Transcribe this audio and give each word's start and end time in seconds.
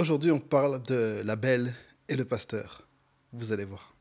Aujourd'hui, 0.00 0.30
on 0.30 0.40
parle 0.40 0.82
de 0.84 1.20
la 1.26 1.36
belle 1.36 1.74
et 2.08 2.16
le 2.16 2.24
pasteur. 2.24 2.88
Vous 3.34 3.52
allez 3.52 3.66
voir. 3.66 3.94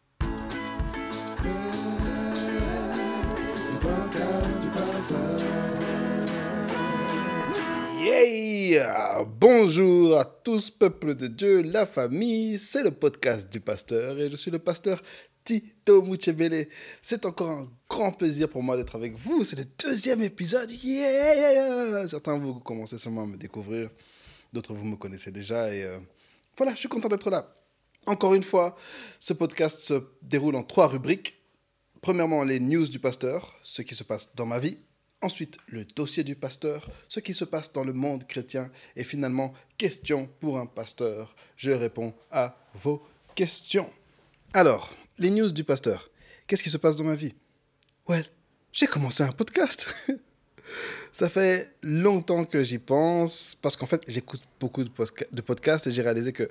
Yeah! 8.02 9.26
Bonjour 9.26 10.18
à 10.18 10.24
tous, 10.24 10.70
peuple 10.70 11.16
de 11.16 11.28
Dieu, 11.28 11.64
la 11.64 11.86
famille, 11.86 12.58
c'est 12.58 12.84
le 12.84 12.92
podcast 12.92 13.52
du 13.52 13.60
pasteur 13.60 14.18
et 14.20 14.32
je 14.32 14.38
suis 14.38 14.52
le 14.52 14.60
pasteur 14.60 15.02
Tito 15.44 16.02
Muchebele. 16.02 16.70
C'est 17.02 17.26
encore 17.26 17.50
un 17.50 17.68
grand 17.90 18.14
plaisir 18.14 18.48
pour 18.48 18.64
moi 18.64 18.78
d'être 18.78 18.96
avec 18.96 19.18
vous. 19.18 19.44
C'est 19.44 19.58
le 19.58 19.66
deuxième 19.84 20.22
épisode. 20.22 20.72
Yeah! 20.82 22.08
Certains 22.08 22.38
vous 22.38 22.62
commencez 22.62 22.98
seulement 22.98 23.24
à 23.24 23.28
me 23.28 23.36
découvrir, 23.36 23.90
d'autres 24.54 24.74
vous 24.74 24.84
me 24.84 24.96
connaissez 24.96 25.32
déjà 25.32 25.74
et 25.74 25.84
euh, 25.84 26.00
voilà, 26.58 26.74
je 26.74 26.80
suis 26.80 26.90
content 26.90 27.10
d'être 27.10 27.30
là. 27.30 27.56
Encore 28.06 28.34
une 28.34 28.44
fois, 28.44 28.76
ce 29.20 29.34
podcast 29.34 29.80
se 29.80 30.02
déroule 30.22 30.56
en 30.56 30.64
trois 30.64 30.88
rubriques. 30.88 31.42
Premièrement, 32.02 32.44
les 32.44 32.60
news 32.60 32.88
du 32.88 33.00
pasteur, 33.00 33.54
ce 33.64 33.82
qui 33.82 33.96
se 33.96 34.04
passe 34.04 34.36
dans 34.36 34.46
ma 34.46 34.60
vie. 34.60 34.78
Ensuite, 35.22 35.58
le 35.68 35.84
dossier 35.84 36.24
du 36.24 36.36
pasteur, 36.36 36.90
ce 37.10 37.20
qui 37.20 37.34
se 37.34 37.44
passe 37.44 37.74
dans 37.74 37.84
le 37.84 37.94
monde 37.94 38.26
chrétien. 38.26 38.72
Et 38.96 39.04
finalement, 39.04 39.54
questions 39.78 40.28
pour 40.40 40.58
un 40.58 40.66
pasteur. 40.66 41.36
Je 41.58 41.72
réponds 41.72 42.14
à 42.32 42.58
vos 42.74 43.06
questions. 43.36 43.90
Alors, 44.54 44.94
les 45.18 45.30
news 45.30 45.52
du 45.52 45.64
pasteur. 45.64 46.10
Qu'est-ce 46.48 46.64
qui 46.64 46.70
se 46.70 46.78
passe 46.78 46.96
dans 46.96 47.04
ma 47.04 47.16
vie? 47.16 47.36
Well, 48.08 48.26
j'ai 48.72 48.88
commencé 48.88 49.24
un 49.24 49.32
podcast. 49.32 49.94
Ça 51.12 51.30
fait 51.30 51.74
longtemps 51.82 52.46
que 52.46 52.64
j'y 52.64 52.78
pense, 52.78 53.58
parce 53.62 53.76
qu'en 53.76 53.86
fait, 53.86 54.02
j'écoute 54.08 54.42
beaucoup 54.60 54.84
de, 54.84 55.42
podcasts 55.42 55.88
et 55.88 55.92
j'ai 55.92 56.02
réalisé 56.02 56.34
que 56.34 56.48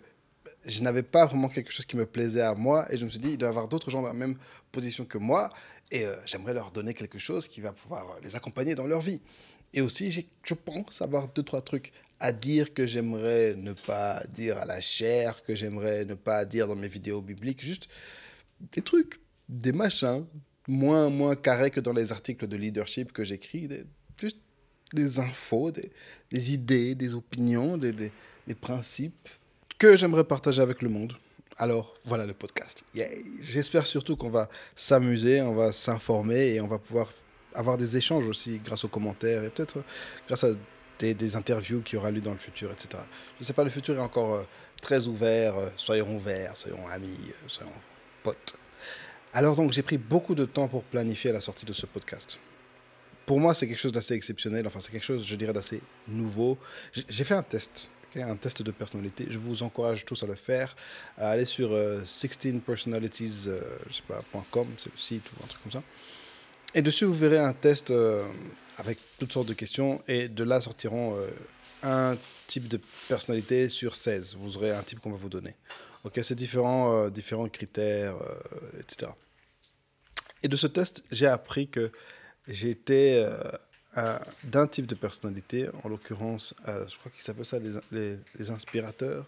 je 0.65 0.83
n'avais 0.83 1.03
pas 1.03 1.27
vraiment 1.27 1.49
quelque 1.49 1.73
chose 1.73 1.87
qui 1.87 1.97
me 1.97 2.07
plaisait 2.07 2.43
à 2.43 2.55
moi 2.55 2.87
et 2.93 2.97
je 2.97 3.05
me 3.05 3.11
suis 3.11 3.19
dit, 3.19 3.31
il 3.31 3.39
doit 3.39 3.49
y 3.49 3.51
avoir 3.51 3.69
d'autres 3.69 3.91
gens 3.91 4.03
dans 4.03 4.09
la 4.09 4.15
même 4.15 4.37
position 4.73 5.05
que 5.05 5.19
moi 5.19 5.51
et 5.91 6.05
euh, 6.05 6.15
j'aimerais 6.27 6.53
leur 6.53 6.71
donner 6.71 6.95
quelque 6.95 7.19
chose 7.19 7.49
qui 7.49 7.61
va 7.61 7.73
pouvoir 7.73 8.11
euh, 8.11 8.21
les 8.23 8.37
accompagner 8.37 8.75
dans 8.75 8.87
leur 8.87 9.01
vie. 9.01 9.21
Et 9.75 9.81
aussi, 9.81 10.11
je 10.11 10.55
pense 10.55 11.03
avoir 11.03 11.29
deux, 11.29 11.43
trois 11.43 11.63
trucs 11.63 11.93
à 12.21 12.33
dire 12.33 12.75
que 12.75 12.87
j'aimerais 12.87 13.55
ne 13.55 13.73
pas 13.73 14.23
dire 14.33 14.59
à 14.59 14.65
la 14.65 14.81
chair, 14.81 15.43
que 15.45 15.55
j'aimerais 15.55 16.05
ne 16.05 16.15
pas 16.15 16.45
dire 16.45 16.67
dans 16.67 16.77
mes 16.77 16.89
vidéos 16.89 17.21
bibliques, 17.21 17.63
juste 17.63 17.89
des 18.73 18.83
trucs, 18.83 19.21
des 19.49 19.73
machins, 19.73 20.27
moins, 20.67 21.11
moins 21.11 21.37
carrés 21.37 21.71
que 21.71 21.81
dans 21.81 21.93
les 21.93 22.13
articles 22.13 22.47
de 22.47 22.57
leadership 22.57 23.13
que 23.13 23.25
j'écris, 23.25 23.69
des 24.93 25.19
infos, 25.19 25.71
des, 25.71 25.91
des, 26.31 26.55
idées, 26.55 26.95
des 26.95 27.15
opinions, 27.15 27.77
des, 27.77 27.93
des, 27.93 28.13
des 28.47 28.55
principes 28.55 29.29
que 29.79 29.97
j'aimerais 29.97 30.25
partager 30.25 30.63
avec 30.63 30.83
le 30.83 30.89
monde. 30.89 31.15
Alors 31.57 31.95
voilà 32.05 32.25
le 32.25 32.35
podcast. 32.35 32.85
J'espère 33.41 33.87
surtout 33.87 34.17
qu'on 34.17 34.31
va 34.31 34.49
s'amuser, 34.77 35.43
on 35.43 35.55
va 35.55 35.73
s'informer 35.73 36.55
et 36.55 36.61
on 36.61 36.69
va 36.69 36.79
pouvoir 36.79 37.09
avoir 37.55 37.77
des 37.77 37.97
échanges 37.97 38.29
aussi 38.29 38.61
grâce 38.65 38.85
aux 38.85 38.89
commentaires 38.89 39.43
et 39.43 39.51
peut-être 39.51 39.83
grâce 40.29 40.45
à 40.45 40.51
des, 41.01 41.37
interviews 41.37 41.83
qui 41.83 41.97
aura 41.97 42.11
lieu 42.11 42.21
dans 42.21 42.33
le 42.33 42.39
futur, 42.39 42.71
etc. 42.71 42.89
Je 43.37 43.43
ne 43.43 43.45
sais 43.45 43.53
pas, 43.53 43.65
le 43.65 43.71
futur 43.71 43.97
est 43.97 44.01
encore 44.01 44.35
euh, 44.35 44.43
très 44.83 45.07
ouvert. 45.07 45.57
Euh, 45.57 45.69
soyons 45.77 46.17
ouverts, 46.17 46.57
soyons 46.57 46.89
amis, 46.89 47.17
euh, 47.29 47.49
soyons 47.49 47.73
potes. 48.23 48.55
Alors 49.33 49.57
donc 49.57 49.73
j'ai 49.73 49.83
pris 49.83 49.99
beaucoup 49.99 50.35
de 50.35 50.45
temps 50.45 50.69
pour 50.69 50.83
planifier 50.85 51.33
la 51.33 51.41
sortie 51.41 51.67
de 51.67 51.73
ce 51.73 51.87
podcast. 51.87 52.39
Pour 53.29 53.39
moi, 53.39 53.53
c'est 53.53 53.69
quelque 53.69 53.79
chose 53.79 53.93
d'assez 53.93 54.15
exceptionnel. 54.15 54.67
Enfin, 54.67 54.81
c'est 54.81 54.91
quelque 54.91 55.05
chose, 55.05 55.23
je 55.23 55.37
dirais, 55.37 55.53
d'assez 55.53 55.83
nouveau. 56.07 56.57
J'ai 56.95 57.25
fait 57.25 57.35
un 57.35 57.43
test 57.43 57.91
un 58.17 58.37
test 58.37 58.63
de 58.63 58.71
personnalité. 58.71 59.27
Je 59.29 59.37
vous 59.37 59.63
encourage 59.63 60.07
tous 60.07 60.23
à 60.23 60.27
le 60.27 60.35
faire. 60.35 60.75
À 61.19 61.29
aller 61.29 61.45
sur 61.45 61.71
16personalities, 62.05 63.45
euh, 63.49 63.61
je 63.91 63.97
sais 63.97 64.03
pas, 64.09 64.25
.com, 64.51 64.67
c'est 64.79 64.91
le 64.91 64.99
site 64.99 65.25
ou 65.27 65.45
un 65.45 65.47
truc 65.47 65.63
comme 65.63 65.73
ça. 65.73 65.83
Et 66.75 66.81
dessus, 66.81 67.05
vous 67.05 67.13
verrez 67.15 67.39
un 67.39 67.53
test 67.53 67.91
euh, 67.91 68.27
avec 68.79 68.99
toutes 69.19 69.31
sortes 69.31 69.49
de 69.49 69.53
questions. 69.53 70.03
Et 70.09 70.29
de 70.29 70.43
là 70.43 70.63
sortiront 70.63 71.19
euh, 71.19 71.29
un 71.83 72.17
type 72.47 72.67
de 72.67 72.81
personnalité 73.09 73.69
sur 73.69 73.95
16. 73.95 74.37
Vous 74.41 74.57
aurez 74.57 74.73
un 74.73 74.83
type 74.83 75.01
qu'on 75.01 75.11
va 75.11 75.19
vous 75.19 75.29
donner. 75.29 75.55
Ok, 76.03 76.19
c'est 76.23 76.35
différents, 76.35 77.11
différents 77.11 77.51
critères, 77.51 78.17
etc. 78.81 79.13
Et 80.43 80.49
de 80.49 80.57
ce 80.57 80.67
test, 80.67 81.05
j'ai 81.11 81.27
appris 81.27 81.69
que 81.69 81.91
j'étais 82.49 83.25
d'un 84.45 84.67
type 84.67 84.87
de 84.87 84.95
personnalité, 84.95 85.69
en 85.83 85.89
l'occurrence, 85.89 86.55
euh, 86.69 86.85
je 86.89 86.97
crois 86.99 87.11
qu'il 87.11 87.23
s'appelle 87.23 87.45
ça 87.45 87.59
les, 87.59 88.51
inspirateurs, 88.51 89.27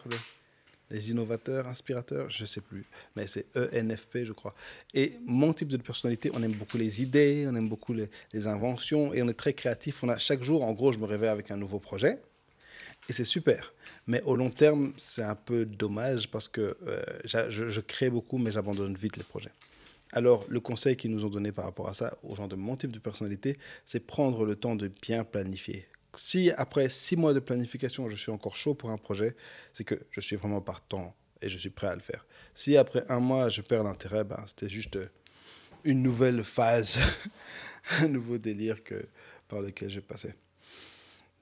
les, 0.90 1.10
innovateurs, 1.10 1.66
inspirateurs, 1.66 2.30
je 2.30 2.42
ne 2.42 2.46
sais 2.46 2.60
plus, 2.60 2.84
mais 3.16 3.26
c'est 3.26 3.46
ENFP, 3.56 4.24
je 4.24 4.32
crois. 4.32 4.54
Et 4.94 5.18
mon 5.24 5.52
type 5.52 5.68
de 5.68 5.76
personnalité, 5.76 6.30
on 6.34 6.42
aime 6.42 6.52
beaucoup 6.52 6.76
les 6.76 7.02
idées, 7.02 7.46
on 7.48 7.54
aime 7.56 7.68
beaucoup 7.68 7.94
les, 7.94 8.46
inventions, 8.46 9.12
et 9.12 9.22
on 9.22 9.28
est 9.28 9.38
très 9.38 9.54
créatif. 9.54 10.02
On 10.02 10.08
a, 10.08 10.18
chaque 10.18 10.42
jour, 10.42 10.64
en 10.64 10.72
gros, 10.72 10.92
je 10.92 10.98
me 10.98 11.06
réveille 11.06 11.30
avec 11.30 11.50
un 11.50 11.56
nouveau 11.56 11.78
projet, 11.78 12.20
et 13.08 13.12
c'est 13.12 13.24
super. 13.24 13.72
Mais 14.06 14.22
au 14.22 14.36
long 14.36 14.50
terme, 14.50 14.92
c'est 14.98 15.22
un 15.22 15.34
peu 15.34 15.64
dommage 15.64 16.30
parce 16.30 16.48
que 16.48 16.76
euh, 16.86 17.02
je 17.24 17.80
crée 17.80 18.10
beaucoup, 18.10 18.38
mais 18.38 18.52
j'abandonne 18.52 18.94
vite 18.94 19.16
les 19.16 19.24
projets. 19.24 19.52
Alors, 20.12 20.44
le 20.48 20.60
conseil 20.60 20.96
qu'ils 20.96 21.10
nous 21.12 21.24
ont 21.24 21.28
donné 21.28 21.52
par 21.52 21.64
rapport 21.64 21.88
à 21.88 21.94
ça, 21.94 22.16
aux 22.22 22.34
gens 22.34 22.48
de 22.48 22.56
mon 22.56 22.76
type 22.76 22.92
de 22.92 22.98
personnalité, 22.98 23.56
c'est 23.86 24.00
prendre 24.00 24.44
le 24.44 24.56
temps 24.56 24.74
de 24.74 24.88
bien 24.88 25.24
planifier. 25.24 25.86
Si 26.16 26.50
après 26.50 26.88
six 26.88 27.16
mois 27.16 27.32
de 27.32 27.38
planification, 27.38 28.08
je 28.08 28.16
suis 28.16 28.32
encore 28.32 28.56
chaud 28.56 28.74
pour 28.74 28.90
un 28.90 28.98
projet, 28.98 29.36
c'est 29.72 29.84
que 29.84 29.94
je 30.10 30.20
suis 30.20 30.36
vraiment 30.36 30.60
partant 30.60 31.14
et 31.40 31.48
je 31.48 31.56
suis 31.56 31.70
prêt 31.70 31.86
à 31.86 31.94
le 31.94 32.00
faire. 32.00 32.26
Si 32.54 32.76
après 32.76 33.04
un 33.08 33.20
mois, 33.20 33.48
je 33.48 33.62
perds 33.62 33.84
l'intérêt, 33.84 34.24
ben, 34.24 34.42
c'était 34.46 34.68
juste 34.68 34.98
une 35.84 36.02
nouvelle 36.02 36.42
phase, 36.42 36.98
un 38.00 38.08
nouveau 38.08 38.38
délire 38.38 38.82
que, 38.82 39.06
par 39.48 39.62
lequel 39.62 39.90
je 39.90 40.00
passais. 40.00 40.34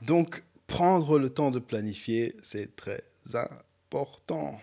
Donc, 0.02 0.44
prendre 0.66 1.18
le 1.18 1.30
temps 1.30 1.50
de 1.50 1.58
planifier, 1.58 2.36
c'est 2.42 2.76
très 2.76 3.02
important 3.34 4.60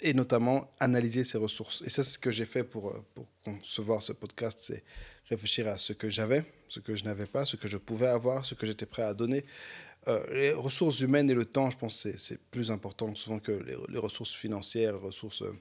et 0.00 0.12
notamment 0.14 0.70
analyser 0.80 1.24
ses 1.24 1.38
ressources. 1.38 1.82
Et 1.86 1.90
c'est 1.90 2.04
ce 2.04 2.18
que 2.18 2.30
j'ai 2.30 2.46
fait 2.46 2.64
pour, 2.64 2.90
euh, 2.90 3.04
pour 3.14 3.26
concevoir 3.44 4.02
ce 4.02 4.12
podcast, 4.12 4.58
c'est 4.60 4.84
réfléchir 5.28 5.68
à 5.68 5.78
ce 5.78 5.92
que 5.92 6.10
j'avais, 6.10 6.44
ce 6.68 6.80
que 6.80 6.96
je 6.96 7.04
n'avais 7.04 7.26
pas, 7.26 7.46
ce 7.46 7.56
que 7.56 7.68
je 7.68 7.76
pouvais 7.76 8.06
avoir, 8.06 8.44
ce 8.44 8.54
que 8.54 8.66
j'étais 8.66 8.86
prêt 8.86 9.02
à 9.02 9.14
donner. 9.14 9.44
Euh, 10.08 10.22
les 10.34 10.52
ressources 10.52 11.00
humaines 11.00 11.30
et 11.30 11.34
le 11.34 11.44
temps, 11.44 11.70
je 11.70 11.78
pense 11.78 12.06
c'est 12.18 12.40
plus 12.50 12.70
important 12.70 13.14
souvent 13.14 13.38
que 13.38 13.52
les, 13.88 13.98
ressources 13.98 14.34
financières, 14.34 14.92
les 14.92 14.98
ressources 14.98 15.42
euh, 15.42 15.52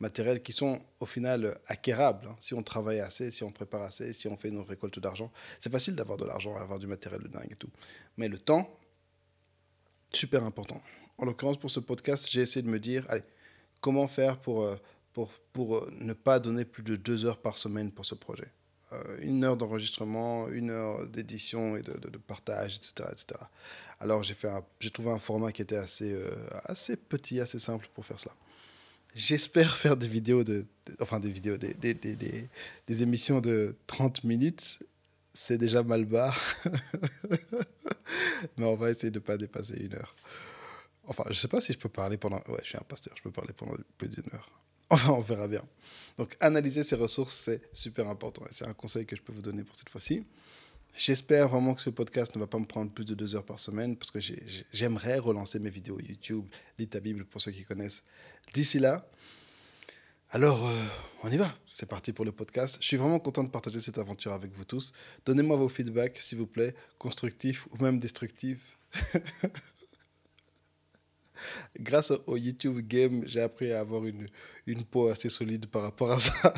matérielles 0.00 0.42
qui 0.42 0.52
sont 0.52 0.82
au 1.00 1.06
final 1.06 1.58
acquérables. 1.66 2.26
Hein. 2.28 2.36
Si 2.40 2.52
on 2.52 2.62
travaille 2.62 3.00
assez, 3.00 3.30
si 3.30 3.42
on 3.42 3.50
prépare 3.50 3.82
assez, 3.82 4.12
si 4.12 4.28
on 4.28 4.36
fait 4.36 4.48
une 4.48 4.60
récolte 4.60 4.98
d'argent, 4.98 5.32
c'est 5.60 5.72
facile 5.72 5.94
d'avoir 5.94 6.18
de 6.18 6.26
l'argent, 6.26 6.58
d'avoir 6.58 6.78
du 6.78 6.86
matériel 6.86 7.22
de 7.22 7.28
dingue 7.28 7.50
et 7.50 7.56
tout. 7.56 7.70
Mais 8.18 8.28
le 8.28 8.38
temps, 8.38 8.78
super 10.12 10.44
important. 10.44 10.82
En 11.16 11.24
l'occurrence, 11.24 11.58
pour 11.58 11.70
ce 11.70 11.80
podcast, 11.80 12.28
j'ai 12.30 12.42
essayé 12.42 12.62
de 12.62 12.68
me 12.68 12.78
dire, 12.78 13.04
allez, 13.08 13.22
comment 13.80 14.08
faire 14.08 14.38
pour, 14.38 14.62
euh, 14.62 14.76
pour, 15.12 15.30
pour 15.52 15.76
euh, 15.76 15.90
ne 16.00 16.12
pas 16.12 16.38
donner 16.38 16.64
plus 16.64 16.82
de 16.82 16.96
deux 16.96 17.24
heures 17.24 17.38
par 17.38 17.58
semaine 17.58 17.90
pour 17.90 18.04
ce 18.04 18.14
projet. 18.14 18.48
Euh, 18.92 19.16
une 19.20 19.44
heure 19.44 19.56
d'enregistrement, 19.56 20.48
une 20.48 20.70
heure 20.70 21.06
d'édition 21.06 21.76
et 21.76 21.82
de, 21.82 22.18
partage, 22.18 22.76
etc., 22.76 23.08
etc. 23.12 23.40
Alors 24.00 24.22
j'ai, 24.22 24.34
fait 24.34 24.48
j'ai 24.80 24.90
trouvé 24.90 25.10
un 25.10 25.18
format 25.18 25.52
qui 25.52 25.62
était 25.62 25.76
assez, 25.76 26.16
assez 26.64 26.96
petit, 26.96 27.40
assez 27.40 27.58
simple 27.58 27.88
pour 27.94 28.04
faire 28.04 28.20
cela. 28.20 28.34
J'espère 29.14 29.76
faire 29.76 29.96
des 29.96 30.06
vidéos, 30.06 30.44
de, 30.44 30.66
enfin 31.00 31.18
des 31.20 31.30
vidéos, 31.30 31.56
des, 31.56 31.72
des, 31.72 31.94
des, 31.94 32.16
des, 32.86 33.02
émissions 33.02 33.40
de 33.40 33.74
30 33.86 34.24
minutes. 34.24 34.78
C'est 35.32 35.56
déjà 35.56 35.82
mal 35.82 36.04
barre. 36.04 36.38
Mais 38.58 38.66
on 38.66 38.76
va 38.76 38.90
essayer 38.90 39.10
de 39.10 39.18
ne 39.18 39.24
pas 39.24 39.38
dépasser 39.38 39.78
une 39.78 39.94
heure. 39.94 40.14
Enfin, 41.06 41.24
je 41.26 41.30
ne 41.30 41.34
sais 41.34 41.48
pas 41.48 41.60
si 41.60 41.72
je 41.72 41.78
peux 41.78 41.88
parler 41.88 42.16
pendant. 42.16 42.38
Ouais, 42.48 42.60
je 42.62 42.68
suis 42.68 42.78
un 42.78 42.84
pasteur, 42.88 43.14
je 43.16 43.22
peux 43.22 43.30
parler 43.30 43.52
pendant 43.52 43.74
plus 43.98 44.08
d'une 44.08 44.34
heure. 44.34 44.50
Enfin, 44.88 45.10
on 45.10 45.20
verra 45.20 45.48
bien. 45.48 45.64
Donc, 46.16 46.36
analyser 46.38 46.84
ses 46.84 46.94
ressources, 46.94 47.34
c'est 47.34 47.60
super 47.72 48.06
important. 48.08 48.44
Et 48.46 48.52
c'est 48.52 48.66
un 48.66 48.72
conseil 48.72 49.04
que 49.04 49.16
je 49.16 49.22
peux 49.22 49.32
vous 49.32 49.42
donner 49.42 49.64
pour 49.64 49.74
cette 49.74 49.88
fois-ci. 49.88 50.24
J'espère 50.94 51.48
vraiment 51.48 51.74
que 51.74 51.82
ce 51.82 51.90
podcast 51.90 52.34
ne 52.36 52.40
va 52.40 52.46
pas 52.46 52.58
me 52.58 52.64
prendre 52.64 52.92
plus 52.92 53.04
de 53.04 53.14
deux 53.14 53.34
heures 53.34 53.44
par 53.44 53.58
semaine 53.58 53.96
parce 53.96 54.10
que 54.10 54.20
j'aimerais 54.72 55.18
relancer 55.18 55.58
mes 55.58 55.70
vidéos 55.70 55.98
YouTube, 56.00 56.46
lit 56.78 56.86
ta 56.86 57.00
Bible 57.00 57.26
pour 57.26 57.42
ceux 57.42 57.50
qui 57.50 57.64
connaissent. 57.64 58.02
D'ici 58.54 58.78
là, 58.78 59.06
alors 60.30 60.66
euh, 60.66 60.84
on 61.22 61.30
y 61.30 61.36
va. 61.36 61.54
C'est 61.66 61.86
parti 61.86 62.12
pour 62.12 62.24
le 62.24 62.32
podcast. 62.32 62.78
Je 62.80 62.86
suis 62.86 62.96
vraiment 62.96 63.18
content 63.18 63.44
de 63.44 63.50
partager 63.50 63.80
cette 63.80 63.98
aventure 63.98 64.32
avec 64.32 64.52
vous 64.52 64.64
tous. 64.64 64.92
Donnez-moi 65.26 65.56
vos 65.56 65.68
feedbacks, 65.68 66.18
s'il 66.18 66.38
vous 66.38 66.46
plaît, 66.46 66.74
constructifs 66.98 67.66
ou 67.72 67.82
même 67.82 67.98
destructifs. 67.98 68.78
grâce 71.80 72.12
au 72.26 72.36
YouTube 72.36 72.78
Game, 72.86 73.22
j'ai 73.26 73.40
appris 73.40 73.72
à 73.72 73.80
avoir 73.80 74.04
une, 74.04 74.28
une 74.66 74.84
peau 74.84 75.08
assez 75.08 75.28
solide 75.28 75.66
par 75.66 75.82
rapport 75.82 76.12
à 76.12 76.20
ça. 76.20 76.54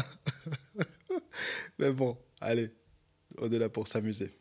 Mais 1.79 1.91
bon, 1.91 2.17
allez, 2.41 2.71
on 3.39 3.51
est 3.51 3.59
là 3.59 3.69
pour 3.69 3.87
s'amuser. 3.87 4.33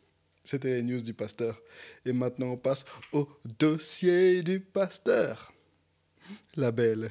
C'était 0.44 0.76
les 0.76 0.82
news 0.82 1.00
du 1.00 1.14
pasteur. 1.14 1.60
Et 2.04 2.12
maintenant, 2.12 2.52
on 2.52 2.56
passe 2.56 2.86
au 3.12 3.28
dossier 3.58 4.42
du 4.42 4.60
pasteur. 4.60 5.52
La 6.56 6.72
belle 6.72 7.10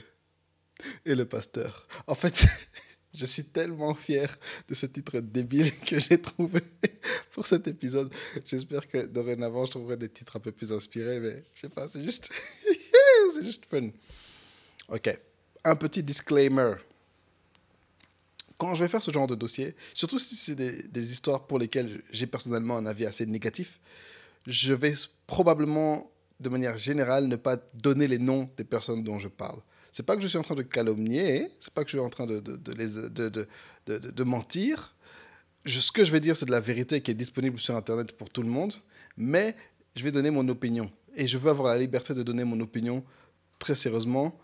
et 1.06 1.15
le 1.15 1.25
pasteur. 1.25 1.88
En 2.07 2.15
fait, 2.15 2.45
je 3.13 3.25
suis 3.25 3.45
tellement 3.45 3.94
fier 3.95 4.38
de 4.68 4.73
ce 4.73 4.85
titre 4.85 5.19
débile 5.19 5.71
que 5.80 6.00
j'ai 6.00 6.21
trouvé 6.21 6.62
pour 7.31 7.45
cet 7.47 7.68
épisode. 7.68 8.12
J'espère 8.45 8.88
que 8.88 9.06
dorénavant, 9.06 9.65
je 9.65 9.71
trouverai 9.71 9.97
des 9.97 10.09
titres 10.09 10.35
un 10.38 10.39
peu 10.39 10.51
plus 10.51 10.71
inspirés, 10.71 11.19
mais 11.19 11.44
je 11.53 11.62
sais 11.62 11.69
pas, 11.69 11.88
c'est 11.88 12.03
juste, 12.03 12.30
c'est 13.38 13.45
juste 13.45 13.66
fun. 13.66 13.89
Ok, 14.89 15.18
un 15.63 15.75
petit 15.75 16.04
disclaimer. 16.04 16.75
Quand 18.57 18.74
je 18.74 18.84
vais 18.84 18.89
faire 18.89 19.04
ce 19.04 19.12
genre 19.12 19.28
de 19.28 19.36
dossier, 19.36 19.75
surtout 19.94 20.18
si 20.18 20.36
c'est 20.36 20.56
des, 20.56 21.12
histoires 21.12 21.45
pour 21.45 21.60
lesquelles 21.60 22.01
j'ai 22.12 22.25
personnellement 22.25 22.78
un 22.78 22.88
avis 22.88 23.06
assez 23.06 23.25
négatif, 23.25 23.80
je 24.48 24.74
vais 24.74 24.94
probablement, 25.28 26.10
de 26.39 26.50
manière 26.50 26.78
générale, 26.78 27.28
ne 27.28 27.36
pas 27.36 27.57
donner 27.75 28.07
les 28.07 28.18
noms 28.18 28.50
des 28.57 28.63
personnes 28.63 29.04
dont 29.04 29.19
je 29.19 29.28
parle. 29.28 29.60
C'est 29.92 30.04
pas 30.04 30.16
que 30.16 30.22
je 30.22 30.28
suis 30.28 30.38
en 30.38 30.44
train 30.44 30.56
de 30.56 30.63
calomnier, 30.63 31.48
c'est 31.60 31.74
pas 31.74 31.83
que 31.83 31.90
je 31.90 31.98
suis 31.98 32.06
en 32.06 32.10
train 32.10 32.25
de, 32.25 32.40
de, 32.40 32.56
de, 32.56 33.48
de, 33.86 33.98
de, 33.98 34.24
mentir. 34.24 34.95
Ce 35.66 35.92
que 35.92 36.04
je 36.04 36.12
vais 36.12 36.19
dire, 36.19 36.36
c'est 36.36 36.45
de 36.45 36.51
la 36.51 36.60
vérité 36.60 37.01
qui 37.01 37.12
est 37.12 37.16
disponible 37.16 37.60
sur 37.60 37.75
Internet 37.75 38.12
pour 38.13 38.30
tout 38.30 38.42
le 38.42 38.50
monde, 38.50 38.74
mais 39.18 39.56
je 39.95 40.04
vais 40.04 40.12
donner 40.12 40.31
mon 40.31 40.48
opinion. 40.50 40.92
Et 41.16 41.28
je 41.28 41.38
veux 41.38 41.50
avoir 41.50 41.74
la 41.74 41.80
liberté 41.80 42.13
de 42.13 42.24
donner 42.24 42.44
mon 42.44 42.60
opinion 42.60 43.04
très 43.59 43.75
sérieusement 43.75 44.38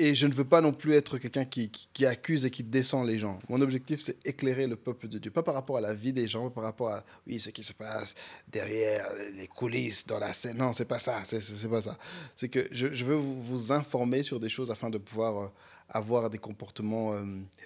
et 0.00 0.14
je 0.14 0.26
ne 0.26 0.32
veux 0.32 0.44
pas 0.44 0.62
non 0.62 0.72
plus 0.72 0.94
être 0.94 1.18
quelqu'un 1.18 1.44
qui, 1.44 1.70
qui, 1.70 2.06
accuse 2.06 2.46
et 2.46 2.50
qui 2.50 2.64
descend 2.64 3.06
les 3.06 3.18
gens. 3.18 3.38
Mon 3.50 3.60
objectif, 3.60 4.00
c'est 4.00 4.16
éclairer 4.26 4.66
le 4.66 4.76
peuple 4.76 5.08
de 5.08 5.18
Dieu. 5.18 5.30
Pas 5.30 5.42
par 5.42 5.52
rapport 5.52 5.76
à 5.76 5.82
la 5.82 5.92
vie 5.92 6.14
des 6.14 6.26
gens, 6.26 6.48
par 6.48 6.64
rapport 6.64 6.88
à 6.88 7.04
oui, 7.26 7.38
ce 7.38 7.50
qui 7.50 7.62
se 7.62 7.74
passe 7.74 8.14
derrière 8.48 9.04
les 9.36 9.46
coulisses, 9.46 10.06
dans 10.06 10.18
la 10.18 10.32
scène. 10.32 10.56
Non, 10.56 10.72
c'est 10.72 10.86
pas 10.86 10.98
ça. 10.98 11.22
C'est 11.26 11.68
pas 11.68 11.82
ça. 11.82 11.98
C'est 12.34 12.48
que 12.48 12.66
je, 12.72 12.94
je 12.94 13.04
veux 13.04 13.16
vous, 13.16 13.42
vous, 13.42 13.72
informer 13.72 14.22
sur 14.22 14.40
des 14.40 14.48
choses 14.48 14.70
afin 14.70 14.88
de 14.88 14.96
pouvoir 14.96 15.36
euh, 15.38 15.48
avoir 15.90 16.30
des 16.30 16.38
comportements 16.38 17.12
euh, 17.12 17.22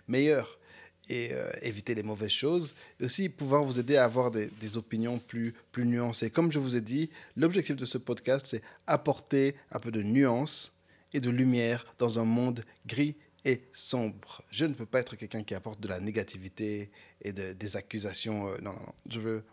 meilleurs 0.08 0.58
et 1.08 1.28
euh, 1.32 1.48
éviter 1.62 1.94
les 1.94 2.02
mauvaises 2.02 2.30
choses. 2.30 2.74
Et 2.98 3.04
aussi 3.04 3.28
pouvoir 3.28 3.62
vous 3.62 3.78
aider 3.78 3.96
à 3.96 4.02
avoir 4.02 4.32
des, 4.32 4.48
des 4.60 4.76
opinions 4.76 5.20
plus, 5.20 5.54
plus 5.70 5.86
nuancées. 5.86 6.30
Comme 6.30 6.50
je 6.50 6.58
vous 6.58 6.74
ai 6.74 6.80
dit, 6.80 7.10
l'objectif 7.36 7.76
de 7.76 7.86
ce 7.86 7.98
podcast, 7.98 8.46
c'est 8.48 8.62
apporter 8.88 9.54
un 9.70 9.78
peu 9.78 9.92
de 9.92 10.02
nuance 10.02 10.73
et 11.14 11.20
de 11.20 11.30
lumière 11.30 11.86
dans 11.98 12.18
un 12.18 12.24
monde 12.24 12.64
gris 12.86 13.16
et 13.46 13.62
sombre. 13.72 14.42
Je 14.50 14.64
ne 14.64 14.74
veux 14.74 14.86
pas 14.86 15.00
être 15.00 15.16
quelqu'un 15.16 15.42
qui 15.42 15.54
apporte 15.54 15.80
de 15.80 15.88
la 15.88 16.00
négativité 16.00 16.90
et 17.22 17.32
de, 17.32 17.52
des 17.52 17.76
accusations. 17.76 18.48
Euh, 18.48 18.58
non, 18.60 18.72
non, 18.72 18.80
non, 18.80 18.94
je 19.08 19.20
veux 19.20 19.44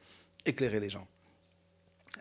éclairer 0.45 0.79
les 0.79 0.89
gens. 0.89 1.07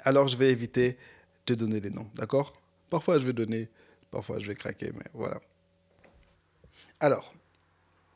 Alors, 0.05 0.29
je 0.29 0.37
vais 0.37 0.53
éviter 0.53 0.99
de 1.47 1.55
donner 1.55 1.81
les 1.81 1.91
noms, 1.91 2.09
d'accord? 2.15 2.61
Parfois, 2.91 3.19
je 3.19 3.27
vais 3.27 3.33
donner, 3.33 3.69
parfois, 4.11 4.39
je 4.39 4.47
vais 4.47 4.55
craquer, 4.55 4.93
mais 4.95 5.07
voilà. 5.15 5.41
Alors, 7.01 7.33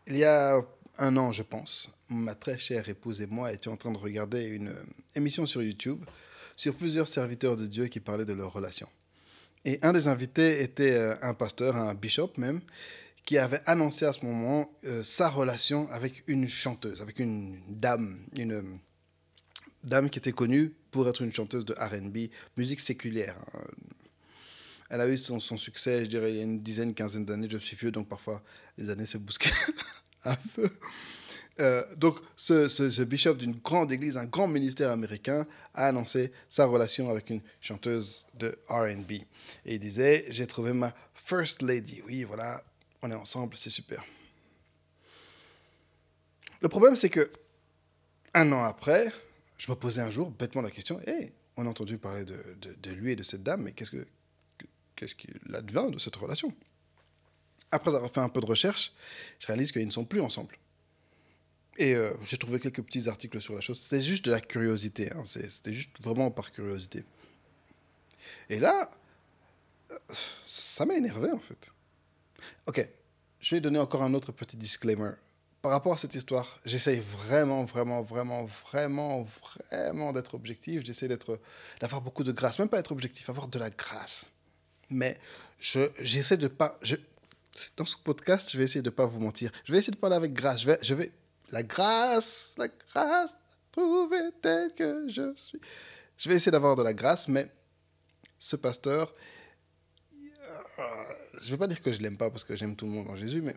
il 0.07 0.17
y 0.17 0.25
a 0.25 0.61
un 0.99 1.17
an, 1.17 1.33
je 1.33 1.43
pense, 1.43 1.91
ma 2.09 2.35
très 2.35 2.59
chère 2.59 2.89
épouse 2.89 3.23
et 3.23 3.27
moi 3.27 3.53
étions 3.53 3.73
en 3.73 3.77
train 3.77 3.93
de 3.93 3.99
regarder 3.99 4.45
une 4.45 4.75
émission 5.15 5.47
sur 5.47 5.63
YouTube 5.63 6.05
sur 6.57 6.77
plusieurs 6.77 7.09
serviteurs 7.09 7.57
de 7.57 7.67
Dieu 7.67 7.87
qui 7.87 8.01
parlaient 8.01 8.25
de 8.25 8.33
leur 8.33 8.53
relation. 8.53 8.89
Et 9.65 9.79
un 9.83 9.93
des 9.93 10.09
invités 10.09 10.63
était 10.63 10.93
euh, 10.93 11.17
un 11.23 11.35
pasteur, 11.35 11.77
un 11.77 11.95
bishop 11.95 12.33
même, 12.37 12.61
qui 13.25 13.39
avait 13.39 13.63
annoncé 13.67 14.05
à 14.05 14.13
ce 14.13 14.25
moment 14.25 14.71
euh, 14.85 15.03
sa 15.03 15.31
relation 15.31 15.91
avec 15.91 16.23
une 16.27 16.49
chanteuse, 16.49 17.01
avec 17.01 17.19
une 17.19 17.59
dame, 17.69 18.19
une 18.37 18.53
euh, 18.53 18.63
dame 19.83 20.11
qui 20.11 20.19
était 20.19 20.33
connue 20.33 20.75
pour 20.91 21.09
être 21.09 21.23
une 21.23 21.33
chanteuse 21.33 21.65
de 21.65 21.75
RB, 21.75 22.31
musique 22.57 22.81
séculière. 22.81 23.37
Hein. 23.55 23.65
Elle 24.91 25.01
a 25.01 25.09
eu 25.09 25.17
son, 25.17 25.41
succès, 25.41 26.05
je 26.05 26.11
dirais, 26.11 26.31
il 26.31 26.37
y 26.37 26.41
a 26.41 26.43
une 26.43 26.61
dizaine, 26.61 26.95
quinzaine 26.95 27.25
d'années. 27.25 27.49
Je 27.51 27.57
suis 27.57 27.77
vieux, 27.77 27.91
donc 27.91 28.07
parfois 28.07 28.43
les 28.77 28.91
années 28.91 29.07
se 29.07 29.17
bousculent 29.17 29.51
un 30.25 30.37
peu. 30.55 30.71
Euh, 31.61 31.85
donc, 31.97 32.19
ce, 32.37 33.03
bishop 33.03 33.35
d'une 33.35 33.57
grande 33.57 33.93
église, 33.93 34.17
un 34.17 34.25
grand 34.25 34.49
ministère 34.49 34.91
américain, 34.91 35.47
a 35.73 35.87
annoncé 35.87 36.33
sa 36.49 36.67
relation 36.67 37.11
avec 37.11 37.31
une 37.31 37.43
chanteuse 37.61 38.27
de 38.35 38.59
RB. 38.69 39.13
Et 39.13 39.75
il 39.75 39.79
disait 39.79 40.27
J'ai 40.29 40.47
trouvé 40.47 40.73
ma 40.73 40.93
First 41.15 41.63
Lady. 41.63 42.03
Oui, 42.07 42.25
voilà, 42.25 42.61
on 43.03 43.11
est 43.11 43.15
ensemble, 43.15 43.57
c'est 43.57 43.71
super. 43.71 44.05
Le 46.61 46.69
problème, 46.69 46.97
c'est 46.97 47.11
que 47.11 47.31
un 48.33 48.51
an 48.53 48.65
après, 48.65 49.13
je 49.59 49.71
me 49.71 49.77
posais 49.77 50.01
un 50.01 50.11
jour 50.11 50.31
bêtement 50.31 50.63
la 50.63 50.71
question 50.71 51.01
Hé, 51.07 51.33
on 51.57 51.67
a 51.67 51.71
entendu 51.71 51.99
parler 51.99 52.25
de, 52.25 52.91
lui 52.91 53.13
et 53.13 53.17
de 53.17 53.23
cette 53.23 53.43
dame, 53.43 53.63
mais 53.63 53.73
qu'est-ce 53.73 53.93
que 53.93 54.07
qu'est-ce 54.97 55.15
qu'il 55.15 55.39
advient 55.55 55.91
de 55.91 55.99
cette 55.99 56.17
relation? 56.17 56.49
Après 57.71 57.95
avoir 57.95 58.11
fait 58.11 58.21
un 58.21 58.29
peu 58.29 58.41
de 58.41 58.47
recherche, 58.47 58.93
je 59.41 59.47
réalise 59.47 59.73
qu'ils 59.73 59.87
ne 59.87 59.91
sont 59.91 60.05
plus 60.05 60.21
ensemble. 60.21 60.57
Et 61.77 61.95
euh, 61.95 62.13
j'ai 62.25 62.37
trouvé 62.37 62.61
quelques 62.61 62.83
petits 62.83 63.09
articles 63.09 63.41
sur 63.41 63.55
la 63.55 63.61
chose. 63.61 63.81
C'était 63.81 64.03
juste 64.03 64.25
de 64.25 64.31
la 64.31 64.41
curiosité. 64.41 65.13
Hein. 65.13 65.25
C'était 65.27 65.73
juste 65.73 65.91
vraiment 66.01 66.31
par 66.31 66.53
curiosité. 66.53 67.05
Et 68.49 68.61
là, 68.61 68.91
euh, 69.91 69.99
ça 70.47 70.87
m'a 70.87 70.95
énervé 70.95 71.31
en 71.33 71.39
fait. 71.39 71.71
Ok, 72.67 72.87
je 73.41 73.55
vais 73.55 73.61
donner 73.61 73.79
encore 73.79 74.03
un 74.03 74.15
autre 74.15 74.33
petit 74.33 74.57
disclaimer. 74.57 75.11
Par 75.63 75.73
rapport 75.73 75.95
à 75.95 75.99
cette 75.99 76.15
histoire, 76.15 76.61
j'essaye 76.67 77.01
vraiment, 77.01 77.65
vraiment, 77.65 78.03
vraiment, 78.03 78.47
vraiment, 78.71 79.27
vraiment 79.71 80.13
d'être 80.13 80.35
objectif. 80.35 80.85
J'essaie 80.85 81.09
d'avoir 81.09 82.03
beaucoup 82.03 82.23
de 82.23 82.33
grâce. 82.33 82.59
Même 82.59 82.69
pas 82.69 82.79
être 82.79 82.93
objectif, 82.93 83.31
avoir 83.31 83.49
de 83.49 83.59
la 83.59 83.71
grâce. 83.71 84.31
Mais 84.91 85.19
j'essaie 85.59 86.37
de 86.37 86.49
pas. 86.49 86.79
Je, 86.83 86.97
dans 87.79 87.87
ce 87.87 87.97
podcast, 87.97 88.51
je 88.53 88.59
vais 88.59 88.65
essayer 88.65 88.83
de 88.83 88.91
pas 88.91 89.07
vous 89.07 89.21
mentir. 89.21 89.51
Je 89.65 89.73
vais 89.73 89.79
essayer 89.79 89.93
de 89.93 89.97
parler 89.97 90.17
avec 90.17 90.35
grâce. 90.35 90.61
Je 90.61 90.67
vais, 90.67 90.79
je 90.83 90.93
vais 90.93 91.11
la 91.51 91.63
grâce, 91.63 92.55
la 92.59 92.69
grâce, 92.69 93.39
trouver 93.73 94.31
tel 94.43 94.75
que 94.75 95.09
je 95.09 95.35
suis. 95.35 95.61
Je 96.17 96.29
vais 96.29 96.37
essayer 96.37 96.53
d'avoir 96.53 96.77
de 96.77 96.83
la 96.83 96.95
grâce, 96.95 97.29
mais 97.29 97.49
ce 98.39 98.57
pasteur, 98.57 99.15
je 100.79 101.47
ne 101.47 101.51
veux 101.51 101.59
pas 101.59 101.67
dire 101.67 101.83
que 101.83 101.93
je 101.93 102.01
l'aime 102.01 102.17
pas 102.17 102.31
parce 102.31 102.45
que 102.45 102.57
j'aime 102.57 102.77
tout 102.77 102.85
le 102.85 102.93
monde 102.93 103.09
en 103.09 103.17
Jésus, 103.17 103.43
mais 103.43 103.57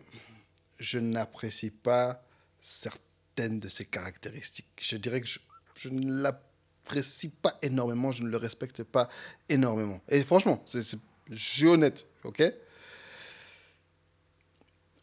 je 0.78 0.98
n'apprécie 0.98 1.70
pas 1.70 2.24
certaines 2.60 3.58
de 3.58 3.68
ses 3.68 3.84
caractéristiques. 3.84 4.66
Je 4.80 4.96
dirais 4.96 5.20
que 5.20 5.26
je, 5.26 5.88
ne 5.88 6.22
l'apprécie 6.22 7.28
pas 7.28 7.58
énormément, 7.62 8.12
je 8.12 8.22
ne 8.22 8.28
le 8.28 8.36
respecte 8.36 8.82
pas 8.82 9.08
énormément. 9.48 10.00
Et 10.08 10.22
franchement, 10.24 10.64
je 10.72 11.36
suis 11.36 11.66
honnête, 11.66 12.06
ok? 12.24 12.42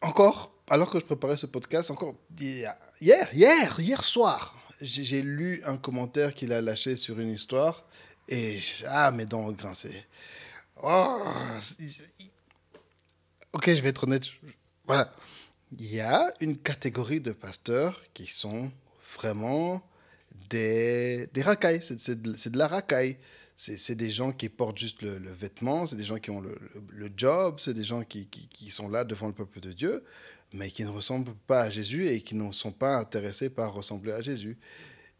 Encore, 0.02 0.55
alors 0.68 0.90
que 0.90 0.98
je 0.98 1.04
préparais 1.04 1.36
ce 1.36 1.46
podcast, 1.46 1.90
encore 1.90 2.14
hier, 2.38 2.76
hier, 3.00 3.80
hier 3.80 4.02
soir, 4.02 4.56
j'ai 4.80 5.22
lu 5.22 5.62
un 5.64 5.76
commentaire 5.76 6.34
qu'il 6.34 6.52
a 6.52 6.60
lâché 6.60 6.96
sur 6.96 7.20
une 7.20 7.30
histoire 7.30 7.84
et 8.28 8.58
ah 8.86 9.10
mes 9.10 9.26
dents 9.26 9.46
ont 9.46 9.52
grincé. 9.52 9.90
Oh, 10.82 11.22
ok, 13.52 13.70
je 13.70 13.80
vais 13.80 13.88
être 13.88 14.04
honnête. 14.04 14.24
Voilà, 14.86 15.12
il 15.78 15.94
y 15.94 16.00
a 16.00 16.32
une 16.40 16.58
catégorie 16.58 17.20
de 17.20 17.32
pasteurs 17.32 18.02
qui 18.12 18.26
sont 18.26 18.70
vraiment 19.16 19.82
des, 20.50 21.28
des 21.32 21.42
racailles. 21.42 21.80
C'est 21.82 22.20
de, 22.20 22.32
de 22.32 22.58
la 22.58 22.68
racaille 22.68 23.18
c'est 23.56 23.94
des 23.94 24.10
gens 24.10 24.32
qui 24.32 24.50
portent 24.50 24.76
juste 24.76 25.00
le, 25.00 25.32
vêtement, 25.32 25.86
c'est 25.86 25.96
des 25.96 26.04
gens 26.04 26.18
qui 26.18 26.30
ont 26.30 26.42
le, 26.42 26.58
le, 26.90 27.10
job, 27.16 27.56
c'est 27.58 27.72
des 27.72 27.84
gens 27.84 28.04
qui, 28.04 28.26
qui, 28.26 28.70
sont 28.70 28.88
là 28.88 29.02
devant 29.02 29.28
le 29.28 29.32
peuple 29.32 29.60
de 29.60 29.72
Dieu, 29.72 30.04
mais 30.52 30.70
qui 30.70 30.84
ne 30.84 30.90
ressemblent 30.90 31.34
pas 31.46 31.62
à 31.62 31.70
Jésus 31.70 32.06
et 32.06 32.20
qui 32.20 32.34
ne 32.34 32.50
sont 32.52 32.72
pas 32.72 32.96
intéressés 32.96 33.50
par 33.50 33.72
ressembler 33.72 34.12
à 34.12 34.22
Jésus. 34.22 34.56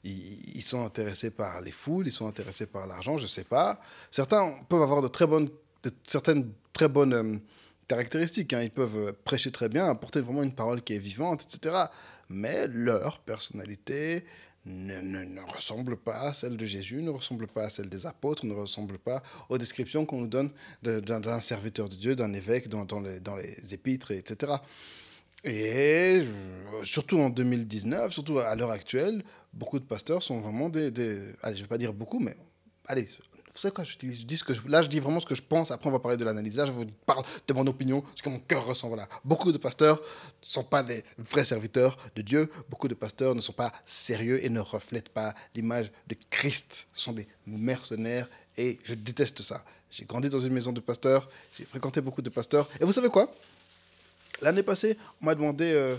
Ils, 0.05 0.63
sont 0.63 0.85
intéressés 0.85 1.31
par 1.31 1.61
les 1.61 1.73
foules, 1.73 2.07
ils 2.07 2.13
sont 2.13 2.29
intéressés 2.29 2.67
par 2.67 2.87
l'argent, 2.87 3.19
je 3.19 3.25
ne 3.25 3.29
sais 3.29 3.45
pas. 3.45 3.81
Certains 4.13 4.53
peuvent 4.69 4.83
avoir 4.83 5.03
de 5.03 5.09
très 5.09 5.27
bonnes, 5.27 5.49
certaines 6.05 6.53
très 6.73 6.89
bonnes 6.89 7.13
euh, 7.13 7.39
caractéristiques. 7.89 8.53
Hein. 8.53 8.63
Ils 8.63 8.71
peuvent 8.71 9.13
prêcher 9.25 9.51
très 9.51 9.69
bien, 9.69 9.87
apporter 9.89 10.21
vraiment 10.21 10.45
une 10.45 10.55
parole 10.55 10.81
qui 10.83 10.95
est 10.95 11.01
vivante, 11.01 11.43
etc. 11.43 11.75
Mais 12.29 12.69
leur 12.69 13.19
personnalité, 13.19 14.25
ne, 14.67 15.01
ne, 15.01 15.25
ne, 15.25 15.41
ressemble 15.43 15.97
pas 15.97 16.21
à 16.23 16.35
celle 16.35 16.57
de 16.57 16.65
Jésus, 16.65 17.03
ne 17.03 17.11
ressemble 17.11 17.47
pas 17.47 17.65
à 17.65 17.71
celle 17.71 17.89
des 17.89 18.07
apôtres, 18.07 18.45
ne 18.45 18.55
ressemble 18.55 18.99
pas 18.99 19.23
aux 19.49 19.59
descriptions 19.59 20.05
qu'on 20.05 20.23
nous 20.23 20.27
donne 20.27 20.51
d'un 20.83 21.41
serviteur 21.41 21.89
de 21.89 21.95
Dieu, 21.95 22.17
d'un 22.17 22.33
évêque 22.33 22.69
dans, 22.69 22.85
dans, 22.85 23.01
les, 23.01 23.21
dans 23.21 23.37
les 23.37 23.75
épîtres, 23.75 24.11
etc. 24.11 24.55
Et 25.45 26.23
surtout 26.83 27.19
en 27.19 27.31
2019, 27.31 28.13
surtout 28.13 28.39
à 28.39 28.55
l'heure 28.55 28.71
actuelle, 28.71 29.25
beaucoup 29.53 29.79
de 29.79 29.85
pasteurs 29.85 30.23
sont 30.23 30.41
vraiment 30.41 30.69
des... 30.69 30.89
allez, 31.43 31.57
je 31.57 31.61
ne 31.61 31.65
vais 31.65 31.69
pas 31.69 31.79
dire 31.79 31.93
beaucoup, 31.93 32.19
mais 32.19 32.37
allez, 32.87 33.07
vous 33.57 33.63
savez 33.63 33.73
quoi, 33.73 33.85
je 33.85 33.97
dis 33.97 34.37
ce 34.37 34.45
que 34.45 34.53
je, 34.53 34.61
là, 34.69 34.83
je 34.83 34.89
dis 34.89 35.01
vraiment 35.01 35.19
ce 35.19 35.25
que 35.25 35.35
je 35.35 35.41
pense. 35.41 35.71
Après, 35.71 35.89
on 35.89 35.93
va 35.93 35.99
parler 35.99 36.19
de 36.19 36.25
l'analyse. 36.25 36.57
Là, 36.57 36.67
je 36.67 36.73
vous 36.73 36.85
parle 37.07 37.25
de 37.49 37.55
mon 37.55 37.67
opinion, 37.67 38.03
ce 38.15 38.23
que 38.23 38.29
mon 38.29 38.39
cœur 38.39 38.67
ressent. 38.67 38.89
Voilà. 38.89 39.09
Beaucoup 39.25 39.51
de 39.51 39.57
pasteurs 39.57 39.97
ne 39.97 40.03
sont 40.43 40.63
pas 40.63 40.83
des 40.83 41.03
vrais 41.17 41.47
serviteurs 41.47 41.97
de 42.15 42.21
Dieu. 42.21 42.51
Beaucoup 42.69 42.87
de 42.87 42.93
pasteurs 42.93 43.35
ne 43.35 43.41
sont 43.41 43.55
pas 43.55 43.73
sérieux 43.87 44.45
et 44.45 44.51
ne 44.51 44.61
reflètent 44.61 45.09
pas 45.09 45.35
l'image 45.55 45.91
de 46.07 46.17
Christ. 46.29 46.87
Ce 46.93 47.05
sont 47.05 47.13
des 47.15 47.27
mercenaires 47.47 48.29
et 48.59 48.79
je 48.85 48.93
déteste 48.93 49.41
ça. 49.41 49.65
J'ai 49.91 50.05
grandi 50.05 50.29
dans 50.29 50.41
une 50.41 50.53
maison 50.53 50.73
de 50.73 50.81
pasteurs, 50.81 51.27
j'ai 51.57 51.65
fréquenté 51.65 52.03
beaucoup 52.03 52.21
de 52.21 52.29
pasteurs. 52.29 52.69
Et 52.79 52.85
vous 52.85 52.93
savez 52.93 53.09
quoi? 53.09 53.33
L'année 54.43 54.63
passée, 54.63 54.97
on 55.21 55.27
m'a 55.27 55.35
demandé, 55.35 55.73
euh, 55.73 55.97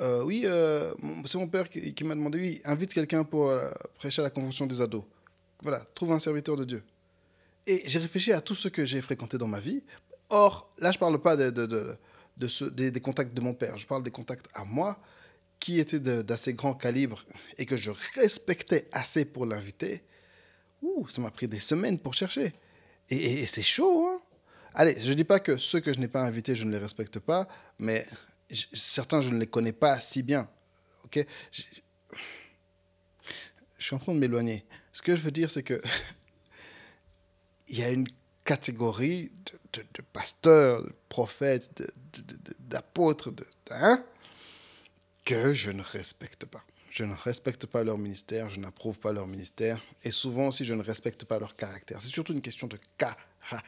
euh, 0.00 0.22
oui, 0.22 0.42
euh, 0.44 0.92
c'est 1.24 1.38
mon 1.38 1.48
père 1.48 1.68
qui, 1.68 2.04
m'a 2.04 2.14
demandé, 2.14 2.38
oui, 2.38 2.62
invite 2.64 2.94
quelqu'un 2.94 3.24
pour 3.24 3.52
prêcher 3.98 4.22
à 4.22 4.24
la 4.24 4.30
convention 4.30 4.66
des 4.66 4.80
ados. 4.80 5.04
Voilà, 5.62 5.84
trouve 5.94 6.12
un 6.12 6.20
serviteur 6.20 6.56
de 6.56 6.64
Dieu. 6.64 6.82
Et 7.66 7.82
j'ai 7.84 7.98
réfléchi 7.98 8.32
à 8.32 8.40
tout 8.40 8.54
ce 8.54 8.68
que 8.68 8.84
j'ai 8.84 9.00
fréquenté 9.00 9.36
dans 9.36 9.46
ma 9.46 9.60
vie. 9.60 9.82
Or, 10.30 10.72
là, 10.78 10.92
je 10.92 10.96
ne 10.96 11.00
parle 11.00 11.20
pas 11.20 11.36
de, 11.36 11.98
des, 12.36 13.00
contacts 13.00 13.34
de 13.34 13.40
mon 13.40 13.54
père, 13.54 13.76
je 13.76 13.86
parle 13.86 14.02
des 14.02 14.10
contacts 14.10 14.46
à 14.54 14.64
moi 14.64 14.98
qui 15.58 15.78
étaient 15.78 16.00
d'assez 16.00 16.54
grand 16.54 16.72
calibre 16.72 17.22
et 17.58 17.66
que 17.66 17.76
je 17.76 17.90
respectais 18.14 18.88
assez 18.92 19.26
pour 19.26 19.44
l'inviter. 19.44 20.02
Ouh, 20.80 21.06
ça 21.08 21.20
m'a 21.20 21.30
pris 21.30 21.48
des 21.48 21.60
semaines 21.60 21.98
pour 21.98 22.14
chercher. 22.14 22.54
Et 23.10 23.44
c'est 23.44 23.60
chaud, 23.60 24.06
hein 24.08 24.20
Allez, 24.74 24.98
je 25.00 25.08
ne 25.08 25.14
dis 25.14 25.24
pas 25.24 25.40
que 25.40 25.58
ceux 25.58 25.80
que 25.80 25.92
je 25.92 25.98
n'ai 25.98 26.08
pas 26.08 26.22
invités, 26.22 26.54
je 26.54 26.64
ne 26.64 26.70
les 26.70 26.78
respecte 26.78 27.18
pas, 27.18 27.48
mais 27.78 28.06
certains, 28.72 29.20
je 29.22 29.30
ne 29.30 29.38
les 29.38 29.46
connais 29.46 29.72
pas 29.72 30.00
si 30.00 30.22
bien. 30.22 30.48
Ok? 31.04 31.24
Je, 31.52 31.62
suis 33.78 33.96
en 33.96 33.98
train 33.98 34.14
de 34.14 34.18
m'éloigner. 34.18 34.64
Ce 34.92 35.02
que 35.02 35.16
je 35.16 35.22
veux 35.22 35.30
dire, 35.30 35.50
c'est 35.50 35.62
que 35.62 35.80
il 37.68 37.78
y 37.78 37.82
a 37.82 37.90
une 37.90 38.06
catégorie 38.44 39.32
de, 39.72 40.02
pasteurs, 40.12 40.82
de 40.82 40.92
prophètes, 41.08 41.92
d'apôtres, 42.58 43.30
hein, 43.70 44.04
que 45.24 45.54
je 45.54 45.70
ne 45.70 45.82
respecte 45.82 46.46
pas. 46.46 46.62
Je 46.90 47.04
ne 47.04 47.14
respecte 47.14 47.66
pas 47.66 47.84
leur 47.84 47.98
ministère, 47.98 48.50
je 48.50 48.58
n'approuve 48.58 48.98
pas 48.98 49.12
leur 49.12 49.28
ministère, 49.28 49.80
et 50.02 50.10
souvent 50.10 50.48
aussi 50.48 50.64
je 50.64 50.74
ne 50.74 50.82
respecte 50.82 51.24
pas 51.24 51.38
leur 51.38 51.54
caractère. 51.54 52.00
C'est 52.00 52.08
surtout 52.08 52.32
une 52.32 52.40
question 52.40 52.66
de 52.66 52.78
caractère. 52.98 53.62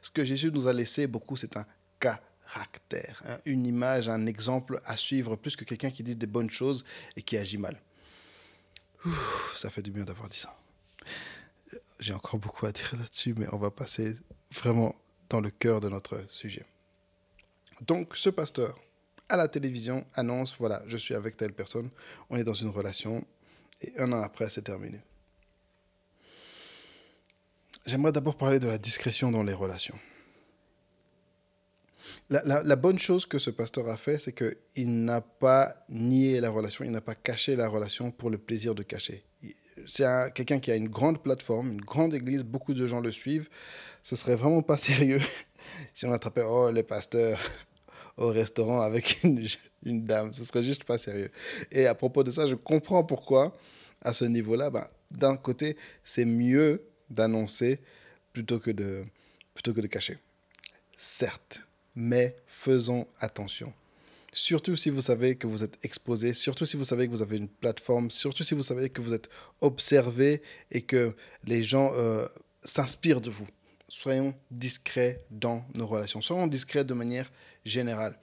Ce 0.00 0.10
que 0.10 0.24
Jésus 0.24 0.50
nous 0.52 0.66
a 0.66 0.72
laissé 0.72 1.06
beaucoup, 1.06 1.36
c'est 1.36 1.56
un 1.56 1.66
caractère, 1.98 3.22
hein, 3.26 3.38
une 3.44 3.66
image, 3.66 4.08
un 4.08 4.26
exemple 4.26 4.80
à 4.84 4.96
suivre, 4.96 5.36
plus 5.36 5.56
que 5.56 5.64
quelqu'un 5.64 5.90
qui 5.90 6.02
dit 6.02 6.16
des 6.16 6.26
bonnes 6.26 6.50
choses 6.50 6.84
et 7.16 7.22
qui 7.22 7.36
agit 7.36 7.58
mal. 7.58 7.80
Ça 9.54 9.70
fait 9.70 9.82
du 9.82 9.90
bien 9.90 10.04
d'avoir 10.04 10.28
dit 10.28 10.38
ça. 10.38 10.56
J'ai 11.98 12.14
encore 12.14 12.40
beaucoup 12.40 12.66
à 12.66 12.72
dire 12.72 12.90
là-dessus, 12.98 13.34
mais 13.36 13.46
on 13.52 13.58
va 13.58 13.70
passer 13.70 14.16
vraiment 14.50 14.94
dans 15.28 15.40
le 15.40 15.50
cœur 15.50 15.80
de 15.80 15.88
notre 15.88 16.24
sujet. 16.28 16.64
Donc, 17.80 18.16
ce 18.16 18.30
pasteur, 18.30 18.78
à 19.28 19.36
la 19.36 19.48
télévision, 19.48 20.06
annonce, 20.14 20.56
voilà, 20.58 20.82
je 20.86 20.96
suis 20.96 21.14
avec 21.14 21.36
telle 21.36 21.52
personne, 21.52 21.90
on 22.30 22.36
est 22.36 22.44
dans 22.44 22.54
une 22.54 22.68
relation, 22.68 23.24
et 23.80 23.92
un 23.98 24.12
an 24.12 24.22
après, 24.22 24.48
c'est 24.50 24.62
terminé. 24.62 25.00
J'aimerais 27.86 28.12
d'abord 28.12 28.36
parler 28.36 28.58
de 28.58 28.66
la 28.66 28.78
discrétion 28.78 29.30
dans 29.30 29.42
les 29.42 29.52
relations. 29.52 29.98
La, 32.30 32.76
bonne 32.76 32.98
chose 32.98 33.26
que 33.26 33.38
ce 33.38 33.50
pasteur 33.50 33.88
a 33.88 33.96
fait, 33.96 34.18
c'est 34.18 34.32
qu'il 34.32 35.04
n'a 35.04 35.20
pas 35.20 35.84
nié 35.90 36.40
la 36.40 36.50
relation, 36.50 36.84
il 36.84 36.90
n'a 36.90 37.02
pas 37.02 37.14
caché 37.14 37.54
la 37.56 37.68
relation 37.68 38.10
pour 38.10 38.30
le 38.30 38.38
plaisir 38.38 38.74
de 38.74 38.82
cacher. 38.82 39.24
C'est 39.86 40.04
un- 40.04 40.30
quelqu'un 40.30 40.58
qui 40.58 40.70
a 40.70 40.76
une 40.76 40.88
grande 40.88 41.22
plateforme, 41.22 41.72
une 41.72 41.80
grande 41.80 42.14
église, 42.14 42.42
beaucoup 42.42 42.72
de 42.72 42.86
gens 42.86 43.00
le 43.00 43.10
suivent. 43.10 43.48
Ce 44.02 44.16
serait 44.16 44.36
vraiment 44.36 44.62
pas 44.62 44.78
sérieux 44.78 45.20
si 45.94 46.06
on 46.06 46.12
attrapait 46.12 46.42
oh, 46.42 46.70
le 46.70 46.82
pasteur 46.82 47.38
au 48.16 48.28
restaurant 48.28 48.80
avec 48.80 49.22
une, 49.22 49.46
une 49.84 50.04
dame. 50.06 50.32
Ce 50.32 50.44
serait 50.44 50.62
juste 50.62 50.84
pas 50.84 50.96
sérieux. 50.96 51.30
Et 51.70 51.86
à 51.86 51.94
propos 51.94 52.24
de 52.24 52.30
ça, 52.30 52.46
je 52.46 52.54
comprends 52.54 53.04
pourquoi, 53.04 53.54
à 54.00 54.14
ce 54.14 54.24
niveau-là, 54.24 54.70
ben, 54.70 54.86
d'un 55.10 55.36
côté, 55.36 55.76
c'est 56.04 56.24
mieux 56.24 56.82
d'annoncer 57.10 57.80
plutôt 58.32 58.58
que 58.58 58.70
de, 58.70 59.04
plutôt 59.54 59.72
que 59.72 59.80
de 59.80 59.86
cacher. 59.86 60.18
Certes, 60.96 61.60
mais 61.94 62.36
faisons 62.46 63.06
attention. 63.20 63.72
Surtout 64.32 64.74
si 64.74 64.90
vous 64.90 65.00
savez 65.00 65.36
que 65.36 65.46
vous 65.46 65.62
êtes 65.62 65.78
exposé, 65.84 66.34
surtout 66.34 66.66
si 66.66 66.76
vous 66.76 66.84
savez 66.84 67.06
que 67.06 67.12
vous 67.12 67.22
avez 67.22 67.36
une 67.36 67.48
plateforme, 67.48 68.10
surtout 68.10 68.42
si 68.42 68.54
vous 68.54 68.64
savez 68.64 68.90
que 68.90 69.00
vous 69.00 69.14
êtes 69.14 69.30
observé 69.60 70.42
et 70.72 70.80
que 70.80 71.14
les 71.44 71.62
gens 71.62 71.92
euh, 71.94 72.26
s'inspirent 72.62 73.20
de 73.20 73.30
vous. 73.30 73.46
Soyons 73.88 74.34
discrets 74.50 75.24
dans 75.30 75.64
nos 75.74 75.86
relations. 75.86 76.20
Soyons 76.20 76.48
discrets 76.48 76.84
de 76.84 76.94
manière 76.94 77.30
générale. 77.64 78.18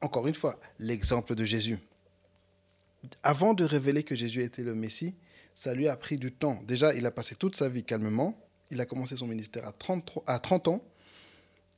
Encore 0.00 0.26
une 0.26 0.34
fois, 0.34 0.58
l'exemple 0.80 1.36
de 1.36 1.44
Jésus. 1.44 1.78
Avant 3.22 3.54
de 3.54 3.64
révéler 3.64 4.02
que 4.02 4.16
Jésus 4.16 4.42
était 4.42 4.64
le 4.64 4.74
Messie, 4.74 5.14
ça 5.54 5.74
lui 5.74 5.88
a 5.88 5.96
pris 5.96 6.18
du 6.18 6.32
temps. 6.32 6.60
Déjà, 6.66 6.94
il 6.94 7.06
a 7.06 7.10
passé 7.10 7.34
toute 7.34 7.56
sa 7.56 7.68
vie 7.68 7.84
calmement. 7.84 8.38
Il 8.70 8.80
a 8.80 8.86
commencé 8.86 9.16
son 9.16 9.26
ministère 9.26 9.66
à 9.66 9.72
30, 9.72 10.18
à 10.26 10.38
30 10.38 10.68
ans. 10.68 10.84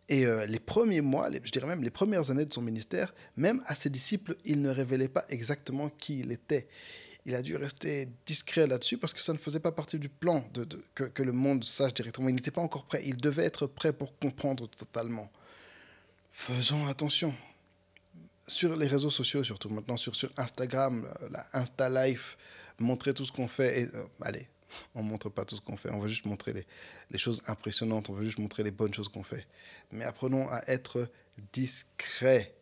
Et 0.09 0.25
euh, 0.25 0.47
les 0.47 0.61
premiers 0.61 1.01
mois, 1.01 1.29
je 1.33 1.51
dirais 1.51 1.67
même 1.67 1.83
les 1.83 1.91
premières 1.91 2.31
années 2.31 2.45
de 2.45 2.55
son 2.55 2.63
ministère, 2.63 3.13
même 3.37 3.63
à 3.67 3.75
ses 3.75 3.91
disciples, 3.91 4.37
il 4.45 4.63
ne 4.63 4.71
révélait 4.71 5.09
pas 5.09 5.25
exactement 5.29 5.91
qui 5.91 6.21
il 6.21 6.31
était. 6.31 6.69
Il 7.25 7.35
a 7.35 7.43
dû 7.43 7.57
rester 7.57 8.09
discret 8.25 8.69
là-dessus 8.69 8.99
parce 8.99 9.13
que 9.13 9.21
ça 9.21 9.33
ne 9.33 9.39
faisait 9.39 9.59
pas 9.59 9.73
partie 9.73 9.99
du 9.99 10.09
plan 10.09 10.49
que 10.95 11.23
le 11.25 11.33
monde 11.33 11.65
sache 11.65 11.93
directement. 11.93 12.29
Il 12.29 12.37
n'était 12.37 12.53
pas 12.53 12.61
encore 12.61 12.87
prêt. 12.87 13.03
Il 13.05 13.17
devait 13.17 13.45
être 13.45 13.67
prêt 13.67 13.93
pour 13.93 14.17
comprendre 14.17 14.69
totalement. 14.69 15.29
Faisons 16.31 16.87
attention. 16.87 17.35
Sur 18.47 18.77
les 18.77 18.87
réseaux 18.87 19.11
sociaux, 19.11 19.43
surtout 19.43 19.71
maintenant, 19.71 19.97
sur, 19.97 20.15
sur 20.15 20.29
Instagram, 20.37 21.05
euh, 21.21 21.29
la 21.33 21.47
Insta 21.53 21.89
Life, 21.89 22.39
montrer 22.79 23.15
tout 23.15 23.25
ce 23.25 23.33
qu'on 23.33 23.49
fait. 23.49 23.83
Et, 23.83 23.85
euh, 23.95 24.05
allez, 24.23 24.49
on 24.95 25.03
ne 25.03 25.09
montre 25.09 25.29
pas 25.29 25.45
tout 25.45 25.57
ce 25.57 25.61
qu'on 25.61 25.77
fait, 25.77 25.91
on 25.91 26.01
veut 26.01 26.09
juste 26.09 26.27
montrer 26.27 26.53
les, 26.53 26.67
les 27.11 27.19
choses 27.19 27.43
impressionnantes, 27.47 28.11
on 28.11 28.15
veut 28.15 28.25
juste 28.25 28.39
montrer 28.39 28.63
les 28.63 28.71
bonnes 28.71 28.95
choses 28.95 29.09
qu'on 29.09 29.23
fait. 29.23 29.47
Mais 29.93 30.05
apprenons 30.05 30.49
à 30.51 30.63
être 30.69 31.09
discrets. 31.53 32.55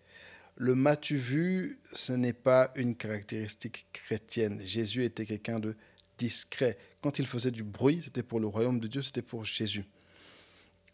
Le 0.57 0.75
m'as-tu 0.75 1.17
vu, 1.17 1.81
ce 1.95 2.13
n'est 2.13 2.33
pas 2.33 2.71
une 2.77 2.95
caractéristique 2.95 3.87
chrétienne. 3.93 4.61
Jésus 4.65 5.05
était 5.05 5.27
quelqu'un 5.27 5.59
de 5.59 5.77
discret. 6.19 6.79
Quand 7.03 7.19
il 7.19 7.27
faisait 7.27 7.51
du 7.51 7.65
bruit, 7.65 8.03
c'était 8.05 8.23
pour 8.23 8.39
le 8.39 8.47
royaume 8.47 8.79
de 8.79 8.87
Dieu, 8.87 9.03
c'était 9.03 9.23
pour 9.23 9.45
Jésus. 9.45 9.85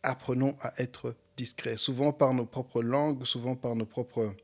Apprenons 0.03 0.57
à 0.63 0.73
être 0.81 1.15
discrets, 1.37 1.77
souvent 1.77 2.13
par 2.13 2.33
nos 2.33 2.47
propres 2.47 2.83
langues, 2.83 3.25
souvent 3.27 3.55
par 3.55 3.77
nos 3.77 3.85
propres, 3.85 4.35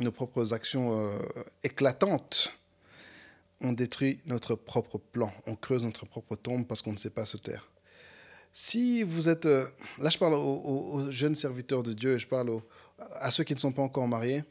nos 0.00 0.10
propres 0.10 0.52
actions 0.52 0.98
euh, 0.98 1.20
éclatantes 1.62 2.58
on 3.60 3.72
détruit 3.72 4.20
notre 4.26 4.54
propre 4.54 4.98
plan, 4.98 5.32
on 5.46 5.56
creuse 5.56 5.82
notre 5.82 6.06
propre 6.06 6.36
tombe 6.36 6.66
parce 6.66 6.82
qu'on 6.82 6.92
ne 6.92 6.98
sait 6.98 7.10
pas 7.10 7.26
se 7.26 7.36
taire. 7.36 7.68
Si 8.52 9.02
vous 9.02 9.28
êtes... 9.28 9.46
euh, 9.46 9.66
là, 9.98 10.10
je 10.10 10.18
parle 10.18 10.34
aux, 10.34 11.10
jeunes 11.10 11.34
serviteurs 11.34 11.82
de 11.82 11.92
Dieu, 11.92 12.18
je 12.18 12.26
parle 12.26 12.60
à 13.20 13.30
ceux 13.30 13.44
qui 13.44 13.54
ne 13.54 13.58
sont 13.58 13.72
pas 13.72 13.82
encore 13.82 14.08
mariés. 14.08 14.42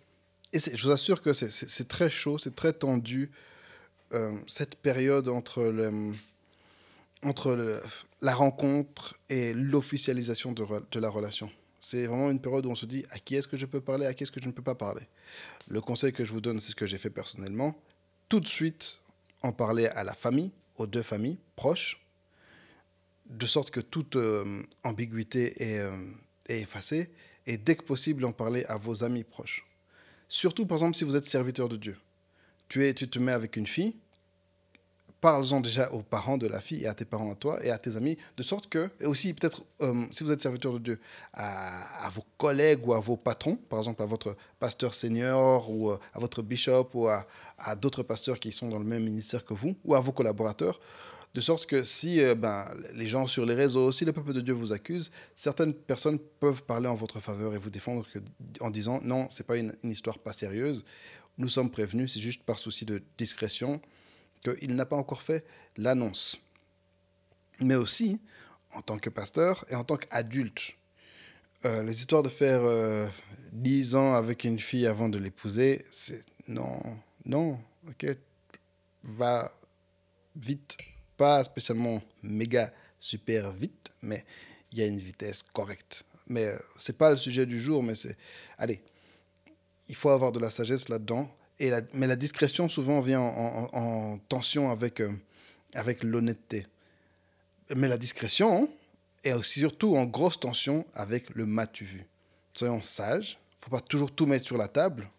Et 0.53 0.59
je 0.59 0.81
vous 0.83 0.91
assure 0.91 1.21
que 1.21 1.33
c'est- 1.33 1.87
très 1.87 2.09
chaud, 2.09 2.37
c'est 2.37 2.55
très 2.55 2.71
tendu, 2.71 3.31
euh, 4.13 4.31
cette 4.47 4.75
période 4.75 5.27
entre, 5.27 5.91
entre 7.21 7.81
la 8.21 8.33
rencontre 8.33 9.17
et 9.29 9.53
l'officialisation 9.53 10.53
de, 10.53 10.65
de 10.89 10.99
la 10.99 11.09
relation. 11.09 11.51
C'est 11.79 12.05
vraiment 12.07 12.31
une 12.31 12.39
période 12.39 12.65
où 12.65 12.71
on 12.71 12.75
se 12.75 12.85
dit 12.85 13.05
à 13.11 13.19
qui 13.19 13.35
est-ce 13.35 13.47
que 13.47 13.57
je 13.57 13.65
peux 13.65 13.81
parler, 13.81 14.05
à 14.05 14.13
qui 14.13 14.23
est-ce 14.23 14.31
que 14.31 14.41
je 14.41 14.47
ne 14.47 14.51
peux 14.51 14.63
pas 14.63 14.75
parler? 14.75 15.03
Le 15.67 15.81
conseil 15.81 16.13
que 16.13 16.23
je 16.23 16.31
vous 16.31 16.41
donne, 16.41 16.59
c'est 16.61 16.71
ce 16.71 16.75
que 16.75 16.87
j'ai 16.87 16.97
fait 16.97 17.09
personnellement 17.09 17.75
tout 18.29 18.39
de 18.39 18.47
suite 18.47 19.01
en 19.41 19.51
parler 19.51 19.87
à 19.87 20.03
la 20.03 20.13
famille, 20.13 20.51
aux 20.77 20.87
deux 20.87 21.03
familles 21.03 21.37
proches, 21.55 21.99
de 23.29 23.45
sorte 23.45 23.71
que 23.71 23.79
toute 23.79 24.15
euh, 24.15 24.63
ambiguïté 24.83 25.61
est, 25.61 25.79
euh, 25.79 25.97
est 26.47 26.61
effacée, 26.61 27.11
et 27.45 27.57
dès 27.57 27.75
que 27.75 27.83
possible 27.83 28.25
en 28.25 28.31
parler 28.31 28.63
à 28.65 28.77
vos 28.77 29.03
amis 29.03 29.23
proches. 29.23 29.65
Surtout, 30.27 30.65
par 30.65 30.77
exemple, 30.77 30.97
si 30.97 31.03
vous 31.03 31.15
êtes 31.15 31.25
serviteur 31.25 31.69
de 31.69 31.77
Dieu. 31.77 31.97
Tu, 32.67 32.85
es, 32.85 32.93
tu 32.93 33.09
te 33.09 33.19
mets 33.19 33.31
avec 33.31 33.55
une 33.55 33.67
fille, 33.67 33.95
parle-en 35.21 35.61
déjà 35.61 35.91
aux 35.91 36.01
parents 36.01 36.37
de 36.37 36.47
la 36.47 36.59
fille 36.59 36.83
et 36.83 36.87
à 36.87 36.93
tes 36.93 37.05
parents 37.05 37.31
à 37.31 37.35
toi 37.35 37.63
et 37.63 37.71
à 37.71 37.77
tes 37.77 37.95
amis, 37.95 38.17
de 38.35 38.43
sorte 38.43 38.69
que, 38.69 38.89
et 38.99 39.05
aussi 39.05 39.33
peut-être, 39.33 39.63
euh, 39.81 40.05
si 40.11 40.23
vous 40.23 40.31
êtes 40.31 40.41
serviteur 40.41 40.73
de 40.73 40.79
Dieu, 40.79 40.99
à, 41.33 42.09
vos 42.11 42.25
collègues 42.37 42.85
ou 42.87 42.93
à 42.93 42.99
vos 42.99 43.17
patrons, 43.17 43.55
par 43.55 43.79
exemple 43.79 44.01
à 44.03 44.05
votre 44.05 44.35
pasteur 44.59 44.93
senior 44.93 45.69
ou 45.69 45.91
euh, 45.91 45.97
à 46.13 46.19
votre 46.19 46.41
bishop 46.41 46.89
ou 46.93 47.07
à, 47.07 47.25
d'autres 47.75 48.03
pasteurs 48.03 48.39
qui 48.39 48.51
sont 48.51 48.69
dans 48.69 48.79
le 48.79 48.85
même 48.85 49.03
ministère 49.03 49.43
que 49.43 49.53
vous, 49.53 49.75
ou 49.83 49.95
à 49.95 49.99
vos 49.99 50.11
collaborateurs, 50.11 50.79
de 51.33 51.41
sorte 51.41 51.65
que 51.65 51.83
si 51.83 52.21
euh, 52.21 52.35
ben, 52.35 52.65
les 52.93 53.07
gens 53.07 53.27
sur 53.27 53.45
les 53.45 53.55
réseaux, 53.55 53.91
si 53.91 54.05
le 54.05 54.13
peuple 54.13 54.33
de 54.33 54.41
Dieu 54.41 54.53
vous 54.53 54.73
accuse, 54.73 55.11
certaines 55.35 55.73
personnes 55.73 56.19
peuvent 56.39 56.63
parler 56.63 56.87
en 56.87 56.95
votre 56.95 57.19
faveur 57.19 57.53
et 57.53 57.57
vous 57.57 57.69
défendre 57.69 58.05
en 58.59 58.69
disant 58.69 59.01
non, 59.03 59.27
c'est 59.29 59.45
pas 59.45 59.57
une 59.57 59.73
histoire 59.83 60.19
pas 60.19 60.33
sérieuse, 60.33 60.85
nous 61.37 61.49
sommes 61.49 61.69
prévenus, 61.69 62.13
c'est 62.13 62.19
juste 62.19 62.43
par 62.43 62.57
souci 62.59 62.85
de 62.85 63.01
discrétion 63.17 63.81
qu'il 64.47 64.75
n'a 64.75 64.85
pas 64.85 64.95
encore 64.95 65.21
fait 65.21 65.45
l'annonce. 65.77 66.39
mais 67.59 67.75
aussi 67.75 68.19
en 68.73 68.81
tant 68.81 68.99
que 68.99 69.09
pasteur 69.09 69.65
et 69.69 69.75
en 69.75 69.83
tant 69.83 69.97
qu'adulte. 69.97 70.73
Euh, 71.65 71.83
les 71.83 71.99
histoires 71.99 72.21
de 72.21 72.29
faire 72.29 72.61
euh, 72.63 73.07
10 73.53 73.95
ans 73.95 74.13
avec 74.13 74.43
une 74.43 74.59
fille 74.59 74.85
avant 74.85 75.09
de 75.09 75.17
l'épouser, 75.17 75.83
c'est 75.89 76.23
non, 76.47 76.79
non, 77.25 77.59
ok, 77.87 78.05
va 79.03 79.51
vite, 80.35 80.77
pas 81.15 81.43
spécialement 81.43 82.01
méga 82.21 82.71
super 82.99 83.51
vite, 83.51 83.91
mais 84.01 84.23
il 84.71 84.79
y 84.79 84.81
a 84.81 84.85
une 84.85 84.99
vitesse 84.99 85.43
correcte. 85.53 86.03
Mais 86.27 86.45
euh, 86.45 86.57
c'est 86.77 86.97
pas 86.97 87.11
le 87.11 87.17
sujet 87.17 87.45
du 87.45 87.59
jour, 87.59 87.81
mais 87.81 87.95
c'est, 87.95 88.17
allez, 88.57 88.81
il 89.87 89.95
faut 89.95 90.09
avoir 90.09 90.31
de 90.31 90.39
la 90.39 90.51
sagesse 90.51 90.89
là-dedans. 90.89 91.33
Mais 91.59 92.07
la 92.07 92.15
discrétion 92.15 92.69
souvent 92.69 92.99
vient 92.99 93.19
en, 93.21 93.69
en- 93.73 93.79
en 94.13 94.17
tension 94.29 94.69
avec, 94.71 95.01
euh, 95.01 95.11
avec 95.73 96.03
l'honnêteté. 96.03 96.67
Mais 97.75 97.87
la 97.87 97.97
discrétion 97.97 98.71
est 99.23 99.33
aussi 99.33 99.59
surtout 99.59 99.95
en 99.97 100.05
grosse 100.05 100.39
tension 100.39 100.85
avec 100.93 101.29
le 101.31 101.45
m'as-tu 101.45 101.83
vu. 101.83 102.05
Soyons 102.53 102.83
sages, 102.83 103.39
faut 103.57 103.69
pas 103.71 103.81
toujours 103.81 104.11
tout 104.13 104.25
mettre 104.25 104.45
sur 104.45 104.57
la 104.57 104.67
table. 104.67 105.09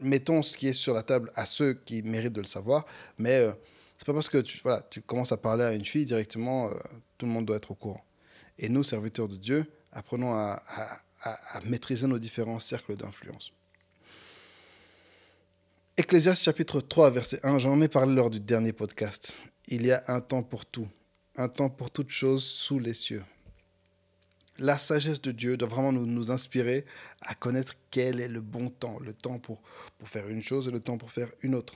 Mettons 0.00 0.42
ce 0.42 0.56
qui 0.56 0.68
est 0.68 0.72
sur 0.72 0.92
la 0.92 1.02
table 1.02 1.30
à 1.34 1.46
ceux 1.46 1.72
qui 1.74 2.02
méritent 2.02 2.32
de 2.32 2.40
le 2.40 2.46
savoir, 2.46 2.84
mais 3.16 3.36
euh, 3.38 3.52
c'est 3.96 4.06
pas 4.06 4.12
parce 4.12 4.28
que 4.28 4.38
tu, 4.38 4.60
voilà, 4.62 4.82
tu 4.90 5.00
commences 5.00 5.32
à 5.32 5.36
parler 5.36 5.64
à 5.64 5.72
une 5.72 5.84
fille 5.84 6.04
directement, 6.04 6.68
euh, 6.68 6.74
tout 7.16 7.26
le 7.26 7.32
monde 7.32 7.46
doit 7.46 7.56
être 7.56 7.70
au 7.70 7.74
courant. 7.74 8.04
Et 8.58 8.68
nous, 8.68 8.82
serviteurs 8.84 9.28
de 9.28 9.36
Dieu, 9.36 9.64
apprenons 9.92 10.32
à 10.32 10.60
maîtriser 11.64 12.06
nos 12.06 12.18
différents 12.18 12.60
cercles 12.60 12.96
d'influence. 12.96 13.52
Ecclésiaste 15.96 16.42
chapitre 16.42 16.80
3, 16.80 17.10
verset 17.10 17.40
1, 17.44 17.58
j'en 17.58 17.80
ai 17.80 17.88
parlé 17.88 18.14
lors 18.14 18.30
du 18.30 18.40
dernier 18.40 18.72
podcast. 18.72 19.40
Il 19.68 19.86
y 19.86 19.92
a 19.92 20.02
un 20.08 20.20
temps 20.20 20.42
pour 20.42 20.66
tout, 20.66 20.88
un 21.36 21.48
temps 21.48 21.70
pour 21.70 21.90
toute 21.90 22.10
chose 22.10 22.42
sous 22.44 22.78
les 22.80 22.94
cieux. 22.94 23.22
La 24.58 24.78
sagesse 24.78 25.20
de 25.20 25.30
Dieu 25.32 25.56
doit 25.56 25.68
vraiment 25.68 25.92
nous, 25.92 26.30
inspirer 26.30 26.84
à 27.20 27.34
connaître 27.34 27.74
quel 27.90 28.20
est 28.20 28.28
le 28.28 28.40
bon 28.40 28.70
temps, 28.70 28.98
le 29.00 29.12
temps 29.12 29.38
pour, 29.38 29.60
pour 29.98 30.08
faire 30.08 30.28
une 30.28 30.42
chose 30.42 30.68
et 30.68 30.70
le 30.70 30.80
temps 30.80 30.98
pour 30.98 31.10
faire 31.12 31.30
une 31.42 31.54
autre. 31.54 31.74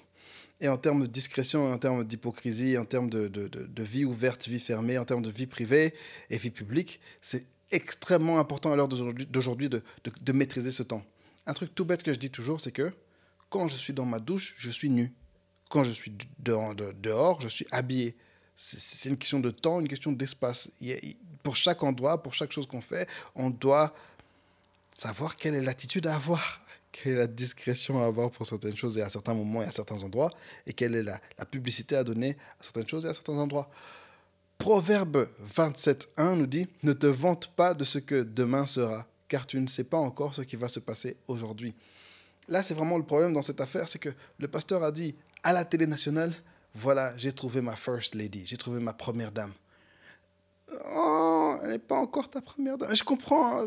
Et 0.61 0.69
en 0.69 0.77
termes 0.77 1.03
de 1.03 1.07
discrétion, 1.07 1.73
en 1.73 1.79
termes 1.79 2.05
d'hypocrisie, 2.05 2.77
en 2.77 2.85
termes 2.85 3.09
de, 3.09 3.29
de- 3.29 3.47
de- 3.49 3.67
de 3.67 3.83
vie 3.85 4.05
ouverte, 4.05 4.49
vie 4.49 4.59
fermée, 4.61 4.99
en 4.99 5.05
termes 5.05 5.23
de 5.23 5.31
vie 5.31 5.47
privée 5.47 5.95
et 6.31 6.39
vie 6.39 6.51
publique, 6.51 6.99
c'est 7.23 7.47
extrêmement 7.71 8.39
important 8.41 8.73
à 8.73 8.77
l'heure 8.77 8.89
d'aujourd'hui 8.89 9.69
de- 9.69 9.83
de 10.21 10.33
maîtriser 10.33 10.73
ce 10.73 10.83
temps. 10.83 11.05
Un 11.47 11.53
truc 11.55 11.73
tout 11.75 11.85
bête 11.85 12.03
que 12.03 12.13
je 12.13 12.19
dis 12.19 12.31
toujours, 12.31 12.61
c'est 12.61 12.73
que 12.73 12.93
quand 13.51 13.69
je 13.69 13.77
suis 13.77 13.93
dans 13.93 14.05
ma 14.05 14.19
douche, 14.21 14.55
je 14.59 14.71
suis 14.71 14.91
nu. 14.91 15.13
Quand 15.71 15.85
je 15.85 15.93
suis 15.93 16.13
dehors, 16.39 16.75
de- 16.75 16.93
dehors 17.01 17.41
je 17.41 17.49
suis 17.49 17.67
habillé. 17.71 18.17
C'est- 18.57 19.09
une 19.09 19.17
question 19.17 19.39
de 19.41 19.51
temps, 19.51 19.81
une 19.81 19.89
question 19.89 20.11
d'espace. 20.13 20.71
Pour 21.43 21.55
chaque 21.57 21.83
endroit, 21.83 22.23
pour 22.23 22.35
chaque 22.35 22.51
chose 22.53 22.67
qu'on 22.67 22.81
fait, 22.81 23.09
on 23.35 23.51
doit 23.51 23.95
savoir 24.97 25.37
quelle 25.37 25.55
est 25.55 25.63
l'attitude 25.63 26.07
à 26.09 26.17
avoir, 26.17 26.65
quelle 26.93 27.13
est 27.13 27.17
la 27.19 27.27
discrétion 27.29 28.03
à 28.03 28.07
avoir 28.07 28.31
pour 28.31 28.45
certaines 28.47 28.77
choses 28.77 28.99
et 28.99 29.03
à 29.03 29.09
certains 29.09 29.35
moments 29.35 29.63
et 29.63 29.67
à 29.67 29.71
certains 29.71 30.03
endroits, 30.03 30.33
et 30.67 30.73
quelle 30.73 30.95
est 30.97 31.03
la, 31.05 31.21
la 31.39 31.45
publicité 31.45 31.95
à 31.97 32.03
donner 32.03 32.37
à 32.61 32.65
certaines 32.65 32.89
choses 32.89 33.05
et 33.07 33.09
à 33.09 33.15
certains 33.15 33.39
endroits. 33.39 33.71
Proverbe 34.59 35.29
27.1 35.55 36.35
nous 36.35 36.47
dit 36.47 36.67
Ne 36.83 36.93
te 36.93 37.07
vante 37.07 37.53
pas 37.55 37.75
de 37.75 37.85
ce 37.85 37.99
que 37.99 38.25
demain 38.25 38.67
sera, 38.67 39.07
car 39.29 39.47
tu 39.47 39.61
ne 39.61 39.69
sais 39.69 39.85
pas 39.85 39.99
encore 39.99 40.35
ce 40.35 40.43
qui 40.43 40.57
va 40.57 40.69
se 40.69 40.81
passer 40.81 41.17
aujourd'hui. 41.29 41.75
Là, 42.49 42.63
c'est 42.63 42.75
vraiment 42.75 42.97
le 42.97 43.05
problème 43.05 43.33
dans 43.33 43.43
cette 43.43 43.61
affaire, 43.61 43.89
c'est 43.89 43.99
que 43.99 44.09
le 44.39 44.49
pasteur 44.49 44.83
a 44.83 44.91
dit 44.91 45.15
à 45.43 45.53
la 45.53 45.65
télé 45.65 45.87
nationale 45.87 46.33
Voilà, 46.75 47.17
j'ai 47.17 47.33
trouvé 47.33 47.61
ma 47.61 47.77
first 47.77 48.15
lady, 48.15 48.45
j'ai 48.47 48.57
trouvé 48.57 48.81
ma 48.81 48.93
première 48.93 49.33
dame. 49.33 49.53
Oh, 50.95 51.57
elle 51.63 51.71
n'est 51.71 51.79
pas 51.79 51.97
encore 51.97 52.31
ta 52.31 52.41
première 52.41 52.79
dame. 52.79 52.95
Je 52.95 53.05
comprends, 53.05 53.67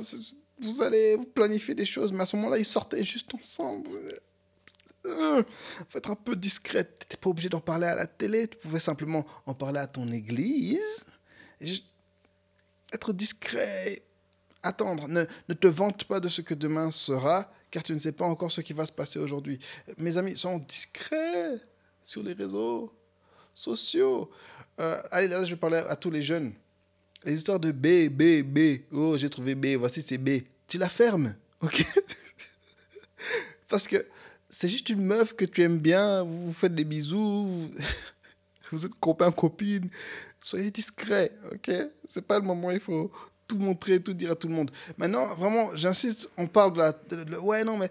vous 0.60 0.82
allez 0.82 1.16
vous 1.16 1.26
planifier 1.26 1.76
des 1.76 1.86
choses, 1.86 2.12
mais 2.12 2.22
à 2.22 2.26
ce 2.26 2.36
moment-là, 2.38 2.58
ils 2.58 2.66
sortaient 2.66 3.04
juste 3.04 3.34
ensemble. 3.36 3.90
Euh, 5.06 5.44
faut 5.90 5.98
être 5.98 6.12
un 6.12 6.16
peu 6.16 6.36
discret. 6.36 6.84
Tu 6.84 7.06
n'étais 7.06 7.18
pas 7.18 7.30
obligé 7.30 7.50
d'en 7.50 7.60
parler 7.60 7.88
à 7.88 7.96
la 7.96 8.08
télé, 8.08 8.48
tu 8.48 8.58
pouvais 8.58 8.80
simplement 8.80 9.26
en 9.46 9.54
parler 9.54 9.80
à 9.80 9.88
ton 9.88 10.12
église. 10.12 11.06
Être 12.94 13.14
discret, 13.14 14.04
attendre. 14.64 15.08
Ne, 15.08 15.26
ne 15.50 15.54
te 15.54 15.68
vante 15.68 16.04
pas 16.04 16.20
de 16.20 16.30
ce 16.30 16.42
que 16.42 16.54
demain 16.54 16.92
sera, 16.92 17.52
car 17.72 17.82
tu 17.82 17.94
ne 17.94 18.00
sais 18.00 18.12
pas 18.12 18.25
encore 18.25 18.51
ce 18.51 18.62
qui 18.62 18.74
va 18.74 18.86
se 18.86 18.92
passer 18.92 19.17
aujourd'hui. 19.17 19.58
Mes 19.98 20.17
amis, 20.17 20.38
sont 20.38 20.60
discrets 20.60 21.58
sur 22.04 22.22
les 22.22 22.34
réseaux 22.34 22.93
sociaux. 23.56 24.30
Euh, 24.80 25.02
allez, 25.12 25.28
là, 25.30 25.43
je 25.45 25.52
vais 25.52 25.60
parler 25.60 25.78
à 25.78 25.95
tous 25.95 26.12
les 26.12 26.22
jeunes. 26.22 26.54
Les 27.24 27.34
histoires 27.34 27.60
de 27.60 27.72
B, 27.72 28.10
B, 28.10 28.41
B. 28.43 28.82
Oh, 28.91 29.17
j'ai 29.17 29.30
trouvé 29.30 29.56
B, 29.56 29.76
voici 29.78 30.02
c'est 30.02 30.17
B. 30.17 30.41
Tu 30.67 30.78
la 30.78 30.89
fermes, 30.89 31.36
ok? 31.62 31.86
Parce 33.67 33.88
que 33.88 34.06
c'est 34.50 34.67
juste 34.67 34.89
une 34.89 35.04
meuf 35.04 35.34
que 35.34 35.45
tu 35.45 35.62
aimes 35.62 35.78
bien, 35.80 36.24
vous 36.24 36.48
vous 36.48 36.54
faites 36.54 36.76
des 36.76 36.84
bisous, 36.84 37.69
vous- 38.72 38.86
êtes 38.86 38.95
copain, 39.00 39.32
copine. 39.32 39.89
Soyez 40.41 40.72
discret, 40.72 41.32
ok? 41.54 41.72
C'est 42.08 42.26
pas 42.26 42.39
le 42.39 42.45
moment, 42.45 42.72
il 42.72 42.80
faut 42.80 43.12
tout 43.52 43.58
montrer, 43.58 44.02
tout 44.02 44.14
dire 44.14 44.32
à 44.32 44.36
tout 44.36 44.48
le 44.48 44.54
monde. 44.54 44.72
Maintenant, 44.98 45.28
vraiment, 45.36 45.76
j'insiste, 45.76 46.30
on 46.38 46.48
parle 46.48 46.74
de 46.74 46.80
la... 46.80 47.40
ouais, 47.42 47.64
non, 47.64 47.78
mais 47.78 47.90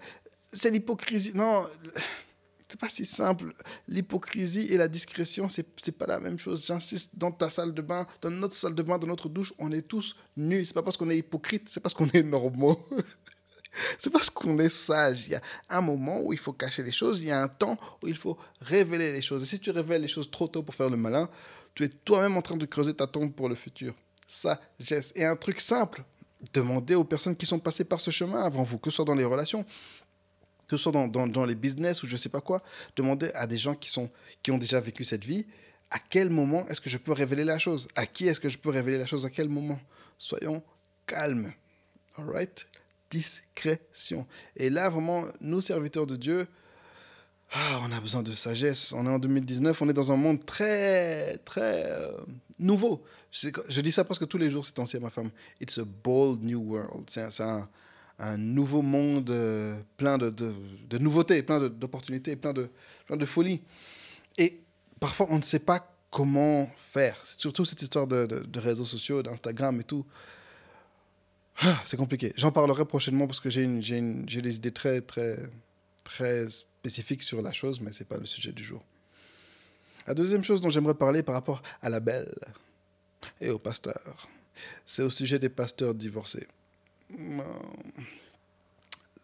c'est 0.51 0.71
l'hypocrisie. 0.71 1.33
Non, 1.35 1.67
c'est 2.67 2.79
pas 2.79 2.89
si 2.89 3.05
simple. 3.05 3.53
L'hypocrisie 3.87 4.67
et 4.73 4.77
la 4.77 4.87
discrétion, 4.87 5.49
c'est 5.49 5.67
c'est 5.81 5.97
pas 5.97 6.07
la 6.07 6.19
même 6.19 6.39
chose. 6.39 6.65
J'insiste, 6.65 7.11
dans 7.13 7.31
ta 7.31 7.49
salle 7.49 7.73
de 7.73 7.81
bain, 7.81 8.07
dans 8.21 8.31
notre 8.31 8.55
salle 8.55 8.73
de 8.73 8.81
bain, 8.81 8.97
dans 8.97 9.07
notre 9.07 9.29
douche, 9.29 9.53
on 9.59 9.71
est 9.71 9.83
tous 9.83 10.15
nus. 10.35 10.65
C'est 10.65 10.73
pas 10.73 10.81
parce 10.81 10.97
qu'on 10.97 11.09
est 11.11 11.17
hypocrite, 11.17 11.69
c'est 11.69 11.79
parce 11.79 11.93
qu'on 11.93 12.09
est 12.09 12.23
normaux. 12.23 12.83
c'est 13.99 14.09
parce 14.09 14.31
qu'on 14.31 14.57
est 14.57 14.69
sage. 14.69 15.25
Il 15.27 15.33
y 15.33 15.35
a 15.35 15.41
un 15.69 15.81
moment 15.81 16.21
où 16.23 16.33
il 16.33 16.39
faut 16.39 16.53
cacher 16.53 16.81
les 16.81 16.91
choses, 16.91 17.21
il 17.21 17.27
y 17.27 17.31
a 17.31 17.41
un 17.41 17.47
temps 17.47 17.77
où 18.01 18.07
il 18.07 18.17
faut 18.17 18.37
révéler 18.61 19.13
les 19.13 19.21
choses. 19.21 19.43
Et 19.43 19.45
si 19.45 19.59
tu 19.59 19.69
révèles 19.69 20.01
les 20.01 20.07
choses 20.07 20.31
trop 20.31 20.47
tôt 20.47 20.63
pour 20.63 20.73
faire 20.73 20.89
le 20.89 20.97
malin, 20.97 21.29
tu 21.75 21.83
es 21.83 21.89
toi-même 21.89 22.35
en 22.35 22.41
train 22.41 22.57
de 22.57 22.65
creuser 22.65 22.95
ta 22.95 23.05
tombe 23.05 23.31
pour 23.31 23.47
le 23.47 23.55
futur. 23.55 23.93
Sagesse. 24.31 25.11
Et 25.15 25.25
un 25.25 25.35
truc 25.35 25.59
simple, 25.59 26.03
demandez 26.53 26.95
aux 26.95 27.03
personnes 27.03 27.35
qui 27.35 27.45
sont 27.45 27.59
passées 27.59 27.83
par 27.83 27.99
ce 27.99 28.11
chemin 28.11 28.41
avant 28.41 28.63
vous, 28.63 28.77
que 28.77 28.89
ce 28.89 28.95
soit 28.95 29.05
dans 29.05 29.15
les 29.15 29.25
relations, 29.25 29.63
que 30.67 30.77
ce 30.77 30.83
soit 30.83 30.91
dans, 30.93 31.07
dans, 31.07 31.27
dans 31.27 31.45
les 31.45 31.55
business 31.55 32.01
ou 32.01 32.07
je 32.07 32.15
sais 32.15 32.29
pas 32.29 32.39
quoi, 32.39 32.63
demandez 32.95 33.29
à 33.33 33.45
des 33.45 33.57
gens 33.57 33.75
qui, 33.75 33.89
sont, 33.89 34.09
qui 34.41 34.51
ont 34.51 34.57
déjà 34.57 34.79
vécu 34.79 35.03
cette 35.03 35.25
vie, 35.25 35.45
à 35.89 35.99
quel 35.99 36.29
moment 36.29 36.65
est-ce 36.69 36.79
que 36.79 36.89
je 36.89 36.97
peux 36.97 37.11
révéler 37.11 37.43
la 37.43 37.59
chose? 37.59 37.89
À 37.95 38.05
qui 38.05 38.27
est-ce 38.27 38.39
que 38.39 38.47
je 38.47 38.57
peux 38.57 38.69
révéler 38.69 38.97
la 38.97 39.05
chose? 39.05 39.25
À 39.25 39.29
quel 39.29 39.49
moment? 39.49 39.79
Soyons 40.17 40.63
calmes. 41.05 41.51
All 42.17 42.29
right? 42.29 42.65
Discrétion. 43.09 44.25
Et 44.55 44.69
là, 44.69 44.89
vraiment, 44.89 45.25
nous, 45.41 45.59
serviteurs 45.59 46.07
de 46.07 46.15
Dieu, 46.15 46.47
ah, 47.51 47.81
on 47.83 47.91
a 47.91 47.99
besoin 47.99 48.23
de 48.23 48.33
sagesse. 48.33 48.93
On 48.93 49.05
est 49.05 49.09
en 49.09 49.19
2019, 49.19 49.81
on 49.81 49.89
est 49.89 49.93
dans 49.93 50.13
un 50.13 50.15
monde 50.15 50.45
très, 50.45 51.37
très 51.39 51.91
euh, 51.91 52.11
nouveau. 52.61 53.03
Je, 53.31 53.81
dis 53.81 53.91
ça 53.91 54.03
parce 54.03 54.19
que 54.19 54.25
tous 54.25 54.37
les 54.37 54.49
jours, 54.49 54.65
c'est 54.65 54.77
ancien, 54.79 54.99
ma 54.99 55.09
femme. 55.09 55.31
It's 55.59 55.77
a 55.77 55.83
bold 55.85 56.43
new 56.43 56.59
world. 56.59 57.09
C'est 57.09 57.41
un, 57.41 57.67
nouveau 58.37 58.81
monde 58.81 59.31
euh, 59.31 59.79
plein 59.97 60.17
de, 60.17 60.33
nouveautés, 60.99 61.41
plein 61.41 61.59
d'opportunités, 61.69 62.35
plein 62.35 62.53
de, 62.53 62.69
plein 63.07 63.25
folie. 63.25 63.61
Et 64.37 64.61
parfois, 64.99 65.27
on 65.29 65.37
ne 65.37 65.43
sait 65.43 65.59
pas 65.59 65.91
comment 66.11 66.69
faire. 66.77 67.19
Surtout 67.25 67.65
cette 67.65 67.81
histoire 67.81 68.05
de, 68.05 68.59
réseaux 68.59 68.85
sociaux, 68.85 69.23
d'Instagram 69.23 69.79
et 69.79 69.83
tout. 69.83 70.05
Ah, 71.57 71.81
c'est 71.85 71.97
compliqué. 71.97 72.33
J'en 72.37 72.51
parlerai 72.51 72.85
prochainement 72.85 73.27
parce 73.27 73.39
que 73.39 73.49
j'ai 73.49 73.65
des 73.65 74.55
idées 74.55 74.71
très, 74.71 75.01
très, 75.01 75.37
très 76.03 76.47
spécifiques 76.49 77.23
sur 77.23 77.41
la 77.41 77.51
chose, 77.51 77.81
mais 77.81 77.91
ce 77.91 77.99
n'est 77.99 78.07
pas 78.07 78.17
le 78.17 78.25
sujet 78.25 78.51
du 78.51 78.63
jour. 78.63 78.83
La 80.07 80.13
deuxième 80.13 80.43
chose 80.43 80.61
dont 80.61 80.69
j'aimerais 80.69 80.95
parler 80.95 81.23
par 81.23 81.35
rapport 81.35 81.61
à 81.81 81.89
la 81.89 81.99
belle 81.99 82.33
et 83.39 83.49
au 83.49 83.59
pasteur, 83.59 84.27
c'est 84.85 85.03
au 85.03 85.09
sujet 85.09 85.39
des 85.39 85.49
pasteurs 85.49 85.93
divorcés. 85.93 86.47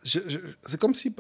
C'est 0.04 0.80
comme 0.80 0.94
si, 0.94 1.14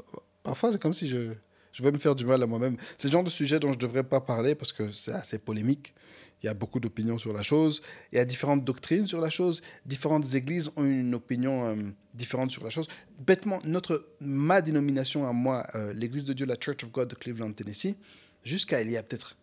parfois, 0.43 0.71
c'est 0.71 0.81
comme 0.81 0.93
si 0.93 1.07
je, 1.07 1.33
je 1.77 1.83
vais 1.83 1.91
me 1.91 1.99
faire 1.99 2.15
du 2.15 2.25
mal 2.25 2.41
à 2.41 2.47
moi-même. 2.47 2.77
C'est 2.97 3.07
le 3.07 3.11
genre 3.11 3.23
de 3.23 3.29
sujet 3.29 3.59
dont 3.59 3.69
je 3.69 3.75
ne 3.75 3.79
devrais 3.79 4.03
pas 4.03 4.21
parler 4.21 4.55
parce 4.55 4.73
que 4.73 4.91
c'est 4.91 5.13
assez 5.13 5.37
polémique. 5.37 5.93
Il 6.41 6.45
y 6.45 6.49
a 6.49 6.53
beaucoup 6.53 6.79
d'opinions 6.79 7.17
sur 7.17 7.33
la 7.33 7.43
chose. 7.43 7.81
Il 8.11 8.17
y 8.17 8.19
a 8.19 8.25
différentes 8.25 8.63
doctrines 8.63 9.07
sur 9.07 9.21
la 9.21 9.29
chose. 9.29 9.61
Différentes 9.85 10.33
églises 10.35 10.71
ont 10.75 10.85
une 10.85 11.15
opinion 11.15 11.65
euh, 11.65 11.75
différente 12.13 12.51
sur 12.51 12.63
la 12.63 12.69
chose. 12.69 12.87
Bêtement, 13.19 13.59
notre, 13.63 14.07
ma 14.19 14.61
dénomination 14.61 15.27
à 15.27 15.33
moi, 15.33 15.65
euh, 15.75 15.93
l'Église 15.93 16.25
de 16.25 16.33
Dieu, 16.33 16.45
la 16.45 16.55
Church 16.59 16.83
of 16.83 16.91
God 16.91 17.09
de 17.09 17.15
Cleveland, 17.15 17.51
Tennessee, 17.51 17.95
jusqu'à 18.43 18.81
il 18.81 18.91
y 18.91 18.97
a 18.97 19.03
peut-être 19.03 19.35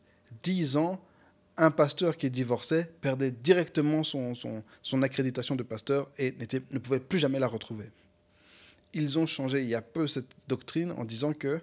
10 0.42 0.76
ans, 0.76 1.00
un 1.56 1.70
pasteur 1.70 2.16
qui 2.16 2.30
divorçait 2.30 2.90
perdait 3.00 3.30
directement 3.30 4.02
son, 4.02 4.34
son, 4.34 5.02
accréditation 5.02 5.54
de 5.54 5.62
pasteur 5.62 6.10
et 6.18 6.34
ne 6.70 6.78
pouvait 6.78 7.00
plus 7.00 7.18
jamais 7.18 7.38
la 7.38 7.46
retrouver. 7.46 7.90
Ils 8.92 9.18
ont 9.18 9.26
changé 9.26 9.62
il 9.62 9.68
y 9.68 9.74
a 9.74 9.82
peu 9.82 10.08
cette 10.08 10.30
doctrine 10.48 10.92
en 10.92 11.04
disant 11.04 11.32
que 11.32 11.60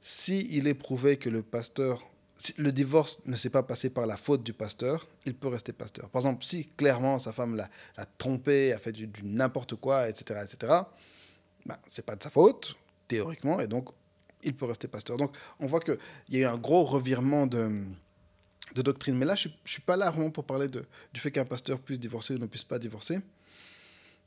si 0.00 0.48
il 0.50 0.66
est 0.66 0.74
prouvé 0.74 1.16
que 1.16 1.28
le 1.28 1.42
pasteur 1.42 2.04
si 2.36 2.54
le 2.58 2.72
divorce 2.72 3.20
ne 3.26 3.36
s'est 3.36 3.50
pas 3.50 3.62
passé 3.62 3.90
par 3.90 4.06
la 4.06 4.16
faute 4.16 4.42
du 4.42 4.52
pasteur, 4.52 5.06
il 5.24 5.34
peut 5.34 5.48
rester 5.48 5.72
pasteur. 5.72 6.08
Par 6.08 6.20
exemple, 6.20 6.44
si 6.44 6.66
clairement 6.76 7.18
sa 7.18 7.32
femme 7.32 7.54
l'a, 7.56 7.68
trompé, 8.18 8.72
a 8.72 8.78
fait 8.78 8.92
du, 8.92 9.08
n'importe 9.22 9.76
quoi, 9.76 10.08
etc., 10.08 10.40
etc., 10.42 10.72
ben, 11.66 11.76
c'est 11.86 12.04
pas 12.04 12.16
de 12.16 12.22
sa 12.22 12.30
faute, 12.30 12.74
théoriquement, 13.08 13.60
et 13.60 13.66
donc 13.66 13.88
il 14.44 14.54
peut 14.54 14.66
rester 14.66 14.88
pasteur. 14.88 15.16
Donc 15.16 15.36
on 15.58 15.66
voit 15.66 15.80
qu'il 15.80 15.98
y 16.30 16.36
a 16.36 16.40
eu 16.40 16.44
un 16.44 16.56
gros 16.56 16.84
revirement 16.84 17.46
de, 17.46 17.84
de 18.74 18.82
doctrine. 18.82 19.16
Mais 19.16 19.26
là, 19.26 19.34
je 19.34 19.48
ne 19.48 19.54
suis 19.64 19.82
pas 19.82 19.96
là 19.96 20.10
vraiment 20.10 20.30
pour 20.30 20.44
parler 20.44 20.68
du 20.68 21.20
fait 21.20 21.30
qu'un 21.30 21.44
pasteur 21.44 21.78
puisse 21.78 22.00
divorcer 22.00 22.34
ou 22.34 22.38
ne 22.38 22.46
puisse 22.46 22.64
pas 22.64 22.78
divorcer. 22.78 23.18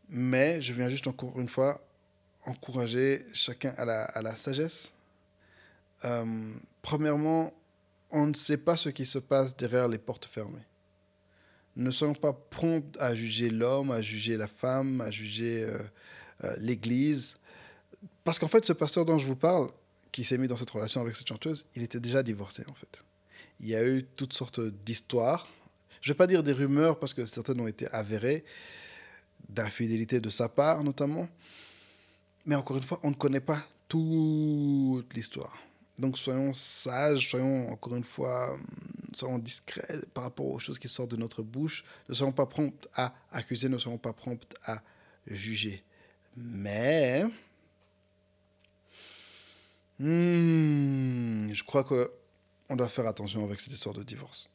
Mais 0.09 0.61
je 0.61 0.73
viens 0.73 0.89
juste 0.89 1.07
encore 1.07 1.39
une 1.39 1.49
fois 1.49 1.81
encourager 2.45 3.25
chacun 3.33 3.73
à 3.77 3.85
la, 3.85 4.03
à 4.03 4.21
la 4.21 4.35
sagesse. 4.35 4.91
Euh, 6.05 6.53
premièrement, 6.81 7.51
on 8.11 8.27
ne 8.27 8.33
sait 8.33 8.57
pas 8.57 8.77
ce 8.77 8.89
qui 8.89 9.05
se 9.05 9.19
passe 9.19 9.55
derrière 9.55 9.87
les 9.87 9.97
portes 9.97 10.25
fermées. 10.25 10.65
Ne 11.75 11.91
soyons 11.91 12.13
pas 12.13 12.33
prompts 12.33 12.97
à 12.99 13.13
juger 13.13 13.49
l'homme, 13.49 13.91
à 13.91 14.01
juger 14.01 14.37
la 14.37 14.47
femme, 14.47 15.01
à 15.01 15.11
juger 15.11 15.63
euh, 15.63 15.77
euh, 16.43 16.55
l'Église. 16.59 17.37
Parce 18.23 18.39
qu'en 18.39 18.47
fait, 18.47 18.65
ce 18.65 18.73
pasteur 18.73 19.05
dont 19.05 19.17
je 19.17 19.25
vous 19.25 19.35
parle, 19.35 19.69
qui 20.17 20.23
s'est 20.23 20.39
mis 20.39 20.47
dans 20.47 20.57
cette 20.57 20.71
relation 20.71 20.99
avec 21.01 21.15
cette 21.15 21.27
chanteuse, 21.27 21.67
il 21.75 21.83
était 21.83 21.99
déjà 21.99 22.23
divorcé 22.23 22.63
en 22.67 22.73
fait. 22.73 23.03
Il 23.59 23.67
y 23.67 23.75
a 23.75 23.85
eu 23.87 24.03
toutes 24.15 24.33
sortes 24.33 24.59
d'histoires. 24.59 25.47
Je 26.01 26.09
ne 26.09 26.15
vais 26.15 26.17
pas 26.17 26.25
dire 26.25 26.41
des 26.41 26.53
rumeurs 26.53 26.97
parce 26.97 27.13
que 27.13 27.27
certaines 27.27 27.59
ont 27.59 27.67
été 27.67 27.85
avérées, 27.89 28.43
d'infidélité 29.47 30.19
de 30.19 30.31
sa 30.31 30.49
part 30.49 30.83
notamment. 30.83 31.29
Mais 32.47 32.55
encore 32.55 32.77
une 32.77 32.83
fois, 32.83 32.99
on 33.03 33.11
ne 33.11 33.15
connaît 33.15 33.41
pas 33.41 33.63
toute 33.87 35.13
l'histoire. 35.13 35.55
Donc 35.99 36.17
soyons 36.17 36.51
sages, 36.51 37.29
soyons 37.29 37.69
encore 37.69 37.95
une 37.95 38.03
fois, 38.03 38.55
hum, 38.55 38.65
soyons 39.13 39.37
discrets 39.37 39.99
par 40.15 40.23
rapport 40.23 40.47
aux 40.47 40.57
choses 40.57 40.79
qui 40.79 40.87
sortent 40.87 41.11
de 41.11 41.17
notre 41.17 41.43
bouche. 41.43 41.83
Ne 42.09 42.15
soyons 42.15 42.33
pas 42.33 42.47
prompts 42.47 42.87
à 42.95 43.13
accuser, 43.31 43.69
ne 43.69 43.77
soyons 43.77 43.99
pas 43.99 44.13
prompts 44.13 44.55
à 44.63 44.81
juger. 45.27 45.83
Mais 46.35 47.23
hmm, 49.99 51.53
je 51.53 51.63
crois 51.63 51.83
qu'on 51.83 52.75
doit 52.75 52.89
faire 52.89 53.07
attention 53.07 53.43
avec 53.43 53.59
cette 53.59 53.73
histoire 53.73 53.95
de 53.95 54.03
divorce. 54.03 54.49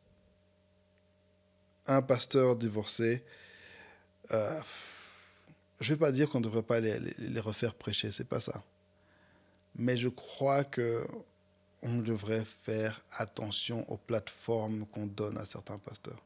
Un 1.86 2.02
pasteur 2.02 2.56
divorcé, 2.56 3.24
euh, 4.30 4.60
je 5.80 5.92
ne 5.92 5.96
vais 5.96 6.00
pas 6.00 6.12
dire 6.12 6.28
qu'on 6.28 6.38
ne 6.38 6.44
devrait 6.44 6.62
pas 6.62 6.80
les, 6.80 6.98
les, 7.18 7.40
refaire 7.40 7.74
prêcher, 7.74 8.12
c'est 8.12 8.28
pas 8.28 8.40
ça. 8.40 8.62
Mais 9.74 9.96
je 9.96 10.08
crois 10.08 10.64
que 10.64 11.06
on 11.82 11.98
devrait 11.98 12.44
faire 12.44 13.04
attention 13.18 13.90
aux 13.90 13.96
plateformes 13.96 14.86
qu'on 14.86 15.06
donne 15.06 15.36
à 15.36 15.44
certains 15.44 15.78
pasteurs. 15.78 16.22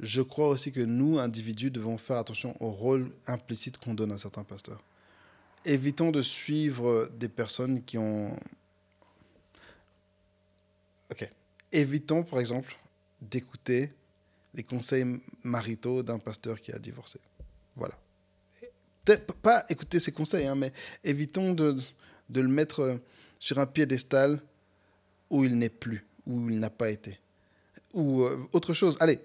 Je 0.00 0.22
crois 0.22 0.48
aussi 0.48 0.70
que 0.70 0.80
nous, 0.80 1.18
individus, 1.18 1.72
devons 1.72 1.98
faire 1.98 2.18
attention 2.18 2.56
au 2.62 2.70
rôle 2.70 3.10
implicite 3.26 3.78
qu'on 3.78 3.94
donne 3.94 4.12
à 4.12 4.18
certains 4.18 4.44
pasteurs. 4.44 4.80
Évitons 5.68 6.10
de 6.10 6.22
suivre 6.22 7.10
des 7.14 7.28
personnes 7.28 7.84
qui 7.84 7.98
ont... 7.98 8.34
Ok. 11.10 11.28
Évitons, 11.70 12.22
par 12.22 12.40
exemple, 12.40 12.74
d'écouter 13.20 13.92
les 14.54 14.62
conseils 14.62 15.20
maritaux 15.44 16.02
d'un 16.02 16.18
pasteur 16.18 16.58
qui 16.58 16.72
a 16.72 16.78
divorcé. 16.78 17.20
Voilà. 17.76 17.98
Peut-être 19.04 19.34
pas 19.36 19.64
écouter 19.68 20.00
ses 20.00 20.12
conseils, 20.12 20.46
hein, 20.46 20.54
mais 20.54 20.72
évitons 21.04 21.52
de, 21.52 21.76
de 22.30 22.40
le 22.40 22.48
mettre 22.48 22.98
sur 23.38 23.58
un 23.58 23.66
piédestal 23.66 24.40
où 25.28 25.44
il 25.44 25.58
n'est 25.58 25.68
plus, 25.68 26.06
où 26.26 26.48
il 26.48 26.58
n'a 26.58 26.70
pas 26.70 26.90
été. 26.90 27.20
Ou 27.92 28.22
euh, 28.22 28.48
autre 28.52 28.72
chose. 28.72 28.96
Allez, 29.00 29.20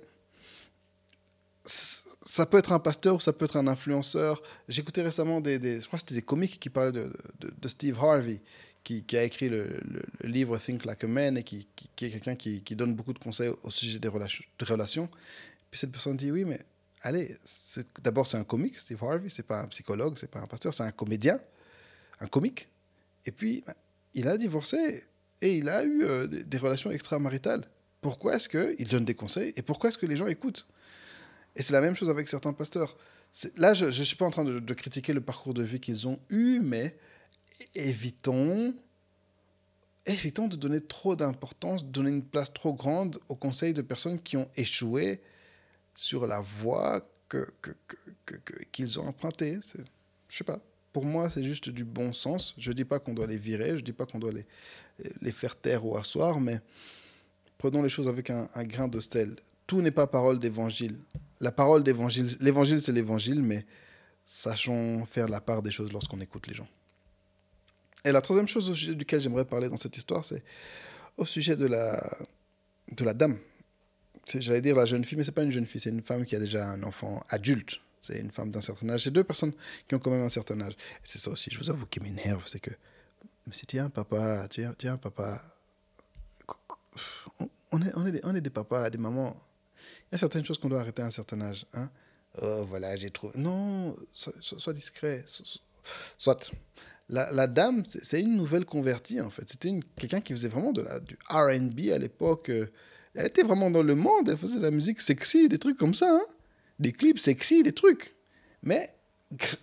ça 2.25 2.45
peut 2.45 2.57
être 2.57 2.71
un 2.71 2.79
pasteur 2.79 3.15
ou 3.15 3.19
ça 3.19 3.33
peut 3.33 3.45
être 3.45 3.57
un 3.57 3.67
influenceur. 3.67 4.41
J'écoutais 4.67 5.01
récemment 5.01 5.41
des, 5.41 5.59
des, 5.59 5.81
je 5.81 5.88
crois 5.88 5.99
c'était 5.99 6.15
des 6.15 6.21
comiques 6.21 6.59
qui 6.59 6.69
parlaient 6.69 6.91
de, 6.91 7.12
Steve 7.67 7.97
Harvey, 7.99 8.41
qui, 8.83 9.05
a 9.13 9.23
écrit 9.23 9.49
le, 9.49 9.79
livre 10.23 10.57
Think 10.57 10.86
Like 10.86 11.03
a 11.03 11.07
Man 11.07 11.38
et 11.38 11.43
qui, 11.43 11.67
est 12.01 12.09
quelqu'un 12.09 12.36
qui, 12.36 12.75
donne 12.75 12.93
beaucoup 12.93 13.13
de 13.13 13.19
conseils 13.19 13.51
au 13.63 13.71
sujet 13.71 13.99
des 13.99 14.07
relations. 14.07 14.43
De 14.59 14.65
relations. 14.65 15.09
Puis 15.71 15.79
cette 15.79 15.91
personne 15.91 16.17
dit 16.17 16.31
oui, 16.31 16.45
mais 16.45 16.59
allez, 17.01 17.36
d'abord 18.01 18.27
c'est 18.27 18.38
un 18.38 18.43
comique, 18.43 18.79
Steve 18.79 19.03
Harvey, 19.03 19.29
c'est 19.29 19.43
pas 19.43 19.62
un 19.62 19.67
psychologue, 19.67 20.15
c'est 20.17 20.29
pas 20.29 20.39
un 20.39 20.47
pasteur, 20.47 20.73
c'est 20.73 20.83
un 20.83 20.91
comédien, 20.91 21.39
un 22.19 22.27
comique. 22.27 22.69
Et 23.25 23.31
puis 23.31 23.63
il 24.13 24.27
a 24.27 24.38
divorcé 24.38 25.03
et 25.41 25.57
il 25.57 25.67
a 25.67 25.83
eu 25.83 26.03
euh, 26.03 26.27
des, 26.27 26.57
relations 26.57 26.91
extramaritales. 26.91 27.65
Pourquoi 28.01 28.36
est-ce 28.36 28.49
qu'il 28.49 28.88
donne 28.88 29.05
des 29.05 29.15
conseils 29.15 29.53
et 29.55 29.62
pourquoi 29.62 29.89
est-ce 29.89 29.97
que 29.97 30.05
les 30.05 30.17
gens 30.17 30.27
écoutent? 30.27 30.65
Et 31.55 31.63
c'est 31.63 31.73
la 31.73 31.81
même 31.81 31.95
chose 31.95 32.09
avec 32.09 32.27
certains 32.27 32.53
pasteurs. 32.53 32.97
Là, 33.55 33.73
je 33.73 33.85
ne 33.85 33.91
suis 33.91 34.15
pas 34.15 34.25
en 34.25 34.31
train 34.31 34.45
de, 34.45 34.73
critiquer 34.73 35.13
le 35.13 35.21
parcours 35.21 35.53
de 35.53 35.63
vie 35.63 35.79
qu'ils 35.79 36.07
ont 36.07 36.19
eu, 36.29 36.59
mais 36.59 36.95
évitons, 37.75 38.73
évitons 40.05 40.47
de 40.47 40.55
donner 40.55 40.81
trop 40.81 41.15
d'importance, 41.15 41.83
de 41.83 41.89
donner 41.89 42.09
une 42.11 42.23
place 42.23 42.53
trop 42.53 42.73
grande 42.73 43.19
aux 43.29 43.35
conseils 43.35 43.73
de 43.73 43.81
personnes 43.81 44.21
qui 44.21 44.37
ont 44.37 44.49
échoué 44.55 45.21
sur 45.95 46.27
la 46.27 46.41
voie 46.41 47.01
qu'ils 47.29 47.45
que, 47.61 47.75
que, 48.25 48.99
ont 48.99 49.07
empruntée. 49.07 49.59
Je 50.29 50.37
sais 50.37 50.43
pas 50.43 50.59
pour 50.93 51.03
moi, 51.03 51.29
c'est 51.31 51.43
juste 51.43 51.69
du 51.69 51.83
bon 51.83 52.13
sens. 52.13 52.53
Je 52.57 52.69
ne 52.69 52.75
dis 52.75 52.85
pas 52.85 52.99
qu'on 52.99 53.13
doit 53.13 53.25
les 53.25 53.37
virer, 53.37 53.69
je 53.69 53.75
ne 53.77 53.81
dis 53.81 53.91
pas 53.91 54.05
qu'on 54.05 54.19
doit 54.19 54.31
les, 54.31 54.45
les 55.21 55.31
faire 55.31 55.55
taire 55.55 55.83
ou 55.85 55.97
asseoir, 55.97 56.39
mais 56.39 56.61
prenons 57.57 57.81
les 57.81 57.89
choses 57.89 58.07
avec 58.07 58.29
un, 58.29 58.47
grain 58.63 58.87
de 58.87 59.01
sel. 59.01 59.35
Tout 59.65 59.81
n'est 59.81 59.91
pas 59.91 60.05
parole 60.05 60.39
d'évangile. 60.39 60.97
La 61.43 61.51
parole 61.51 61.84
d'évangile, 61.84 62.29
l'évangile, 62.39 62.82
c'est 62.82 62.93
l'évangile, 62.93 63.41
mais 63.41 63.65
sachons 64.23 65.06
faire 65.06 65.27
la 65.27 65.41
part 65.41 65.62
des 65.62 65.71
choses 65.71 65.91
lorsqu'on 65.91 66.21
écoute 66.21 66.47
les 66.47 66.53
gens. 66.53 66.69
Et 68.06 68.13
la 68.13 68.21
troisième 68.21 68.47
chose 68.47 68.69
au 68.69 68.75
sujet 68.75 68.95
duquel 68.95 69.19
j'aimerais 69.19 69.43
parler 69.43 69.67
dans 69.67 69.75
cette 69.75 69.97
histoire, 69.97 70.23
c'est 70.23 70.41
au 71.17 71.25
sujet 71.25 71.58
de 71.58 71.65
la, 71.65 72.17
de 72.93 73.03
la 73.03 73.13
dame. 73.13 73.38
J'allais 74.36 74.62
dire 74.62 74.77
la 74.77 74.86
jeune 74.86 75.03
fille, 75.03 75.17
mais 75.17 75.25
ce 75.25 75.32
n'est 75.32 75.36
pas 75.36 75.43
une 75.43 75.51
jeune 75.51 75.67
fille, 75.67 75.82
c'est 75.82 75.89
une 75.89 76.01
femme 76.01 76.23
qui 76.23 76.34
a 76.38 76.39
déjà 76.39 76.65
un 76.65 76.82
enfant 76.84 77.21
adulte. 77.27 77.82
C'est 77.99 78.19
une 78.19 78.32
femme 78.32 78.49
d'un 78.49 78.62
certain 78.62 78.89
âge. 78.91 79.03
C'est 79.03 79.12
deux 79.12 79.25
personnes 79.25 79.51
qui 79.89 79.95
ont 79.95 79.99
quand 79.99 80.12
même 80.12 80.23
un 80.23 80.29
certain 80.29 80.62
âge. 80.62 80.77
C'est 81.03 81.19
ça 81.19 81.29
aussi, 81.29 81.49
je 81.51 81.58
vous 81.58 81.69
avoue, 81.69 81.88
qui 81.88 81.99
m'énerve, 81.99 82.47
c'est 82.47 82.62
que, 82.62 82.71
mais 83.45 83.53
si 83.53 83.65
tiens, 83.65 83.89
papa, 83.89 84.47
tiens, 84.49 84.73
tiens, 84.77 84.95
papa, 84.95 85.43
on, 87.73 87.82
est 87.82 88.12
des, 88.12 88.21
on 88.23 88.34
est 88.34 88.41
des 88.41 88.49
papas, 88.49 88.89
des 88.89 88.97
mamans. 88.97 89.36
Il 90.10 90.13
y 90.13 90.15
a 90.15 90.17
certaines 90.17 90.46
choses 90.46 90.58
qu'on 90.58 90.69
doit 90.69 90.82
arrêter 90.82 91.02
à 91.02 91.06
un 91.06 91.12
certain 91.12 91.41
âge. 91.41 91.65
Hein? 91.74 91.89
Oh, 92.41 92.65
voilà, 92.67 92.96
j'ai 92.96 93.12
trouvé. 93.12 93.34
Non, 93.38 93.96
sois, 94.12 94.74
discret. 94.74 95.24
Soit. 96.17 96.52
La, 97.10 97.48
dame, 97.48 97.84
c'est 97.86 98.22
une 98.22 98.36
nouvelle 98.36 98.65
convertie, 98.65 99.22
en 99.22 99.30
fait. 99.30 99.48
C'était 99.50 99.80
quelqu'un 99.98 100.22
qui 100.22 100.34
faisait 100.34 100.48
vraiment 100.48 100.72
de 100.72 100.82
la, 100.82 101.00
du 101.00 101.17
RB 101.30 101.91
à 101.93 102.00
l'époque. 102.00 102.50
Elle 103.15 103.26
était 103.26 103.43
vraiment 103.43 103.69
dans 103.69 103.84
le 103.84 103.96
monde. 103.96 104.30
Elle 104.30 104.38
faisait 104.38 104.58
de 104.58 104.62
la 104.62 104.72
musique 104.72 105.02
sexy, 105.02 105.48
des 105.48 105.60
trucs 105.60 105.78
comme 105.78 105.93
ça. 105.93 106.10
Hein? 106.10 106.26
des 106.80 106.91
clips 106.91 107.19
sexy, 107.19 107.63
des 107.63 107.74
trucs. 107.74 108.15
Mais 108.62 108.93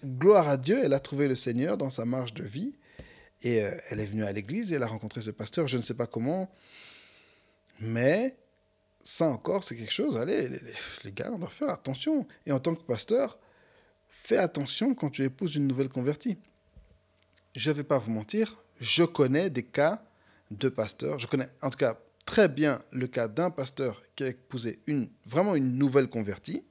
gloire 0.04 0.48
à 0.48 0.56
Dieu, 0.56 0.80
elle 0.82 0.92
a 0.92 1.00
trouvé 1.00 1.28
le 1.28 1.36
Seigneur 1.36 1.76
dans 1.76 1.90
sa 1.90 2.04
marche 2.04 2.34
de 2.34 2.44
vie. 2.44 2.72
Et 3.42 3.62
euh, 3.62 3.70
elle 3.90 4.00
est 4.00 4.06
venue 4.06 4.24
à 4.24 4.32
l'église 4.32 4.72
et 4.72 4.76
elle 4.76 4.82
a 4.82 4.88
rencontré 4.88 5.22
ce 5.22 5.30
pasteur, 5.30 5.68
je 5.68 5.76
ne 5.76 5.82
sais 5.82 5.94
pas 5.94 6.06
comment. 6.06 6.50
Mais 7.80 8.36
ça 9.02 9.26
encore, 9.26 9.64
c'est 9.64 9.76
quelque 9.76 9.92
chose. 9.92 10.16
Allez, 10.16 10.48
les, 11.04 11.12
gars, 11.12 11.30
on 11.32 11.38
doit 11.38 11.48
faire 11.48 11.70
attention. 11.70 12.26
Et 12.46 12.52
en 12.52 12.60
tant 12.60 12.74
que 12.74 12.82
pasteur, 12.82 13.38
fais 14.08 14.36
attention 14.36 14.94
quand 14.94 15.10
tu 15.10 15.24
épouses 15.24 15.56
une 15.56 15.66
nouvelle 15.66 15.88
convertie. 15.88 16.38
Je 17.56 17.70
ne 17.70 17.76
vais 17.76 17.84
pas 17.84 17.98
vous 17.98 18.10
mentir, 18.10 18.62
je 18.80 19.02
connais 19.02 19.50
des 19.50 19.64
cas 19.64 20.04
de 20.50 20.68
pasteurs. 20.68 21.18
Je 21.18 21.26
connais 21.26 21.48
en 21.62 21.70
tout 21.70 21.78
cas 21.78 21.98
très 22.26 22.48
bien 22.48 22.82
le 22.92 23.06
cas 23.06 23.28
d'un 23.28 23.50
pasteur 23.50 24.02
qui 24.14 24.24
a 24.24 24.28
épousé 24.28 24.80
une, 24.86 25.10
vraiment 25.26 25.54
une 25.56 25.76
nouvelle 25.76 26.08
convertie. 26.08 26.64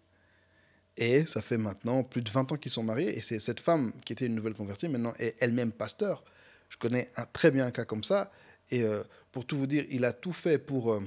Et 0.95 1.25
ça 1.25 1.41
fait 1.41 1.57
maintenant 1.57 2.03
plus 2.03 2.21
de 2.21 2.29
20 2.29 2.51
ans 2.51 2.57
qu'ils 2.57 2.71
sont 2.71 2.83
mariés. 2.83 3.17
Et 3.17 3.21
c'est 3.21 3.39
cette 3.39 3.59
femme 3.59 3.93
qui 4.05 4.13
était 4.13 4.25
une 4.25 4.35
nouvelle 4.35 4.53
convertie, 4.53 4.87
maintenant 4.87 5.13
est 5.17 5.35
elle-même 5.39 5.71
pasteur. 5.71 6.23
Je 6.69 6.77
connais 6.77 7.09
un, 7.17 7.25
très 7.25 7.51
bien 7.51 7.65
un 7.65 7.71
cas 7.71 7.85
comme 7.85 8.03
ça. 8.03 8.31
Et 8.69 8.83
euh, 8.83 9.03
pour 9.31 9.45
tout 9.45 9.57
vous 9.57 9.67
dire, 9.67 9.85
il 9.89 10.05
a 10.05 10.13
tout 10.13 10.33
fait 10.33 10.59
pour, 10.59 10.93
euh, 10.93 11.01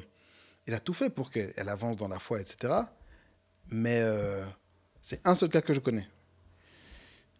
il 0.67 0.75
a 0.75 0.81
tout 0.81 0.95
fait 0.95 1.11
pour 1.11 1.31
qu'elle 1.31 1.69
avance 1.69 1.97
dans 1.97 2.09
la 2.09 2.19
foi, 2.19 2.41
etc. 2.41 2.75
Mais 3.71 4.01
euh, 4.03 4.45
c'est 5.03 5.21
un 5.27 5.35
seul 5.35 5.49
cas 5.49 5.61
que 5.61 5.75
je 5.75 5.81
connais. 5.81 6.07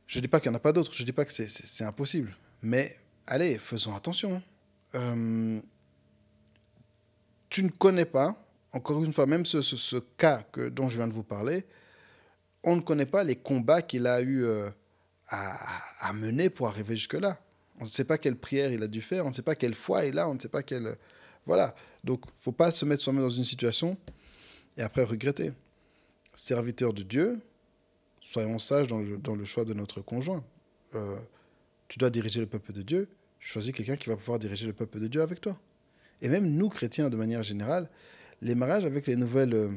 Je 0.07 0.19
ne 0.19 0.23
dis 0.23 0.29
pas 0.29 0.41
qu'il 0.41 0.51
n'y 0.51 0.57
en 0.57 0.59
a 0.59 0.61
pas 0.61 0.73
d'autres. 0.73 0.93
Je 0.95 1.03
ne 1.03 1.07
dis 1.07 1.13
pas 1.13 1.25
que 1.25 1.33
c'est 1.33 1.85
impossible. 1.85 2.37
Mais 2.63 2.97
allez, 3.27 3.59
faisons 3.59 3.95
attention. 3.95 4.43
tu 7.49 7.65
ne 7.65 7.71
connais 7.71 8.05
pas, 8.05 8.37
encore 8.73 9.03
une 9.05 9.13
fois, 9.13 9.27
même 9.27 9.47
ce, 9.47 9.99
cas 10.17 10.43
que, 10.53 10.69
dont 10.69 10.91
je 10.91 10.97
viens 10.97 11.09
de 11.09 11.13
vous 11.13 11.23
parler, 11.23 11.65
on 12.63 12.77
ne 12.77 12.81
connaît 12.81 13.07
pas 13.07 13.25
les 13.25 13.37
combats 13.37 13.83
qu'il 13.83 14.07
a 14.07 14.21
eu 14.21 14.45
euh, 14.45 14.71
à, 15.29 16.13
mener 16.13 16.51
pour 16.51 16.69
arriver 16.69 16.97
jusque-là. 16.97 17.39
On 17.81 17.85
ne 17.85 17.89
sait 17.89 18.05
pas 18.05 18.19
quelle 18.19 18.37
prière 18.37 18.71
il 18.73 18.83
a 18.83 18.87
dû 18.87 19.01
faire, 19.01 19.25
on 19.27 19.31
ne 19.31 19.35
sait 19.35 19.43
pas 19.43 19.55
quelle 19.55 19.75
foi 19.75 20.05
il 20.05 20.19
a, 20.19 20.29
on 20.29 20.35
ne 20.35 20.41
sait 20.41 20.49
pas 20.49 20.63
quelle 20.63 20.97
Voilà. 21.47 21.75
Donc, 22.05 22.25
faut 22.37 22.53
pas 22.53 22.71
se 22.71 22.85
mettre 22.85 23.03
soi-même 23.03 23.23
dans 23.23 23.31
une 23.31 23.45
situation 23.45 23.97
et 24.77 24.83
après 24.83 25.05
regretter. 25.05 25.53
Serviteur 26.35 26.93
de 26.93 27.03
Dieu, 27.03 27.41
soyons 28.21 28.59
sages 28.59 28.87
dans 28.87 29.01
le, 29.01 29.45
choix 29.45 29.65
de 29.65 29.75
notre 29.75 30.01
conjoint. 30.01 30.45
Euh, 30.95 31.17
tu 31.89 31.99
dois 31.99 32.11
diriger 32.11 32.41
le 32.41 32.47
peuple 32.47 32.73
de 32.73 32.83
Dieu, 32.83 33.09
choisis 33.39 33.73
quelqu'un 33.73 33.97
qui 33.97 34.09
va 34.09 34.17
pouvoir 34.17 34.39
diriger 34.39 34.67
le 34.67 34.73
peuple 34.73 34.99
de 34.99 35.09
Dieu 35.09 35.21
avec 35.21 35.41
toi. 35.41 35.59
Et 36.23 36.29
même 36.29 36.49
nous, 36.49 36.69
chrétiens, 36.69 37.11
de 37.11 37.17
manière 37.17 37.43
générale, 37.43 37.91
les 38.41 38.55
mariages 38.55 38.85
avec 38.85 39.07
les 39.07 39.17
nouvelles, 39.17 39.55
euh, 39.55 39.71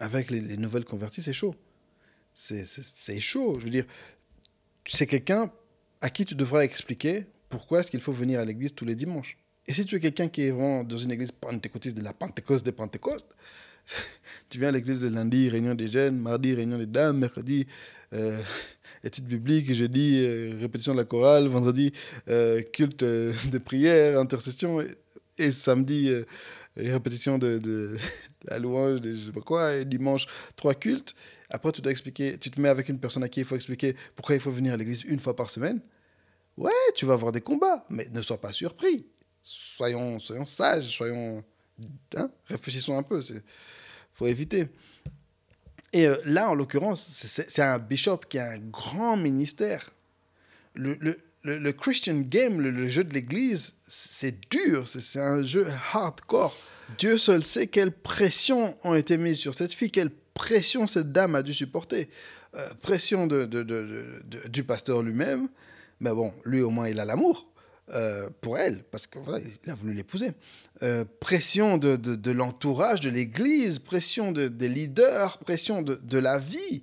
avec 0.00 0.30
les, 0.30 0.40
les 0.40 0.56
nouvelles 0.56 0.84
converties, 0.84 1.22
c'est 1.22 1.32
chaud. 1.32 1.54
C'est 2.34 3.20
chaud. 3.20 3.60
Je 3.60 3.64
veux 3.64 3.70
dire, 3.70 3.84
c'est 4.84 5.06
quelqu'un 5.06 5.52
à 6.00 6.10
qui 6.10 6.24
tu 6.24 6.34
devras 6.34 6.64
expliquer 6.64 7.26
pourquoi 7.48 7.80
est-ce 7.80 7.90
qu'il 7.90 8.00
faut 8.00 8.12
venir 8.12 8.40
à 8.40 8.44
l'église 8.44 8.74
tous 8.74 8.84
les 8.84 8.96
dimanches. 8.96 9.38
Et 9.66 9.72
si 9.72 9.84
tu 9.84 9.96
es 9.96 10.00
quelqu'un 10.00 10.28
qui 10.28 10.42
est 10.42 10.50
vraiment 10.50 10.84
dans 10.84 10.98
une 10.98 11.10
église 11.10 11.32
pentecôtiste 11.32 11.96
de 11.96 12.02
la 12.02 12.12
Pentecôte 12.12 12.62
des 12.62 12.72
Pentecôtes, 12.72 13.28
tu 14.50 14.58
viens 14.58 14.68
à 14.68 14.72
l'église 14.72 15.00
le 15.00 15.08
lundi, 15.08 15.48
réunion 15.48 15.74
des 15.74 15.88
jeunes, 15.88 16.18
mardi, 16.18 16.54
réunion 16.54 16.78
des 16.78 16.86
dames, 16.86 17.18
mercredi, 17.18 17.66
euh, 18.12 18.42
études 19.04 19.26
bibliques, 19.26 19.72
jeudi, 19.72 20.22
euh, 20.24 20.58
répétition 20.60 20.92
de 20.92 20.98
la 20.98 21.04
chorale, 21.04 21.46
vendredi, 21.48 21.92
euh, 22.28 22.62
culte 22.62 23.02
euh, 23.02 23.32
de 23.52 23.58
prière, 23.58 24.18
intercession, 24.20 24.82
et, 25.38 25.50
samedi, 25.50 26.10
répétition 26.76 27.38
de, 27.38 27.58
de, 27.58 27.96
la 28.44 28.58
louange, 28.58 29.00
de 29.00 29.14
je 29.14 29.26
sais 29.26 29.32
pas 29.32 29.40
quoi, 29.40 29.74
et 29.74 29.84
dimanche, 29.84 30.26
trois 30.56 30.74
cultes. 30.74 31.14
Après, 31.50 31.72
tu 31.72 31.80
dois 31.80 31.90
expliquer, 31.90 32.38
tu 32.38 32.50
te 32.50 32.60
mets 32.60 32.68
avec 32.68 32.88
une 32.88 33.00
personne 33.00 33.24
à 33.24 33.28
qui 33.28 33.40
il 33.40 33.46
faut 33.46 33.56
expliquer 33.56 33.96
pourquoi 34.14 34.36
il 34.36 34.40
faut 34.40 34.50
venir 34.50 34.74
à 34.74 34.76
l'église 34.76 35.02
une 35.04 35.18
fois 35.18 35.34
par 35.34 35.50
semaine. 35.50 35.80
Ouais, 36.56 36.70
tu 36.94 37.04
vas 37.04 37.14
avoir 37.14 37.32
des 37.32 37.40
combats, 37.40 37.84
mais 37.90 38.06
ne 38.12 38.22
sois 38.22 38.40
pas 38.40 38.52
surpris. 38.52 39.06
Soyons, 39.76 40.18
soyons 40.20 40.46
sages, 40.46 40.88
soyons, 40.88 41.42
hein, 42.16 42.30
réfléchissons 42.46 42.96
un 42.96 43.02
peu. 43.02 43.20
Il 43.28 43.42
faut 44.12 44.26
éviter. 44.26 44.68
Et 45.92 46.06
euh, 46.06 46.16
là, 46.24 46.50
en 46.50 46.54
l'occurrence, 46.54 47.02
c'est 47.02 47.62
un 47.62 47.78
bishop 47.78 48.18
qui 48.28 48.38
a 48.38 48.50
un 48.50 48.58
grand 48.58 49.16
ministère. 49.16 49.90
Le, 50.74 50.96
le, 51.00 51.18
le, 51.42 51.72
Christian 51.72 52.20
game, 52.20 52.60
le, 52.60 52.88
jeu 52.88 53.04
de 53.04 53.14
l'église, 53.14 53.74
c'est 53.88 54.48
dur, 54.50 54.86
c'est 54.86 55.20
un 55.20 55.42
jeu 55.42 55.66
hardcore. 55.92 56.56
Dieu 56.98 57.18
seul 57.18 57.42
sait 57.42 57.66
quelles 57.66 57.92
pressions 57.92 58.76
ont 58.84 58.94
été 58.94 59.16
mises 59.16 59.38
sur 59.38 59.54
cette 59.54 59.72
fille, 59.72 59.90
quelle 59.90 60.10
pression 60.34 60.86
cette 60.86 61.12
dame 61.12 61.34
a 61.34 61.42
dû 61.42 61.54
supporter. 61.54 62.08
Euh, 62.54 62.68
pression 62.82 63.26
de, 63.26 63.44
de, 63.44 63.62
de, 63.62 64.22
du 64.48 64.64
pasteur 64.64 65.02
lui-même, 65.02 65.48
mais 66.00 66.10
bon, 66.10 66.32
lui 66.44 66.60
au 66.60 66.70
moins 66.70 66.88
il 66.88 67.00
a 67.00 67.04
l'amour 67.04 67.53
euh, 67.92 68.30
pour 68.40 68.56
elle, 68.56 68.82
parce 68.84 69.06
qu'il 69.06 69.20
voilà, 69.20 69.44
a 69.66 69.74
voulu 69.74 69.92
l'épouser. 69.92 70.32
Euh, 70.82 71.04
pression 71.20 71.76
de, 71.76 71.96
de 71.96 72.30
l'entourage, 72.30 73.00
de 73.00 73.10
l'église, 73.10 73.78
pression 73.78 74.32
des 74.32 74.68
leaders, 74.70 75.36
pression 75.38 75.82
de, 75.82 76.18
la 76.18 76.38
vie. 76.38 76.82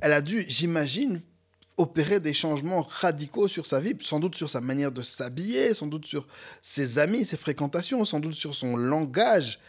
Elle 0.00 0.12
a 0.12 0.20
dû, 0.20 0.44
j'imagine, 0.48 1.22
opérer 1.76 2.18
des 2.18 2.34
changements 2.34 2.82
radicaux 2.82 3.46
sur 3.46 3.66
sa 3.66 3.78
vie, 3.78 3.96
sans 4.00 4.18
doute 4.18 4.34
sur 4.34 4.50
sa 4.50 4.60
manière 4.60 4.90
de 4.90 5.02
s'habiller, 5.02 5.74
sans 5.74 5.86
doute 5.86 6.06
sur 6.06 6.26
ses 6.60 6.98
amis, 6.98 7.24
ses 7.24 7.36
fréquentations, 7.36 8.04
sans 8.04 8.18
doute 8.18 8.34
sur 8.34 8.56
son 8.56 8.76
langage. 8.76 9.60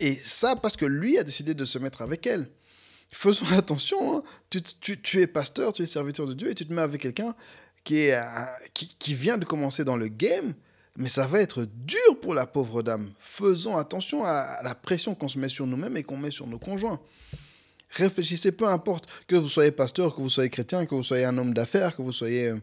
Et 0.00 0.14
ça 0.14 0.56
parce 0.56 0.76
que 0.76 0.86
lui 0.86 1.18
a 1.18 1.22
décidé 1.22 1.54
de 1.54 1.64
se 1.64 1.78
mettre 1.78 2.02
avec 2.02 2.26
elle. 2.26 2.48
Faisons 3.12 3.46
attention, 3.52 4.16
hein. 4.16 4.22
tu, 4.50 4.60
tu, 4.60 5.00
tu, 5.00 5.22
es 5.22 5.28
pasteur, 5.28 5.72
tu 5.72 5.82
es 5.82 5.86
serviteur 5.86 6.26
de 6.26 6.34
Dieu 6.34 6.50
et 6.50 6.54
tu 6.56 6.66
te 6.66 6.72
mets 6.72 6.82
avec 6.82 7.02
quelqu'un 7.02 7.36
qui, 7.84 8.10
qui, 8.98 9.14
vient 9.14 9.38
de 9.38 9.44
commencer 9.44 9.84
dans 9.84 9.96
le 9.96 10.08
game, 10.08 10.54
mais 10.96 11.08
ça 11.08 11.26
va 11.26 11.40
être 11.40 11.64
dur 11.64 12.20
pour 12.20 12.34
la 12.34 12.46
pauvre 12.46 12.82
dame. 12.82 13.12
Faisons 13.20 13.76
attention 13.76 14.24
à 14.24 14.60
la 14.62 14.74
pression 14.74 15.14
qu'on 15.14 15.28
se 15.28 15.38
met 15.38 15.48
sur 15.48 15.66
nous-mêmes 15.66 15.96
et 15.96 16.02
qu'on 16.02 16.16
met 16.16 16.30
sur 16.30 16.46
nos 16.46 16.58
conjoints. 16.58 17.00
Réfléchissez, 17.90 18.50
peu 18.50 18.66
importe 18.66 19.08
que 19.28 19.36
vous 19.36 19.48
soyez 19.48 19.70
pasteur, 19.70 20.16
que 20.16 20.20
vous 20.20 20.30
soyez 20.30 20.50
chrétien, 20.50 20.86
que 20.86 20.94
vous 20.94 21.02
soyez 21.02 21.24
un 21.24 21.36
homme 21.38 21.54
d'affaires, 21.54 21.94
que 21.94 22.02
vous 22.02 22.12
soyez... 22.12 22.48
Euh, 22.48 22.58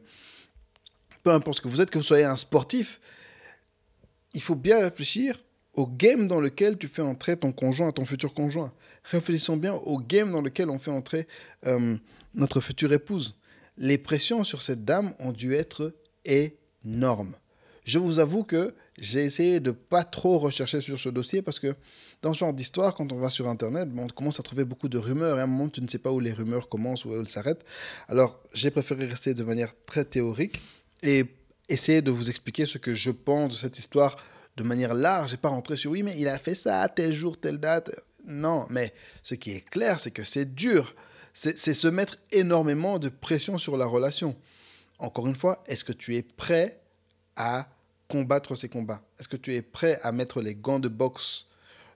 peu 1.23 1.31
importe 1.31 1.57
ce 1.57 1.61
que 1.61 1.67
vous 1.67 1.81
êtes, 1.81 1.91
que 1.91 1.99
vous 1.99 2.03
soyez 2.03 2.25
un 2.25 2.35
sportif, 2.35 2.99
il 4.33 4.41
faut 4.41 4.55
bien 4.55 4.79
réfléchir 4.79 5.35
au 5.73 5.87
game 5.87 6.27
dans 6.27 6.41
lequel 6.41 6.77
tu 6.77 6.87
fais 6.87 7.01
entrer 7.01 7.37
ton 7.37 7.51
conjoint, 7.51 7.91
ton 7.91 8.05
futur 8.05 8.33
conjoint. 8.33 8.73
Réfléchissons 9.03 9.57
bien 9.57 9.73
au 9.73 9.99
game 9.99 10.31
dans 10.31 10.41
lequel 10.41 10.69
on 10.69 10.79
fait 10.79 10.91
entrer 10.91 11.27
euh, 11.65 11.95
notre 12.33 12.59
future 12.59 12.91
épouse. 12.91 13.35
Les 13.77 13.97
pressions 13.97 14.43
sur 14.43 14.61
cette 14.61 14.85
dame 14.85 15.13
ont 15.19 15.31
dû 15.31 15.53
être 15.53 15.93
énormes. 16.25 17.35
Je 17.83 17.97
vous 17.97 18.19
avoue 18.19 18.43
que 18.43 18.73
j'ai 18.99 19.23
essayé 19.23 19.59
de 19.59 19.71
pas 19.71 20.03
trop 20.03 20.37
rechercher 20.37 20.81
sur 20.81 20.99
ce 20.99 21.09
dossier 21.09 21.41
parce 21.41 21.59
que 21.59 21.75
dans 22.21 22.33
ce 22.33 22.39
genre 22.39 22.53
d'histoire, 22.53 22.93
quand 22.93 23.11
on 23.11 23.17
va 23.17 23.31
sur 23.31 23.47
Internet, 23.47 23.89
on 23.97 24.07
commence 24.07 24.39
à 24.39 24.43
trouver 24.43 24.63
beaucoup 24.63 24.89
de 24.89 24.99
rumeurs 24.99 25.37
et 25.37 25.41
à 25.41 25.45
un 25.45 25.47
moment, 25.47 25.69
tu 25.69 25.81
ne 25.81 25.87
sais 25.87 25.97
pas 25.97 26.11
où 26.11 26.19
les 26.19 26.33
rumeurs 26.33 26.69
commencent 26.69 27.05
ou 27.05 27.09
où 27.09 27.19
elles 27.19 27.27
s'arrêtent. 27.27 27.65
Alors, 28.07 28.39
j'ai 28.53 28.69
préféré 28.69 29.07
rester 29.07 29.33
de 29.33 29.43
manière 29.43 29.73
très 29.87 30.05
théorique 30.05 30.61
et 31.01 31.25
essayer 31.67 32.03
de 32.03 32.11
vous 32.11 32.29
expliquer 32.29 32.67
ce 32.67 32.77
que 32.77 32.93
je 32.93 33.09
pense 33.09 33.53
de 33.53 33.57
cette 33.57 33.79
histoire 33.79 34.17
de 34.57 34.63
manière 34.63 34.93
large 34.93 35.33
et 35.33 35.37
pas 35.37 35.49
rentrer 35.49 35.77
sur 35.77 35.91
oui, 35.91 36.03
mais 36.03 36.15
il 36.19 36.27
a 36.27 36.37
fait 36.37 36.55
ça 36.55 36.81
à 36.81 36.89
tel 36.89 37.13
jour, 37.13 37.39
telle 37.39 37.57
date. 37.57 37.89
Non, 38.27 38.67
mais 38.69 38.93
ce 39.23 39.33
qui 39.33 39.51
est 39.51 39.67
clair, 39.67 39.99
c'est 39.99 40.11
que 40.11 40.23
c'est 40.23 40.53
dur. 40.53 40.93
C'est 41.33 41.55
se 41.55 41.87
mettre 41.87 42.17
énormément 42.31 42.99
de 42.99 43.09
pression 43.09 43.57
sur 43.57 43.77
la 43.77 43.85
relation. 43.85 44.35
Encore 44.99 45.27
une 45.27 45.35
fois, 45.35 45.63
est-ce 45.67 45.83
que 45.83 45.93
tu 45.93 46.15
es 46.15 46.21
prêt 46.21 46.79
à 47.35 47.67
combattre 48.07 48.55
ces 48.55 48.69
combats? 48.69 49.01
Est-ce 49.19 49.27
que 49.27 49.37
tu 49.37 49.55
es 49.55 49.61
prêt 49.61 49.99
à 50.03 50.11
mettre 50.11 50.41
les 50.41 50.55
gants 50.55 50.79
de 50.79 50.89
boxe 50.89 51.45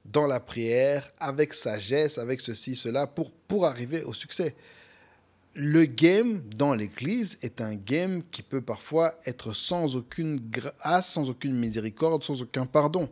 dans 0.05 0.27
la 0.27 0.39
prière, 0.39 1.11
avec 1.19 1.53
sagesse, 1.53 2.17
avec 2.17 2.39
ceci, 2.41 2.75
cela, 2.75 3.07
pour, 3.07 3.31
pour 3.31 3.65
arriver 3.65 4.03
au 4.03 4.13
succès? 4.13 4.55
Le 5.57 5.85
game 5.85 6.41
dans 6.55 6.73
l'Église 6.73 7.37
est 7.41 7.61
un 7.61 7.75
game 7.75 8.23
qui 8.29 8.41
peut 8.41 8.61
parfois 8.61 9.15
être 9.25 9.53
sans 9.53 9.95
aucune 9.95 10.37
grâce, 10.49 11.13
sans 11.13 11.29
aucune 11.29 11.55
miséricorde, 11.55 12.23
sans 12.23 12.41
aucun 12.41 12.65
pardon. 12.65 13.09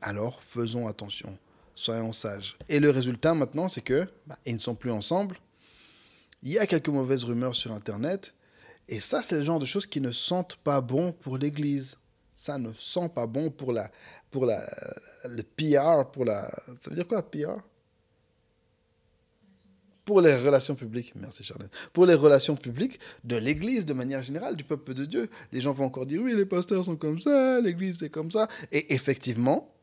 Alors 0.00 0.42
faisons 0.42 0.88
attention, 0.88 1.36
soyons 1.74 2.12
sages. 2.12 2.56
Et 2.68 2.80
le 2.80 2.90
résultat 2.90 3.34
maintenant, 3.34 3.68
c'est 3.68 3.80
que 3.80 4.06
bah, 4.26 4.38
ils 4.46 4.54
ne 4.54 4.60
sont 4.60 4.74
plus 4.74 4.90
ensemble. 4.90 5.36
Il 6.42 6.50
y 6.50 6.58
a 6.58 6.66
quelques 6.66 6.88
mauvaises 6.88 7.24
rumeurs 7.24 7.56
sur 7.56 7.72
Internet, 7.72 8.34
et 8.88 9.00
ça, 9.00 9.22
c'est 9.22 9.36
le 9.36 9.42
genre 9.42 9.58
de 9.58 9.64
choses 9.64 9.86
qui 9.86 10.00
ne 10.00 10.12
sentent 10.12 10.56
pas 10.56 10.80
bon 10.80 11.12
pour 11.12 11.38
l'Église. 11.38 11.96
Ça 12.34 12.58
ne 12.58 12.72
sent 12.74 13.10
pas 13.14 13.26
bon 13.26 13.50
pour 13.50 13.72
la, 13.72 13.90
pour 14.30 14.44
la, 14.44 14.62
le 15.24 15.42
PR, 15.42 16.10
pour 16.10 16.24
la, 16.24 16.50
ça 16.78 16.90
veut 16.90 16.96
dire 16.96 17.06
quoi 17.06 17.22
PR 17.22 17.54
pour 20.04 20.20
les 20.20 20.36
relations 20.36 20.74
publiques, 20.74 21.14
merci 21.16 21.42
Charlène, 21.42 21.70
pour 21.92 22.04
les 22.04 22.14
relations 22.14 22.56
publiques 22.56 23.00
de 23.24 23.36
l'Église 23.36 23.86
de 23.86 23.94
manière 23.94 24.22
générale, 24.22 24.54
du 24.54 24.64
peuple 24.64 24.92
de 24.92 25.06
Dieu. 25.06 25.30
Les 25.50 25.62
gens 25.62 25.72
vont 25.72 25.86
encore 25.86 26.04
dire 26.04 26.20
oui, 26.22 26.34
les 26.34 26.44
pasteurs 26.44 26.84
sont 26.84 26.96
comme 26.96 27.18
ça, 27.18 27.60
l'Église 27.62 28.00
c'est 28.00 28.10
comme 28.10 28.30
ça. 28.30 28.48
Et 28.70 28.92
effectivement, 28.92 29.73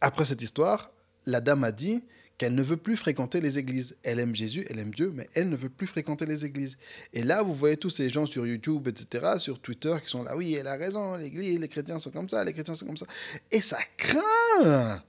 après 0.00 0.24
cette 0.26 0.42
histoire, 0.42 0.92
la 1.26 1.40
dame 1.40 1.64
a 1.64 1.72
dit 1.72 2.04
qu'elle 2.38 2.54
ne 2.54 2.62
veut 2.62 2.78
plus 2.78 2.96
fréquenter 2.96 3.40
les 3.40 3.58
églises. 3.58 3.96
Elle 4.02 4.18
aime 4.18 4.34
Jésus, 4.34 4.66
elle 4.70 4.78
aime 4.78 4.92
Dieu, 4.92 5.12
mais 5.14 5.28
elle 5.34 5.50
ne 5.50 5.56
veut 5.56 5.68
plus 5.68 5.86
fréquenter 5.86 6.24
les 6.24 6.44
églises. 6.44 6.78
Et 7.12 7.22
là, 7.22 7.42
vous 7.42 7.54
voyez 7.54 7.76
tous 7.76 7.90
ces 7.90 8.08
gens 8.08 8.24
sur 8.24 8.46
YouTube, 8.46 8.88
etc., 8.88 9.34
sur 9.38 9.60
Twitter, 9.60 9.94
qui 10.02 10.10
sont 10.10 10.22
là, 10.22 10.36
oui, 10.36 10.54
elle 10.54 10.66
a 10.66 10.76
raison, 10.76 11.16
l'église, 11.16 11.58
les 11.58 11.68
chrétiens 11.68 11.98
sont 11.98 12.10
comme 12.10 12.28
ça, 12.28 12.42
les 12.44 12.54
chrétiens 12.54 12.74
sont 12.74 12.86
comme 12.86 12.96
ça. 12.96 13.06
Et 13.50 13.60
ça 13.60 13.78
craint 13.96 15.02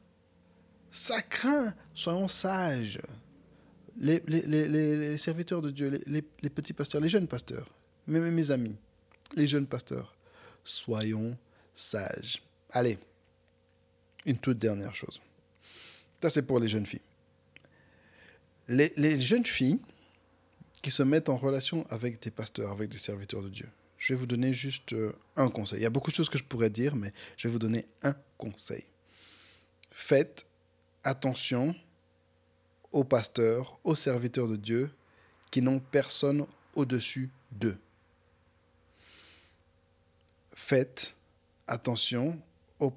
Ça 0.91 1.21
craint 1.21 1.73
Soyons 1.93 2.27
sages 2.27 2.99
les, 3.97 5.17
serviteurs 5.17 5.62
de 5.62 5.71
Dieu, 5.71 6.01
les, 6.08 6.49
petits 6.49 6.73
pasteurs, 6.73 7.01
les 7.01 7.10
jeunes 7.10 7.27
pasteurs, 7.27 7.67
mes, 8.08 8.19
mes 8.19 8.51
amis, 8.51 8.75
les 9.36 9.47
jeunes 9.47 9.67
pasteurs, 9.67 10.15
soyons 10.63 11.38
sages. 11.73 12.41
Allez, 12.71 12.97
une 14.25 14.38
toute 14.38 14.57
dernière 14.57 14.95
chose. 14.95 15.19
Ça, 16.21 16.29
c'est 16.29 16.43
pour 16.43 16.60
les 16.60 16.69
jeunes 16.69 16.86
filles. 16.86 17.01
Les, 18.67 19.19
jeunes 19.19 19.45
filles 19.45 19.79
qui 20.81 20.91
se 20.91 21.03
mettent 21.03 21.29
en 21.29 21.38
relation 21.38 21.86
avec 21.89 22.21
des 22.21 22.31
pasteurs, 22.31 22.71
avec 22.71 22.89
des 22.89 22.97
serviteurs 22.97 23.41
de 23.41 23.49
Dieu, 23.49 23.67
je 23.97 24.13
vais 24.13 24.19
vous 24.19 24.25
donner 24.25 24.53
juste 24.53 24.93
euh, 24.93 25.13
un 25.36 25.49
conseil. 25.49 25.79
Il 25.79 25.84
y 25.84 25.86
a 25.86 25.89
beaucoup 25.89 26.10
de 26.10 26.15
choses 26.15 26.29
que 26.29 26.38
je 26.38 26.43
pourrais 26.43 26.69
dire, 26.69 26.95
mais 26.95 27.13
je 27.38 27.47
vais 27.47 27.51
vous 27.51 27.60
donner 27.60 27.86
un 28.01 28.15
conseil. 28.38 28.84
Faites 29.91 30.45
attention 31.03 31.75
aux 32.91 33.03
pasteurs, 33.03 33.77
aux 33.84 33.95
serviteurs 33.95 34.47
de 34.47 34.55
Dieu 34.55 34.91
qui 35.51 35.62
n'ont 35.62 35.79
personne 35.79 36.47
au-dessus 36.75 37.29
d'eux. 37.51 37.77
Faites 40.53 41.13
attention 41.67 42.39
aux 42.81 42.93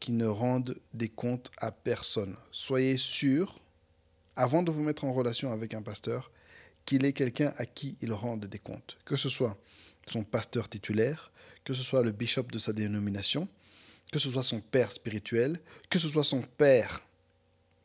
qui 0.00 0.12
ne 0.12 0.26
rendent 0.26 0.76
des 0.92 1.08
comptes 1.08 1.50
à 1.58 1.70
personne. 1.70 2.36
Soyez 2.50 2.96
sûr, 2.96 3.58
avant 4.34 4.62
de 4.62 4.70
vous 4.72 4.82
mettre 4.82 5.04
en 5.04 5.12
relation 5.12 5.52
avec 5.52 5.74
un 5.74 5.82
pasteur, 5.82 6.30
qu'il 6.84 7.04
est 7.04 7.12
quelqu'un 7.12 7.54
à 7.56 7.66
qui 7.66 7.96
il 8.02 8.12
rende 8.12 8.46
des 8.46 8.58
comptes. 8.58 8.98
Que 9.04 9.16
ce 9.16 9.28
soit 9.28 9.56
son 10.08 10.24
pasteur 10.24 10.68
titulaire, 10.68 11.30
que 11.64 11.72
ce 11.72 11.82
soit 11.82 12.02
le 12.02 12.10
bishop 12.10 12.44
de 12.44 12.58
sa 12.58 12.72
dénomination, 12.72 13.48
que 14.12 14.18
ce 14.18 14.30
soit 14.30 14.42
son 14.42 14.60
père 14.60 14.90
spirituel, 14.90 15.60
que 15.88 16.00
ce 16.00 16.08
soit 16.08 16.24
son 16.24 16.42
père 16.42 17.02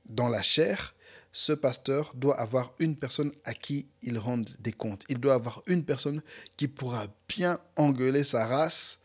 dans 0.05 0.27
la 0.27 0.41
chair, 0.41 0.95
ce 1.31 1.53
pasteur 1.53 2.13
doit 2.15 2.39
avoir 2.39 2.73
une 2.79 2.95
personne 2.95 3.31
à 3.45 3.53
qui 3.53 3.87
il 4.01 4.17
rende 4.17 4.49
des 4.59 4.73
comptes. 4.73 5.05
Il 5.07 5.19
doit 5.19 5.35
avoir 5.35 5.61
une 5.67 5.85
personne 5.85 6.21
qui 6.57 6.67
pourra 6.67 7.07
bien 7.29 7.59
engueuler 7.75 8.23
sa 8.23 8.45
race 8.47 9.00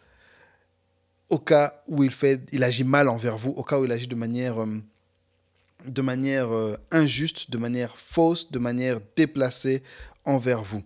au 1.28 1.38
cas 1.38 1.82
où 1.88 2.04
il, 2.04 2.10
fait, 2.10 2.42
il 2.52 2.62
agit 2.62 2.84
mal 2.84 3.08
envers 3.08 3.36
vous, 3.36 3.50
au 3.50 3.62
cas 3.62 3.78
où 3.78 3.84
il 3.84 3.92
agit 3.92 4.06
de 4.06 4.14
manière, 4.14 4.62
euh, 4.62 4.82
de 5.86 6.02
manière 6.02 6.52
euh, 6.52 6.76
injuste, 6.90 7.50
de 7.50 7.58
manière 7.58 7.96
fausse, 7.96 8.50
de 8.50 8.58
manière 8.58 9.00
déplacée 9.16 9.82
envers 10.24 10.62
vous. 10.62 10.82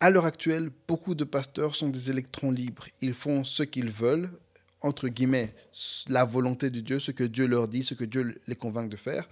À 0.00 0.10
l'heure 0.10 0.26
actuelle, 0.26 0.70
beaucoup 0.86 1.14
de 1.14 1.24
pasteurs 1.24 1.74
sont 1.74 1.88
des 1.88 2.10
électrons 2.10 2.50
libres. 2.50 2.86
Ils 3.00 3.14
font 3.14 3.44
ce 3.44 3.62
qu'ils 3.62 3.90
veulent, 3.90 4.30
entre 4.82 5.08
guillemets, 5.08 5.54
la 6.08 6.24
volonté 6.24 6.68
de 6.68 6.80
Dieu, 6.80 6.98
ce 6.98 7.10
que 7.10 7.24
Dieu 7.24 7.46
leur 7.46 7.68
dit, 7.68 7.84
ce 7.84 7.94
que 7.94 8.04
Dieu 8.04 8.40
les 8.46 8.56
convainc 8.56 8.90
de 8.90 8.96
faire. 8.96 9.28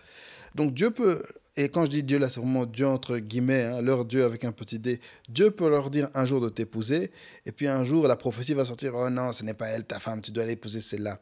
Donc 0.55 0.73
Dieu 0.73 0.91
peut, 0.91 1.23
et 1.57 1.69
quand 1.69 1.85
je 1.85 1.91
dis 1.91 2.03
Dieu 2.03 2.19
là, 2.19 2.31
c'est 2.31 2.41
vraiment 2.41 2.65
Dieu 2.65 2.87
entre 2.87 3.19
guillemets, 3.19 3.65
hein, 3.65 3.83
leur 3.83 4.05
Dieu 4.05 4.25
avec 4.25 4.45
un 4.45 4.53
petit 4.53 4.79
dé. 4.79 5.01
Dieu 5.29 5.51
peut 5.51 5.69
leur 5.69 5.91
dire 5.91 6.09
un 6.15 6.25
jour 6.25 6.41
de 6.41 6.49
t'épouser, 6.49 7.11
et 7.45 7.53
puis 7.53 7.69
un 7.69 7.85
jour 7.85 8.09
la 8.09 8.17
prophétie 8.17 8.55
va 8.55 8.65
sortir, 8.65 8.95
oh 8.95 9.11
non, 9.11 9.33
ce 9.33 9.45
n'est 9.45 9.55
pas 9.55 9.67
elle, 9.67 9.85
ta 9.85 10.01
femme, 10.01 10.23
tu 10.23 10.31
dois 10.31 10.47
l'épouser 10.47 10.81
celle-là. 10.81 11.21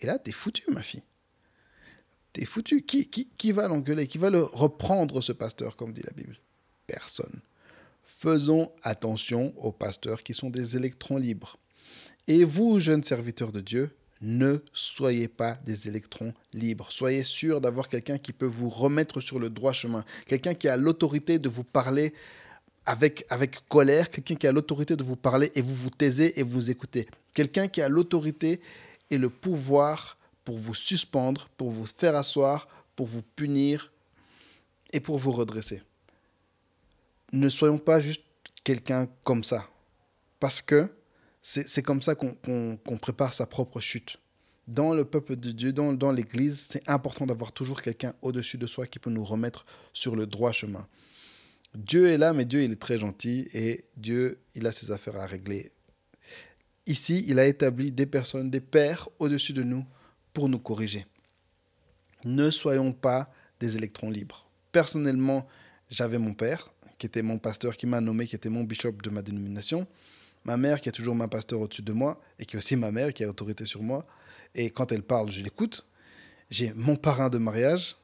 Et 0.00 0.06
là, 0.06 0.18
t'es 0.18 0.32
foutu, 0.32 0.64
ma 0.70 0.82
fille. 0.82 1.04
T'es 2.32 2.44
foutu. 2.44 2.82
Qui, 2.82 3.08
qui, 3.08 3.28
qui 3.36 3.52
va 3.52 3.68
l'engueuler? 3.68 4.06
Qui 4.06 4.18
va 4.18 4.30
le 4.30 4.42
reprendre, 4.42 5.20
ce 5.20 5.32
pasteur, 5.32 5.76
comme 5.76 5.92
dit 5.92 6.02
la 6.02 6.12
Bible? 6.12 6.38
Personne. 6.86 7.40
Faisons 8.02 8.72
attention 8.82 9.54
aux 9.58 9.72
pasteurs 9.72 10.22
qui 10.22 10.34
sont 10.34 10.50
des 10.50 10.76
électrons 10.76 11.18
libres. 11.18 11.58
Et 12.28 12.44
vous, 12.44 12.80
jeunes 12.80 13.04
serviteurs 13.04 13.52
de 13.52 13.60
Dieu, 13.60 13.96
ne 14.22 14.58
soyez 14.72 15.26
pas 15.26 15.58
des 15.66 15.88
électrons 15.88 16.32
libres. 16.52 16.86
Soyez 16.90 17.24
sûr 17.24 17.60
d'avoir 17.60 17.88
quelqu'un 17.88 18.18
qui 18.18 18.32
peut 18.32 18.46
vous 18.46 18.70
remettre 18.70 19.20
sur 19.20 19.40
le 19.40 19.50
droit 19.50 19.72
chemin, 19.72 20.04
quelqu'un 20.26 20.54
qui 20.54 20.68
a 20.68 20.76
l'autorité 20.76 21.40
de 21.40 21.48
vous 21.48 21.64
parler 21.64 22.14
avec, 22.86 23.26
avec 23.28 23.68
colère, 23.68 24.10
quelqu'un 24.10 24.36
qui 24.36 24.46
a 24.46 24.52
l'autorité 24.52 24.96
de 24.96 25.02
vous 25.02 25.16
parler 25.16 25.50
et 25.54 25.60
vous 25.60 25.74
vous 25.74 25.90
taisez 25.90 26.38
et 26.38 26.44
vous 26.44 26.70
écoutez, 26.70 27.08
quelqu'un 27.34 27.66
qui 27.66 27.82
a 27.82 27.88
l'autorité 27.88 28.60
et 29.10 29.18
le 29.18 29.28
pouvoir 29.28 30.16
pour 30.44 30.58
vous 30.58 30.74
suspendre, 30.74 31.48
pour 31.56 31.70
vous 31.70 31.86
faire 31.86 32.16
asseoir, 32.16 32.68
pour 32.94 33.06
vous 33.06 33.22
punir 33.22 33.92
et 34.92 35.00
pour 35.00 35.18
vous 35.18 35.32
redresser. 35.32 35.82
Ne 37.32 37.48
soyons 37.48 37.78
pas 37.78 38.00
juste 38.00 38.24
quelqu'un 38.62 39.08
comme 39.24 39.42
ça, 39.42 39.68
parce 40.38 40.60
que 40.60 40.88
c'est 41.42 41.82
comme 41.82 42.02
ça 42.02 42.14
qu'on 42.14 42.96
prépare 43.00 43.32
sa 43.32 43.46
propre 43.46 43.80
chute. 43.80 44.18
Dans 44.68 44.94
le 44.94 45.04
peuple 45.04 45.34
de 45.34 45.50
Dieu, 45.50 45.72
dans, 45.72 45.92
dans 45.92 46.12
l'Église, 46.12 46.60
c'est 46.70 46.88
important 46.88 47.26
d'avoir 47.26 47.50
toujours 47.50 47.82
quelqu'un 47.82 48.14
au-dessus 48.22 48.58
de 48.58 48.68
soi 48.68 48.86
qui 48.86 49.00
peut 49.00 49.10
nous 49.10 49.24
remettre 49.24 49.66
sur 49.92 50.14
le 50.14 50.26
droit 50.26 50.52
chemin. 50.52 50.86
Dieu 51.74 52.08
est 52.08 52.18
là, 52.18 52.32
mais 52.32 52.44
Dieu, 52.44 52.62
il 52.62 52.70
est 52.70 52.80
très 52.80 52.98
gentil 52.98 53.48
et 53.54 53.84
Dieu, 53.96 54.38
il 54.54 54.66
a 54.66 54.72
ses 54.72 54.92
affaires 54.92 55.16
à 55.16 55.26
régler. 55.26 55.72
Ici, 56.86 57.24
il 57.26 57.38
a 57.40 57.46
établi 57.46 57.90
des 57.90 58.06
personnes, 58.06 58.50
des 58.50 58.60
pères 58.60 59.08
au-dessus 59.18 59.52
de 59.52 59.64
nous 59.64 59.84
pour 60.32 60.48
nous 60.48 60.58
corriger. 60.60 61.06
Ne 62.24 62.50
soyons 62.50 62.92
pas 62.92 63.32
des 63.58 63.76
électrons 63.76 64.10
libres. 64.10 64.48
Personnellement, 64.70 65.48
j'avais 65.90 66.18
mon 66.18 66.34
père, 66.34 66.72
qui 66.98 67.06
était 67.06 67.22
mon 67.22 67.38
pasteur, 67.38 67.76
qui 67.76 67.86
m'a 67.86 68.00
nommé, 68.00 68.26
qui 68.26 68.36
était 68.36 68.48
mon 68.48 68.62
bishop 68.62 68.92
de 68.92 69.10
ma 69.10 69.22
dénomination 69.22 69.88
ma 70.44 70.56
mère 70.56 70.80
qui 70.80 70.88
a 70.88 70.92
toujours 70.92 71.14
ma 71.14 71.28
pasteur 71.28 71.60
au-dessus 71.60 71.82
de 71.82 71.92
moi 71.92 72.20
et 72.38 72.44
qui 72.44 72.56
est 72.56 72.58
aussi 72.58 72.76
ma 72.76 72.90
mère 72.90 73.12
qui 73.12 73.24
a 73.24 73.28
autorité 73.28 73.66
sur 73.66 73.82
moi. 73.82 74.06
Et 74.54 74.70
quand 74.70 74.92
elle 74.92 75.02
parle, 75.02 75.30
je 75.30 75.42
l'écoute. 75.42 75.86
J'ai 76.50 76.72
mon 76.74 76.96
parrain 76.96 77.30
de 77.30 77.38
mariage. 77.38 77.96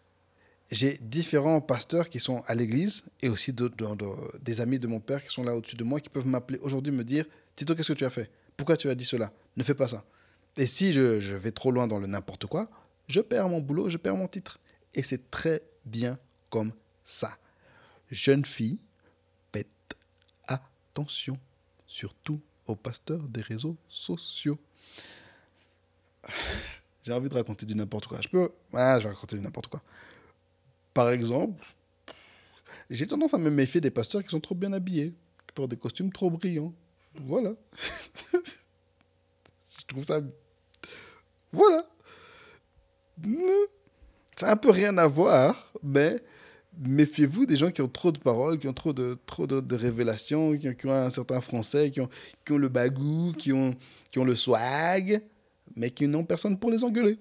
J'ai 0.70 0.98
différents 1.01 1.61
pasteurs 1.61 2.11
qui 2.11 2.20
sont 2.20 2.42
à 2.46 2.55
l'église 2.55 3.03
et 3.22 3.29
aussi 3.29 3.55
des 3.55 4.61
amis 4.61 4.79
de 4.79 4.87
mon 4.87 5.01
père 5.01 5.22
qui 5.24 5.33
sont 5.33 5.42
là 5.42 5.55
au-dessus 5.55 5.77
de 5.77 5.85
moi 5.85 6.01
qui 6.01 6.11
peuvent 6.11 6.27
m'appeler 6.27 6.59
aujourd'hui 6.61 6.92
me 6.92 7.05
dire 7.05 7.24
Tito, 7.57 7.74
qu'est-ce 7.74 7.92
que 7.92 7.98
tu 7.98 8.05
as 8.05 8.11
fait? 8.11 8.31
Pourquoi 8.57 8.77
tu 8.77 8.88
as 8.90 8.94
dit 8.94 9.05
cela? 9.05 9.33
Ne 9.57 9.62
fais 9.62 9.74
pas 9.74 9.88
ça. 9.88 10.05
Et 10.57 10.66
si 10.66 10.92
je, 10.92 11.20
je 11.20 11.37
vais 11.37 11.53
trop 11.53 11.70
loin 11.70 11.87
dans 11.87 11.98
le 11.98 12.07
n'importe 12.07 12.46
quoi, 12.46 12.68
je 13.09 13.20
perds 13.20 13.48
mon 13.48 13.61
boulot, 13.61 13.88
je 13.88 13.96
perds 13.96 14.16
mon 14.16 14.29
titre. 14.29 14.59
Et 14.94 15.03
c'est 15.03 15.31
très 15.31 15.62
bien 15.87 16.18
comme 16.51 16.72
ça. 17.03 17.38
Jeune 18.11 18.44
fille, 18.44 18.79
faites 19.53 19.66
attention 20.46 21.38
surtout 21.88 22.40
aux 22.66 22.77
pasteurs 22.77 23.27
des 23.27 23.40
réseaux 23.40 23.77
sociaux. 23.88 24.59
J'ai 27.03 27.12
envie 27.12 27.29
de 27.29 27.35
raconter 27.35 27.66
du 27.66 27.74
n'importe 27.74 28.07
quoi. 28.07 28.20
Je 28.20 28.29
peux 28.29 28.51
Ah, 28.74 28.98
je 28.98 29.05
vais 29.05 29.14
raconter 29.14 29.37
du 29.37 29.42
n'importe 29.42 29.68
quoi. 29.68 29.83
Par 30.92 31.11
exemple, 31.11 31.64
j'ai 32.90 33.07
tendance 33.07 33.33
à 33.33 33.38
me 33.38 33.51
méfier 33.51 33.81
des 33.81 33.90
pasteurs 33.90 34.22
qui 34.22 34.29
sont 34.29 34.40
trop 34.40 34.55
bien 34.55 34.72
habillés, 34.74 35.14
qui 35.46 35.55
portent 35.55 35.70
des 35.70 35.79
costumes 35.79 36.12
trop 36.12 36.31
brillants. 36.31 36.74
Voilà. 37.14 37.55
je 38.33 39.87
trouve 39.87 40.05
ça... 40.05 40.20
Voilà. 41.51 41.87
Ça 44.37 44.46
n'a 44.46 44.53
un 44.53 44.57
peu 44.57 44.70
rien 44.70 44.96
à 44.98 45.07
voir, 45.07 45.72
mais 45.83 46.22
méfiez-vous 46.81 47.47
des 47.47 47.57
gens 47.57 47.71
qui 47.71 47.83
ont 47.83 47.88
trop 47.88 48.12
de 48.12 48.19
paroles, 48.19 48.59
qui 48.59 48.69
ont 48.69 48.73
trop 48.73 48.93
de, 48.93 49.19
trop 49.27 49.47
de, 49.47 49.75
révélations, 49.75 50.57
qui 50.57 50.87
ont, 50.87 50.93
un 50.93 51.11
certain 51.11 51.41
français, 51.41 51.91
qui 51.91 52.01
ont, 52.01 52.09
qui 52.45 52.53
ont 52.53 52.59
le 52.59 52.69
bagou, 52.69 53.33
qui 53.37 53.53
ont, 53.53 53.75
qui 54.11 54.19
ont 54.19 54.25
le 54.25 54.35
swag, 54.35 55.23
mais 55.77 55.91
qui 55.91 56.07
n'ont 56.07 56.25
personne 56.25 56.59
pour 56.59 56.71
les 56.71 56.85
engueuler? 56.85 57.19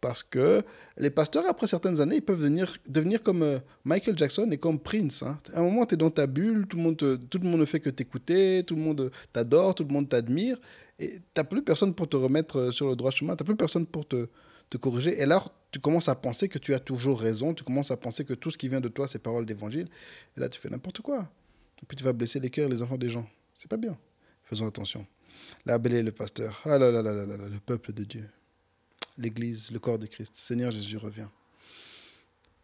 Parce 0.00 0.22
que 0.22 0.62
les 0.96 1.10
pasteurs, 1.10 1.44
après 1.48 1.66
certaines 1.66 2.00
années, 2.00 2.16
ils 2.16 2.22
peuvent 2.22 2.38
devenir, 2.38 2.76
devenir 2.88 3.22
comme 3.22 3.42
euh, 3.42 3.58
Michael 3.84 4.16
Jackson 4.16 4.48
et 4.52 4.56
comme 4.56 4.78
Prince. 4.78 5.24
Hein. 5.24 5.38
À 5.54 5.58
un 5.58 5.64
moment, 5.64 5.84
tu 5.86 5.94
es 5.94 5.96
dans 5.96 6.10
ta 6.10 6.28
bulle, 6.28 6.66
tout 6.68 6.76
le 6.76 6.82
monde, 6.84 6.96
tout 6.96 7.38
le 7.38 7.48
monde 7.48 7.60
ne 7.60 7.64
fait 7.64 7.80
que 7.80 7.90
t'écouter, 7.90 8.62
tout 8.64 8.76
le 8.76 8.82
monde 8.82 9.10
t'adore, 9.32 9.74
tout 9.74 9.82
le 9.82 9.92
monde 9.92 10.08
t'admire, 10.08 10.56
et 11.00 11.18
tu 11.34 11.44
plus 11.44 11.62
personne 11.62 11.94
pour 11.94 12.08
te 12.08 12.16
remettre 12.16 12.58
euh, 12.58 12.70
sur 12.70 12.88
le 12.88 12.94
droit 12.94 13.10
chemin, 13.10 13.34
tu 13.34 13.42
plus 13.42 13.56
personne 13.56 13.86
pour 13.86 14.06
te, 14.06 14.28
te 14.70 14.76
corriger. 14.76 15.20
Et 15.20 15.26
là, 15.26 15.42
tu 15.70 15.78
commences 15.80 16.08
à 16.08 16.14
penser 16.14 16.48
que 16.48 16.58
tu 16.58 16.74
as 16.74 16.80
toujours 16.80 17.20
raison, 17.20 17.54
tu 17.54 17.64
commences 17.64 17.90
à 17.90 17.96
penser 17.96 18.24
que 18.24 18.34
tout 18.34 18.50
ce 18.50 18.58
qui 18.58 18.68
vient 18.68 18.80
de 18.80 18.88
toi, 18.88 19.08
c'est 19.08 19.18
parole 19.18 19.46
d'évangile. 19.46 19.88
Et 20.36 20.40
là, 20.40 20.48
tu 20.48 20.58
fais 20.58 20.68
n'importe 20.68 21.00
quoi. 21.00 21.30
Et 21.82 21.86
puis 21.86 21.96
tu 21.96 22.04
vas 22.04 22.12
blesser 22.12 22.40
les 22.40 22.50
cœurs, 22.50 22.68
les 22.68 22.82
enfants 22.82 22.96
des 22.96 23.10
gens. 23.10 23.28
C'est 23.54 23.68
pas 23.68 23.76
bien. 23.76 23.96
Faisons 24.44 24.66
attention. 24.66 25.06
La 25.64 25.78
belle 25.78 26.04
le 26.04 26.12
pasteur. 26.12 26.60
Ah 26.64 26.78
là 26.78 26.90
là 26.90 27.02
là 27.02 27.12
là 27.12 27.26
là, 27.26 27.36
le 27.36 27.60
peuple 27.60 27.92
de 27.92 28.04
Dieu. 28.04 28.28
L'Église, 29.16 29.70
le 29.70 29.78
corps 29.78 29.98
de 29.98 30.06
Christ. 30.06 30.36
Seigneur 30.36 30.70
Jésus 30.70 30.96
revient. 30.96 31.28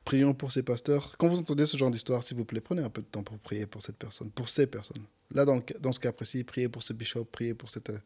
Prions 0.04 0.34
pour 0.34 0.52
ces 0.52 0.62
pasteurs. 0.62 1.16
Quand 1.16 1.28
vous 1.28 1.38
entendez 1.38 1.64
ce 1.64 1.76
genre 1.76 1.90
d'histoire, 1.90 2.22
s'il 2.22 2.36
vous 2.36 2.44
plaît, 2.44 2.60
prenez 2.60 2.82
un 2.82 2.90
peu 2.90 3.00
de 3.00 3.06
temps 3.06 3.22
pour 3.22 3.38
prier 3.38 3.66
pour 3.66 3.80
cette 3.80 3.96
personne, 3.96 4.30
pour 4.30 4.48
ces 4.50 4.66
personnes. 4.66 5.02
Là, 5.32 5.44
dans, 5.44 5.62
dans 5.80 5.92
ce 5.92 6.00
cas 6.00 6.12
précis, 6.12 6.44
priez 6.44 6.68
pour 6.68 6.82
ce 6.82 6.92
bishop, 6.92 7.24
priez 7.24 7.54
pour 7.54 7.70
cette 7.70 7.90
euh, 7.90 7.98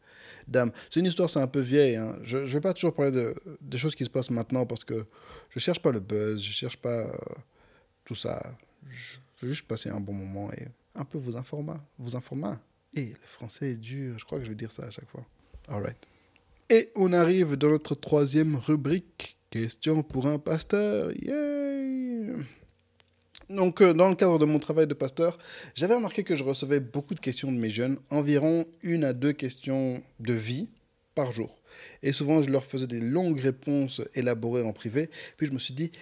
dame. 0.47 0.71
C'est 0.91 1.01
une 1.01 1.07
histoire, 1.07 1.29
c'est 1.29 1.41
un 1.41 1.49
peu 1.49 1.61
vieille. 1.61 1.97
Hein. 1.97 2.17
Je 2.23 2.39
ne 2.39 2.45
vais 2.45 2.61
pas 2.61 2.73
toujours 2.73 2.95
parler 2.95 3.11
de, 3.11 3.35
des 3.61 3.79
choses 3.79 3.95
qui 3.95 4.05
se 4.05 4.11
passent 4.11 4.31
maintenant 4.31 4.65
parce 4.65 4.85
que 4.85 4.95
je 5.51 5.57
ne 5.57 5.61
cherche 5.61 5.83
pas 5.83 5.91
le 5.91 6.01
buzz, 6.01 6.41
je 6.41 6.49
ne 6.49 6.53
cherche 6.53 6.77
pas 6.77 7.09
euh, 7.09 7.17
tout 8.05 8.15
ça. 8.15 8.57
Je 9.37 9.47
veux 9.47 9.53
juste 9.53 9.67
passer 9.67 9.91
un 9.91 10.01
bon 10.01 10.13
moment 10.13 10.53
et 10.53 10.69
un 10.95 11.05
peu 11.05 11.19
vous 11.19 11.37
informer. 11.37 11.75
Vous 11.99 12.15
informer. 12.17 12.55
Et 12.95 13.07
le 13.07 13.27
français 13.27 13.73
est 13.73 13.77
dur, 13.77 14.19
je 14.19 14.25
crois 14.25 14.39
que 14.39 14.45
je 14.45 14.51
vais 14.51 14.57
dire 14.57 14.71
ça 14.71 14.85
à 14.85 14.91
chaque 14.91 15.09
fois. 15.09 15.27
All 15.69 15.83
right. 15.83 15.99
Et 16.71 16.91
on 16.95 17.13
arrive 17.13 17.57
dans 17.57 17.71
notre 17.71 17.95
troisième 17.95 18.57
rubrique 18.57 19.38
Question 19.51 20.03
pour 20.03 20.27
un 20.27 20.39
pasteur. 20.39 21.11
Yay! 21.13 22.35
Donc, 23.49 23.81
euh, 23.81 23.95
dans 23.95 24.11
le 24.11 24.15
cadre 24.15 24.39
de 24.39 24.45
mon 24.45 24.59
travail 24.59 24.87
de 24.87 24.93
pasteur, 24.93 25.39
j'avais 25.75 25.95
remarqué 25.95 26.23
que 26.23 26.37
je 26.37 26.45
recevais 26.45 26.81
beaucoup 26.81 27.15
de 27.15 27.21
questions 27.21 27.51
de 27.51 27.57
mes 27.57 27.71
jeunes, 27.71 27.99
environ 28.11 28.67
une 28.83 29.05
à 29.05 29.15
deux 29.15 29.33
questions 29.33 30.03
de 30.21 30.35
vie 30.35 30.69
par 31.15 31.33
jour. 31.33 31.63
Et 32.03 32.13
souvent, 32.13 32.43
je 32.43 32.51
leur 32.51 32.65
faisais 32.65 32.87
des 32.87 33.01
longues 33.01 33.41
réponses 33.41 34.03
élaborées 34.15 34.63
en 34.63 34.75
privé. 34.75 35.09
Puis 35.39 35.47
je 35.47 35.53
me 35.53 35.59
suis 35.59 35.73
dit, 35.73 35.93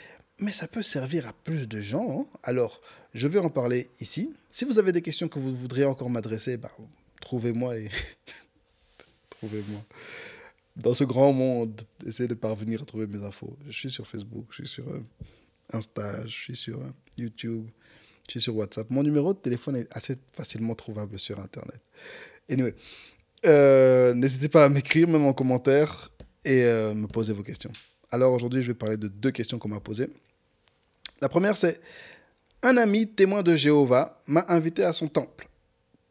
mais 0.40 0.52
ça 0.52 0.66
peut 0.66 0.82
servir 0.82 1.28
à 1.28 1.32
plus 1.32 1.68
de 1.68 1.80
gens. 1.80 2.20
Hein. 2.20 2.38
Alors, 2.42 2.80
je 3.14 3.28
vais 3.28 3.38
en 3.38 3.48
parler 3.48 3.88
ici. 4.00 4.35
Si 4.50 4.64
vous 4.64 4.80
avez 4.80 4.90
des 4.90 5.02
questions 5.02 5.28
que 5.28 5.38
vous 5.38 5.54
voudriez 5.54 5.85
encore 5.85 6.11
m'adresser, 6.11 6.56
bah, 6.56 6.72
trouvez-moi 7.20 7.78
et 7.78 7.90
trouvez-moi 9.30 9.80
dans 10.77 10.95
ce 10.95 11.05
grand 11.05 11.33
monde, 11.33 11.83
essayer 12.07 12.29
de 12.29 12.35
parvenir 12.35 12.83
à 12.83 12.85
trouver 12.85 13.07
mes 13.07 13.24
infos. 13.24 13.57
Je 13.66 13.72
suis 13.72 13.91
sur 13.91 14.07
Facebook, 14.07 14.47
je 14.51 14.57
suis 14.57 14.68
sur 14.68 14.89
euh, 14.89 15.01
Insta, 15.72 16.27
je 16.27 16.33
suis 16.33 16.57
sur 16.57 16.81
euh, 16.81 16.89
YouTube, 17.16 17.66
je 18.27 18.33
suis 18.33 18.41
sur 18.41 18.57
WhatsApp. 18.57 18.91
Mon 18.91 19.03
numéro 19.03 19.33
de 19.33 19.39
téléphone 19.39 19.77
est 19.77 19.89
assez 19.91 20.16
facilement 20.33 20.74
trouvable 20.74 21.18
sur 21.18 21.41
Internet. 21.41 21.81
Anyway, 22.51 22.74
euh, 23.47 24.14
n'hésitez 24.14 24.49
pas 24.49 24.64
à 24.64 24.68
m'écrire, 24.68 25.09
même 25.09 25.24
en 25.24 25.33
commentaire, 25.33 26.11
et 26.45 26.62
me 26.62 27.07
poser 27.07 27.33
vos 27.33 27.43
questions. 27.43 27.72
Alors 28.12 28.33
aujourd'hui, 28.33 28.62
je 28.62 28.68
vais 28.68 28.74
parler 28.74 28.97
de 28.97 29.09
deux 29.09 29.33
questions 29.33 29.59
qu'on 29.59 29.68
m'a 29.68 29.81
posées. 29.81 30.09
La 31.20 31.29
première, 31.29 31.57
c'est 31.57 31.81
un 32.62 32.77
ami 32.77 33.09
témoin 33.09 33.43
de 33.43 33.57
Jéhovah 33.57 34.16
m'a 34.29 34.45
invité 34.49 34.85
à 34.85 34.93
son 34.93 35.09
temple. 35.09 35.49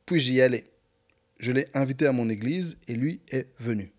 Puis 0.05 0.19
j'y 0.19 0.41
allais. 0.41 0.65
Je 1.39 1.53
l'ai 1.53 1.67
invité 1.73 2.05
à 2.05 2.11
mon 2.11 2.29
église 2.29 2.77
et 2.89 2.95
lui 2.95 3.21
est 3.29 3.47
venu. 3.59 3.94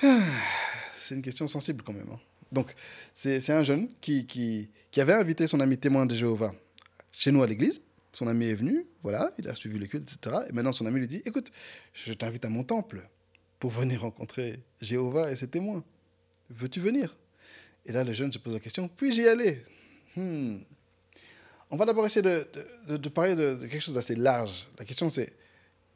C'est 0.98 1.14
une 1.14 1.22
question 1.22 1.48
sensible 1.48 1.82
quand 1.84 1.92
même. 1.92 2.08
Hein. 2.12 2.20
Donc, 2.54 2.74
c'est 3.12 3.50
un 3.50 3.64
jeune 3.64 3.88
qui, 4.00 4.68
avait 4.96 5.12
invité 5.12 5.46
son 5.46 5.60
ami 5.60 5.76
témoin 5.76 6.06
de 6.06 6.14
Jéhovah 6.14 6.54
chez 7.12 7.32
nous 7.32 7.42
à 7.42 7.46
l'église. 7.46 7.82
Son 8.12 8.28
ami 8.28 8.46
est 8.46 8.54
venu, 8.54 8.86
voilà, 9.02 9.32
il 9.38 9.48
a 9.48 9.56
suivi 9.56 9.76
le 9.76 9.86
culte, 9.86 10.08
etc. 10.10 10.36
Et 10.48 10.52
maintenant, 10.52 10.72
son 10.72 10.86
ami 10.86 11.00
lui 11.00 11.08
dit 11.08 11.20
Écoute, 11.24 11.50
je 11.92 12.12
t'invite 12.12 12.44
à 12.44 12.48
mon 12.48 12.62
temple 12.62 13.02
pour 13.58 13.72
venir 13.72 14.02
rencontrer 14.02 14.62
Jéhovah 14.80 15.32
et 15.32 15.36
ses 15.36 15.48
témoins. 15.48 15.82
Veux-tu 16.48 16.80
venir? 16.80 17.16
Et 17.86 17.92
là, 17.92 18.04
le 18.04 18.12
jeune 18.12 18.32
se 18.32 18.38
pose 18.38 18.54
la 18.54 18.60
question 18.60 18.88
Puis-je 18.88 19.22
y 19.22 19.28
aller? 19.28 19.60
Hmm. 20.14 20.58
On 21.70 21.76
va 21.76 21.86
d'abord 21.86 22.06
essayer 22.06 22.22
de, 22.22 22.46
de 22.96 23.08
parler 23.08 23.34
de, 23.34 23.58
quelque 23.62 23.80
chose 23.82 23.94
d'assez 23.94 24.14
large. 24.14 24.68
La 24.78 24.84
question, 24.84 25.10
c'est 25.10 25.34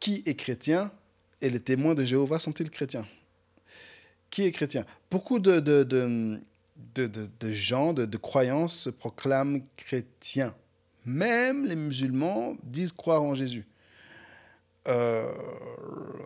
qui 0.00 0.24
est 0.26 0.34
chrétien 0.34 0.90
et 1.40 1.50
les 1.50 1.60
témoins 1.60 1.94
de 1.94 2.04
Jéhovah 2.04 2.40
sont-ils 2.40 2.68
chrétiens? 2.68 3.06
Qui 4.30 4.44
est 4.44 4.52
chrétien 4.52 4.84
Beaucoup 5.10 5.38
de, 5.38 5.60
de, 5.60 5.84
de, 5.84 7.52
gens, 7.52 7.92
de, 7.92 8.16
croyances 8.16 8.74
se 8.74 8.90
proclament 8.90 9.62
chrétiens. 9.76 10.54
Même 11.04 11.66
les 11.66 11.76
musulmans 11.76 12.54
disent 12.62 12.92
croire 12.92 13.22
en 13.22 13.34
Jésus. 13.34 13.66
Euh, 14.86 15.30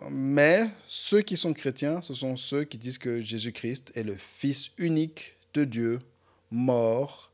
mais 0.09 0.69
ceux 0.87 1.21
qui 1.21 1.37
sont 1.37 1.53
chrétiens, 1.53 2.01
ce 2.01 2.13
sont 2.13 2.37
ceux 2.37 2.63
qui 2.63 2.77
disent 2.77 2.97
que 2.97 3.21
Jésus-Christ 3.21 3.91
est 3.95 4.03
le 4.03 4.15
Fils 4.15 4.71
unique 4.77 5.35
de 5.53 5.65
Dieu, 5.65 5.99
mort, 6.51 7.33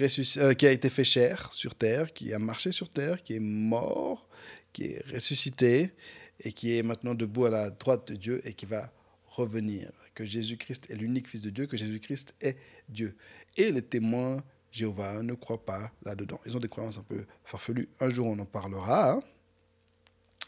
euh, 0.00 0.54
qui 0.54 0.66
a 0.66 0.72
été 0.72 0.88
fait 0.88 1.04
chair 1.04 1.52
sur 1.52 1.74
terre, 1.74 2.12
qui 2.12 2.32
a 2.32 2.38
marché 2.38 2.72
sur 2.72 2.88
terre, 2.88 3.22
qui 3.22 3.34
est 3.34 3.40
mort, 3.40 4.28
qui 4.72 4.84
est 4.84 5.04
ressuscité 5.12 5.92
et 6.40 6.52
qui 6.52 6.76
est 6.76 6.82
maintenant 6.82 7.14
debout 7.14 7.46
à 7.46 7.50
la 7.50 7.70
droite 7.70 8.08
de 8.08 8.14
Dieu 8.14 8.40
et 8.44 8.54
qui 8.54 8.66
va 8.66 8.90
revenir. 9.30 9.90
Que 10.14 10.24
Jésus-Christ 10.24 10.90
est 10.90 10.96
l'unique 10.96 11.28
Fils 11.28 11.42
de 11.42 11.50
Dieu, 11.50 11.66
que 11.66 11.76
Jésus-Christ 11.76 12.34
est 12.40 12.56
Dieu. 12.88 13.16
Et 13.56 13.72
les 13.72 13.82
témoins 13.82 14.42
Jéhovah 14.72 15.22
ne 15.22 15.34
croient 15.34 15.64
pas 15.64 15.90
là-dedans. 16.04 16.40
Ils 16.46 16.56
ont 16.56 16.60
des 16.60 16.68
croyances 16.68 16.98
un 16.98 17.02
peu 17.02 17.24
farfelues. 17.44 17.88
Un 18.00 18.10
jour, 18.10 18.26
on 18.26 18.38
en 18.38 18.44
parlera. 18.44 19.12
Hein. 19.12 19.22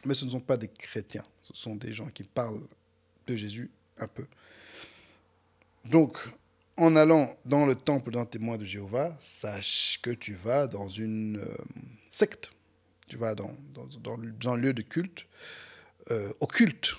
mais 0.04 0.14
ce 0.14 0.24
ne 0.24 0.30
sont 0.30 0.40
pas 0.40 0.56
des 0.56 0.68
chrétiens. 0.68 1.24
Ce 1.40 1.52
sont 1.54 1.74
des 1.74 1.92
gens 1.92 2.06
qui 2.06 2.24
parlent 2.24 2.66
de 3.26 3.36
Jésus 3.36 3.70
un 3.98 4.08
peu. 4.08 4.26
Donc, 5.84 6.18
en 6.76 6.94
allant 6.96 7.34
dans 7.44 7.66
le 7.66 7.74
temple 7.74 8.12
d'un 8.12 8.24
témoin 8.24 8.56
de 8.56 8.64
Jéhovah, 8.64 9.16
sache 9.20 9.98
que 10.02 10.10
tu 10.10 10.34
vas 10.34 10.66
dans 10.66 10.88
une 10.88 11.38
euh, 11.38 11.56
secte. 12.10 12.52
Tu 13.08 13.16
vas 13.16 13.34
dans, 13.34 13.54
dans, 13.74 13.86
dans, 14.00 14.52
un 14.52 14.56
lieu 14.56 14.72
de 14.72 14.82
culte, 14.82 15.26
euh, 16.10 16.32
occulte, 16.40 16.94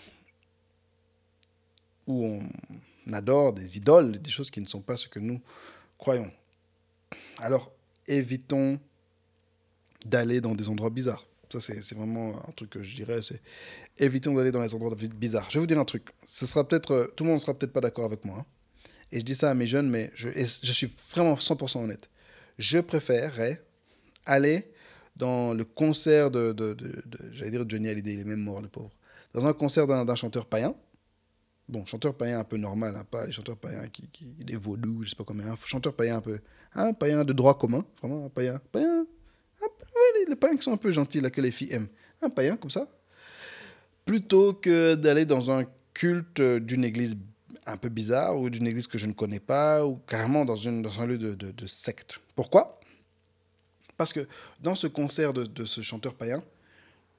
où 2.07 2.25
on 2.25 3.13
adore 3.13 3.53
des 3.53 3.77
idoles, 3.77 4.19
des 4.19 4.31
choses 4.31 4.51
qui 4.51 4.61
ne 4.61 4.67
sont 4.67 4.81
pas 4.81 4.97
ce 4.97 5.07
que 5.07 5.19
nous 5.19 5.41
croyons. 5.97 6.31
Alors, 7.39 7.71
évitons 8.07 8.79
d'aller 10.05 10.41
dans 10.41 10.55
des 10.55 10.69
endroits 10.69 10.89
bizarres. 10.89 11.25
Ça, 11.49 11.59
c'est 11.61 11.93
vraiment 11.93 12.35
un 12.47 12.51
truc 12.53 12.71
que 12.71 12.83
je 12.83 12.95
dirais, 12.95 13.21
c'est 13.21 13.39
évitons 13.99 14.33
d'aller 14.33 14.51
dans 14.51 14.63
les 14.63 14.73
endroits 14.73 14.95
bizarres. 14.95 15.47
Je 15.49 15.55
vais 15.55 15.59
vous 15.59 15.67
dire 15.67 15.79
un 15.79 15.85
truc. 15.85 16.09
Ce 16.25 16.47
sera 16.47 16.67
peut-être, 16.67 16.91
euh, 16.91 17.07
tout 17.15 17.23
le 17.23 17.29
monde 17.29 17.37
ne 17.37 17.41
sera 17.41 17.53
peut-être 17.53 17.73
pas 17.73 17.81
d'accord 17.81 18.05
avec 18.05 18.25
moi. 18.25 18.39
Hein. 18.39 18.45
Et 19.11 19.19
je 19.19 19.25
dis 19.25 19.35
ça 19.35 19.51
à 19.51 19.53
mes 19.53 19.67
jeunes, 19.67 19.87
mais 19.87 20.09
je, 20.15 20.29
je 20.29 20.71
suis 20.71 20.91
vraiment 21.11 21.35
100% 21.35 21.83
honnête. 21.83 22.09
Je 22.57 22.79
préférerais 22.79 23.63
aller 24.25 24.71
dans 25.15 25.53
le 25.53 25.63
concert 25.63 26.31
de, 26.31 26.51
de, 26.51 26.75
j'allais 27.31 27.51
dire 27.51 27.65
Johnny 27.67 27.89
Hallyday, 27.89 28.13
il 28.13 28.19
est 28.21 28.23
même 28.23 28.39
mort, 28.41 28.61
le 28.61 28.67
pauvre. 28.67 28.91
Dans 29.33 29.45
un 29.45 29.53
concert 29.53 29.85
d'un 29.87 30.15
chanteur 30.15 30.45
païen. 30.45 30.75
Bon, 31.69 31.85
chanteur 31.85 32.13
païen 32.15 32.39
un 32.39 32.43
peu 32.43 32.57
normal, 32.57 32.95
hein, 32.95 33.05
pas 33.09 33.25
les 33.25 33.31
chanteurs 33.31 33.57
païens 33.57 33.87
qui, 33.87 34.07
qui 34.09 34.25
des 34.25 34.57
vaudous, 34.57 35.03
je 35.03 35.11
sais 35.11 35.15
pas 35.15 35.23
combien. 35.23 35.47
Un 35.47 35.57
chanteur 35.65 35.93
païen 35.93 36.17
un 36.17 36.21
peu, 36.21 36.39
un 36.75 36.93
païen 36.93 37.23
de 37.23 37.33
droit 37.33 37.57
commun, 37.57 37.85
vraiment 38.01 38.25
un 38.25 38.29
païen, 38.29 38.59
païen, 38.71 39.05
un, 39.61 39.65
ouais, 39.65 40.25
les 40.27 40.35
païens 40.35 40.57
qui 40.57 40.63
sont 40.63 40.73
un 40.73 40.77
peu 40.77 40.91
gentils 40.91 41.21
là 41.21 41.29
que 41.29 41.39
les 41.39 41.51
filles 41.51 41.71
aiment, 41.71 41.87
un 42.21 42.29
païen 42.29 42.57
comme 42.57 42.69
ça, 42.69 42.87
plutôt 44.05 44.53
que 44.53 44.95
d'aller 44.95 45.25
dans 45.25 45.51
un 45.51 45.63
culte 45.93 46.41
d'une 46.41 46.83
église 46.83 47.15
un 47.65 47.77
peu 47.77 47.89
bizarre 47.89 48.37
ou 48.37 48.49
d'une 48.49 48.67
église 48.67 48.87
que 48.87 48.97
je 48.97 49.05
ne 49.05 49.13
connais 49.13 49.39
pas 49.39 49.85
ou 49.85 49.95
carrément 50.07 50.45
dans, 50.45 50.55
une, 50.55 50.81
dans 50.81 51.01
un 51.01 51.05
lieu 51.05 51.17
de, 51.17 51.33
de, 51.33 51.65
secte. 51.65 52.19
Pourquoi? 52.35 52.79
Parce 53.97 54.11
que 54.11 54.27
dans 54.59 54.75
ce 54.75 54.87
concert 54.87 55.33
de, 55.33 55.45
de, 55.45 55.65
ce 55.65 55.81
chanteur 55.81 56.13
païen, 56.13 56.43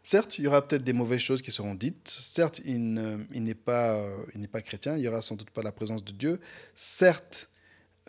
certes, 0.05 0.39
il 0.39 0.45
y 0.45 0.47
aura 0.47 0.67
peut-être 0.67 0.85
des 0.85 0.93
mauvaises 0.93 1.21
choses 1.21 1.43
qui 1.43 1.51
seront 1.51 1.75
dites. 1.75 2.09
Certes, 2.09 2.61
il, 2.65 2.95
n'est 2.95 3.55
pas, 3.55 4.07
il 4.35 4.41
n'est 4.41 4.49
pas 4.49 4.63
chrétien. 4.63 4.97
Il 4.97 5.01
n'y 5.01 5.09
aura 5.09 5.23
sans 5.23 5.35
doute 5.35 5.51
pas 5.51 5.63
la 5.63 5.73
présence 5.73 6.05
de 6.05 6.13
Dieu. 6.13 6.41
Certes, 6.75 7.49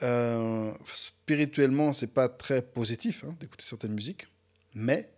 euh, 0.03 0.71
spirituellement, 0.93 1.93
c'est 1.93 2.13
pas 2.13 2.29
très 2.29 2.61
positif 2.61 3.23
hein, 3.23 3.35
d'écouter 3.39 3.63
certaines 3.65 3.93
musiques. 3.93 4.27
Mais 4.73 5.09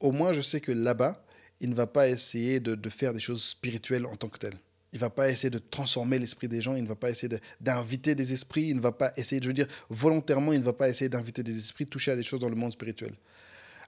au 0.00 0.12
moins, 0.12 0.32
je 0.32 0.40
sais 0.40 0.60
que 0.60 0.72
là-bas, 0.72 1.24
il 1.60 1.70
ne 1.70 1.74
va 1.74 1.86
pas 1.86 2.08
essayer 2.08 2.58
de, 2.58 2.74
de 2.74 2.90
faire 2.90 3.12
des 3.12 3.20
choses 3.20 3.44
spirituelles 3.44 4.06
en 4.06 4.16
tant 4.16 4.28
que 4.28 4.38
telles. 4.38 4.58
Il 4.92 4.96
ne 4.96 5.00
va 5.00 5.10
pas 5.10 5.30
essayer 5.30 5.50
de 5.50 5.58
transformer 5.58 6.18
l'esprit 6.18 6.48
des 6.48 6.60
gens, 6.60 6.74
il 6.74 6.82
ne 6.82 6.88
va 6.88 6.96
pas 6.96 7.10
essayer 7.10 7.38
d'inviter 7.60 8.16
des 8.16 8.32
esprits, 8.32 8.68
il 8.70 8.76
ne 8.76 8.80
va 8.80 8.90
pas 8.90 9.12
essayer, 9.16 9.40
je 9.40 9.46
veux 9.46 9.54
dire, 9.54 9.68
volontairement, 9.88 10.52
il 10.52 10.58
ne 10.58 10.64
va 10.64 10.72
pas 10.72 10.88
essayer 10.88 11.08
d'inviter 11.08 11.44
des 11.44 11.56
esprits, 11.56 11.86
toucher 11.86 12.10
à 12.10 12.16
des 12.16 12.24
choses 12.24 12.40
dans 12.40 12.48
le 12.48 12.56
monde 12.56 12.72
spirituel. 12.72 13.14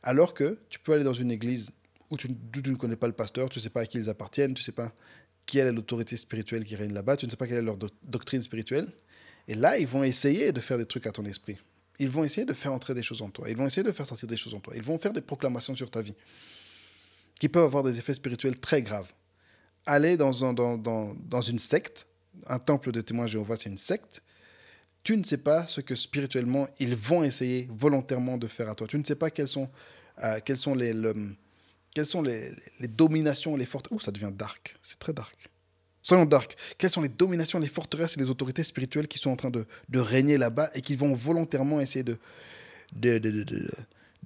Alors 0.05 0.33
que 0.33 0.61
tu 0.69 0.79
peux 0.79 0.93
aller 0.93 1.03
dans 1.03 1.13
une 1.13 1.33
église 1.33 1.73
où 2.13 2.17
tu, 2.17 2.29
ne 2.29 2.75
connais 2.77 2.97
pas 2.97 3.07
le 3.07 3.13
pasteur, 3.13 3.49
tu 3.49 3.59
ne 3.59 3.63
sais 3.63 3.71
pas 3.71 3.81
à 3.81 3.87
qui 3.87 3.99
ils 3.99 4.09
appartiennent, 4.09 4.55
tu 4.55 4.61
ne 4.61 4.65
sais 4.65 4.73
pas 4.73 4.93
quelle 5.47 5.67
est 5.67 5.73
l'autorité 5.73 6.17
spirituelle 6.17 6.65
qui 6.65 6.77
règne 6.77 6.93
là-bas, 6.93 7.17
tu 7.17 7.27
ne 7.27 7.31
sais 7.31 7.37
pas 7.37 7.47
quelle 7.47 7.59
est 7.59 7.63
leur 7.63 7.79
doctrine 8.05 8.43
spirituelle. 8.43 8.87
Et 9.49 9.55
là, 9.55 9.79
ils 9.79 9.87
vont 9.87 10.05
essayer 10.05 10.53
de 10.53 10.61
faire 10.61 10.79
des 10.79 10.87
trucs 10.87 11.07
à 11.07 11.11
ton 11.11 11.25
esprit. 11.25 11.59
Ils 11.99 12.09
vont 12.09 12.23
essayer 12.23 12.45
de 12.45 12.55
faire 12.55 12.73
entrer 12.73 12.95
des 12.95 13.03
choses 13.03 13.23
en 13.23 13.31
toi. 13.31 13.51
Ils 13.51 13.57
vont 13.57 13.67
essayer 13.67 13.83
de 13.83 13.91
faire 13.91 14.07
sortir 14.07 14.29
des 14.29 14.37
choses 14.37 14.55
en 14.55 14.61
toi. 14.61 14.75
Ils 14.77 14.83
vont 14.83 14.99
faire 14.99 15.13
des 15.13 15.21
proclamations 15.21 15.75
sur 15.75 15.91
ta 15.91 16.01
vie 16.01 16.15
qui 17.41 17.49
peuvent 17.49 17.65
avoir 17.65 17.83
des 17.83 17.99
effets 17.99 18.15
spirituels 18.15 18.55
très 18.61 18.83
graves 18.83 19.13
aller 19.87 20.17
dans, 20.17 20.45
un, 20.45 20.53
dans, 20.53 20.77
dans, 20.79 21.15
dans, 21.15 21.41
une 21.41 21.59
secte, 21.59 22.07
un 22.47 22.59
temple 22.59 22.93
de 22.93 23.01
témoins 23.01 23.27
Jéhovah, 23.27 23.57
c'est 23.57 23.69
une 23.69 23.79
secte, 23.79 24.23
tu 25.03 25.17
ne 25.17 25.25
sais 25.25 25.39
pas 25.39 25.67
ce 25.67 25.81
que 25.81 25.97
spirituellement 25.97 26.69
ils 26.79 26.95
vont 26.95 27.25
essayer 27.25 27.69
volontairement 27.71 28.39
de 28.39 28.47
faire 28.47 28.69
à 28.69 28.75
toi. 28.75 28.87
Tu 28.87 28.97
ne 28.97 29.05
sais 29.05 29.17
pas 29.17 29.31
quelles 29.31 29.49
sont, 29.49 29.69
euh, 30.23 30.39
les, 30.77 30.95
quelles 31.95 32.07
sont 32.07 32.23
les, 32.23 32.53
dominations, 32.89 33.57
les 33.57 33.67
forteresses. 33.67 34.17
Les 38.17 38.23
et 38.23 38.25
les 38.25 38.31
autorités 38.31 38.65
spirituelles 38.65 39.09
qui 39.09 39.19
sont 39.19 39.31
en 39.31 39.37
train 39.37 39.51
de, 39.51 39.67
régner 39.95 40.39
là-bas 40.39 40.71
et 40.75 40.81
qui 40.81 40.97
vont 40.97 41.15
volontairement 41.15 41.81
essayer 41.81 42.05
de, 42.05 42.19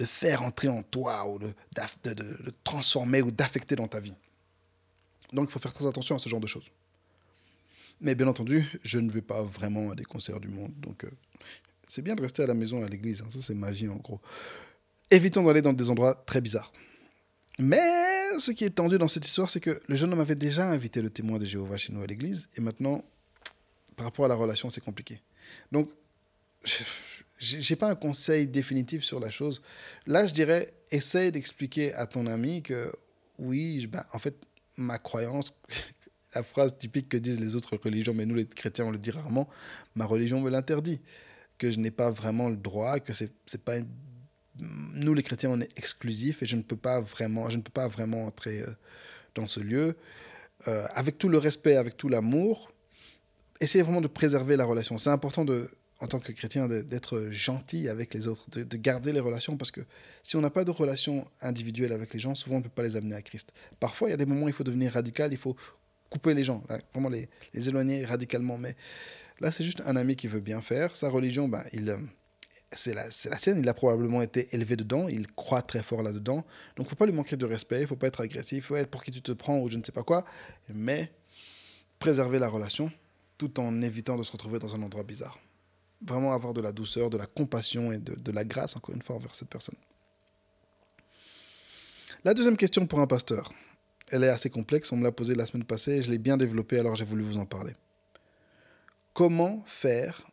faire 0.05 0.43
entrer 0.43 0.69
en 0.69 0.83
toi 0.83 1.29
ou 1.29 1.39
de, 1.39 1.53
de 2.14 2.55
transformer 2.64 3.23
ou 3.23 3.31
d'affecter 3.31 3.77
dans 3.77 3.89
ta 3.89 4.01
vie? 4.01 4.14
Donc 5.33 5.49
il 5.49 5.53
faut 5.53 5.59
faire 5.59 5.73
très 5.73 5.87
attention 5.87 6.17
à 6.17 6.19
ce 6.19 6.29
genre 6.29 6.41
de 6.41 6.47
choses. 6.47 6.71
Mais 8.01 8.14
bien 8.14 8.27
entendu, 8.27 8.64
je 8.85 8.99
ne 8.99 9.11
vais 9.11 9.23
pas 9.23 9.43
vraiment 9.43 9.91
à 9.91 9.95
des 9.95 10.05
concerts 10.05 10.41
du 10.41 10.49
monde. 10.49 10.73
Donc 10.79 11.05
euh, 11.05 11.11
c'est 11.89 12.03
bien 12.03 12.14
de 12.14 12.23
rester 12.23 12.43
à 12.43 12.47
la 12.47 12.55
maison 12.55 12.85
à 12.85 12.89
l'église. 12.89 13.23
Hein. 13.23 13.29
Ça, 13.33 13.39
c'est 13.43 13.55
magie 13.55 13.89
en 13.89 13.97
gros. 13.97 14.21
Évitons 15.11 15.45
d'aller 15.45 15.62
dans 15.62 15.73
des 15.73 15.89
endroits 15.89 16.14
très 16.27 16.41
bizarres. 16.41 16.73
Mais 17.59 18.39
ce 18.39 18.51
qui 18.51 18.65
est 18.65 18.71
tendu 18.71 18.99
dans 18.99 19.09
cette 19.09 19.27
histoire, 19.27 19.49
c'est 19.49 19.61
que 19.61 19.81
le 19.87 19.97
jeune 19.97 20.13
homme 20.13 20.21
avait 20.21 20.35
déjà 20.35 20.69
invité 20.69 21.01
le 21.01 21.11
témoin 21.11 21.39
de 21.39 21.47
Jéhovah 21.47 21.79
chez 21.79 21.93
nous 21.93 22.03
à 22.03 22.07
l'église. 22.07 22.49
Et 22.57 22.61
maintenant, 22.61 23.03
par 23.97 24.05
rapport 24.07 24.27
à 24.27 24.29
la 24.29 24.35
relation, 24.35 24.69
c'est 24.71 24.83
compliqué. 24.83 25.23
Donc, 25.73 25.91
je 27.39 27.57
n'ai 27.57 27.77
pas 27.77 27.91
un 27.91 27.95
conseil 27.95 28.47
définitif 28.47 29.05
sur 29.05 29.21
la 29.21 29.31
chose. 29.31 29.63
Là, 30.07 30.27
je 30.27 30.35
dirais, 30.35 30.75
essaye 30.91 31.33
d'expliquer 31.33 31.95
à 31.95 32.07
ton 32.07 32.27
ami 32.27 32.63
que 32.63 32.93
oui, 33.39 33.87
ben, 33.87 34.05
en 34.13 34.19
fait, 34.19 34.35
ma 34.77 34.99
croyance, 34.99 35.55
la 36.35 36.43
phrase 36.43 36.77
typique 36.77 37.09
que 37.09 37.17
disent 37.17 37.41
les 37.41 37.55
autres 37.55 37.77
religions, 37.77 38.15
mais 38.15 38.27
nous 38.27 38.35
les 38.35 38.47
chrétiens 38.47 38.87
on 38.87 38.91
le 38.91 38.99
dit 38.99 39.11
rarement, 39.11 39.49
ma 39.95 40.05
religion 40.05 40.41
me 40.41 40.51
l'interdit, 40.51 41.01
que 41.59 41.71
je 41.71 41.79
n'ai 41.79 41.91
pas 41.91 42.11
vraiment 42.11 42.49
le 42.49 42.57
droit, 42.57 43.01
que 43.01 43.15
c'est 43.15 43.33
c'est 43.47 43.63
pas 43.63 43.77
nous 44.59 45.15
les 45.15 45.23
chrétiens 45.23 45.51
on 45.51 45.61
est 45.61 45.71
exclusifs 45.79 46.43
et 46.43 46.47
je 46.47 46.57
ne 46.57 46.63
peux 46.63 46.77
pas 46.77 47.01
vraiment 47.01 47.51
je 47.51 47.57
ne 47.57 47.63
peux 47.63 47.73
pas 47.73 47.89
vraiment 47.89 48.25
entrer 48.27 48.61
euh, 48.61 48.71
dans 49.35 49.49
ce 49.49 49.61
lieu 49.61 49.97
euh, 50.69 50.87
avec 50.95 51.19
tout 51.19 51.29
le 51.29 51.39
respect, 51.39 51.77
avec 51.77 51.97
tout 51.97 52.09
l'amour. 52.09 52.73
Essayez 53.61 53.83
vraiment 53.83 54.01
de 54.01 54.09
préserver 54.09 54.57
la 54.57 54.65
relation. 54.65 54.97
C'est 54.99 55.11
important 55.11 55.45
de 55.45 55.71
en 56.01 56.07
tant 56.09 56.19
que 56.19 56.31
chrétien, 56.33 56.69
d'être 56.69 57.29
gentil 57.31 57.89
avec 57.89 58.13
les 58.13 58.27
autres, 58.27 58.45
de, 58.51 58.77
garder 58.77 59.13
les 59.13 59.21
relations, 59.21 59.57
parce 59.57 59.71
que 59.71 59.81
si 60.23 60.37
on 60.37 60.43
n'a 60.43 60.51
pas 60.51 60.65
de 60.65 60.71
relation 60.71 61.27
individuelle 61.41 61.93
avec 61.93 62.13
les 62.13 62.21
gens, 62.21 62.35
souvent 62.35 62.57
on 62.57 62.59
ne 62.59 62.65
peut 62.65 62.69
pas 62.69 62.83
les 62.83 62.97
amener 62.97 63.15
à 63.15 63.23
Christ. 63.23 63.51
Parfois, 63.81 64.09
il 64.09 64.11
y 64.11 64.15
a 64.15 64.19
des 64.19 64.27
moments 64.27 64.45
où 64.45 64.49
il 64.49 64.55
faut 64.55 64.63
devenir 64.63 64.93
radical, 64.93 65.33
il 65.33 65.39
faut 65.39 65.57
couper 66.11 66.35
les 66.35 66.45
gens, 66.45 66.63
vraiment 66.93 67.09
les, 67.09 67.31
les, 67.55 67.69
éloigner 67.71 68.05
radicalement. 68.05 68.59
Mais 68.59 68.77
là, 69.41 69.51
c'est 69.51 69.65
juste 69.65 69.83
un 69.87 69.97
ami 69.97 70.17
qui 70.17 70.29
veut 70.29 70.41
bien 70.41 70.61
faire. 70.61 70.95
Sa 70.95 71.09
religion, 71.09 71.49
ben, 71.49 71.65
il, 71.73 71.89
euh, 71.89 71.97
c'est 72.73 72.95
la, 72.95 73.05
la, 73.05 73.39
sienne, 73.39 73.59
il 73.59 73.69
a 73.69 73.75
probablement 73.75 74.23
été 74.23 74.49
élevé 74.55 74.77
dedans, 74.77 75.09
il 75.09 75.29
croit 75.29 75.62
très 75.62 75.83
fort 75.83 76.03
là-dedans. 76.03 76.45
Donc, 76.77 76.89
faut 76.89 76.97
pas 76.97 77.07
lui 77.07 77.12
manquer 77.12 77.37
de 77.37 77.47
respect, 77.47 77.83
il 77.83 77.87
faut 77.87 77.97
pas 77.97 78.09
être 78.09 78.21
agressif, 78.21 78.67
faut 78.67 78.77
être 78.77 78.91
pour 78.91 79.05
qui 79.05 79.12
tu 79.12 79.23
te 79.23 79.33
prends 79.33 79.61
ou 79.61 79.71
je 79.71 79.77
ne 79.77 79.85
sais 79.85 79.93
pas 79.93 80.03
quoi, 80.03 80.25
mais 80.69 81.12
préserver 81.99 82.39
la 82.39 82.49
relation 82.49 82.91
tout 83.39 83.61
en 83.61 83.83
évitant 83.83 84.17
de 84.17 84.23
se 84.23 84.33
retrouver 84.33 84.59
dans 84.59 84.75
un 84.75 84.83
endroit 84.83 85.05
bizarre. 85.05 85.39
Vraiment 86.03 86.33
avoir 86.33 86.55
de 86.55 86.61
la 86.61 86.73
douceur, 86.73 87.11
de 87.11 87.17
la 87.17 87.27
compassion 87.27 87.93
et 87.93 87.99
de, 87.99 88.14
de 88.14 88.33
la 88.33 88.45
grâce, 88.45 88.77
encore 88.77 88.95
une 88.95 89.03
fois, 89.03 89.17
envers 89.17 89.35
cette 89.35 89.49
personne. 89.49 89.77
La 92.25 92.35
deuxième 92.35 92.57
question 92.57 92.87
pour 92.87 93.01
un 93.01 93.07
pasteur, 93.07 93.53
elle 94.09 94.25
est 94.25 94.29
assez 94.29 94.51
complexe, 94.51 94.91
on 94.93 94.97
me 94.97 95.05
l'a 95.05 95.12
posée 95.12 95.35
la 95.35 95.47
semaine 95.47 95.64
passée, 95.64 96.03
je 96.03 96.11
l'ai 96.11 96.19
bien 96.19 96.37
développée, 96.37 96.79
alors 96.79 96.97
j'ai 96.97 97.05
voulu 97.05 97.23
vous 97.23 97.39
en 97.39 97.47
parler. 97.47 97.75
Comment 99.14 99.62
faire 99.67 100.27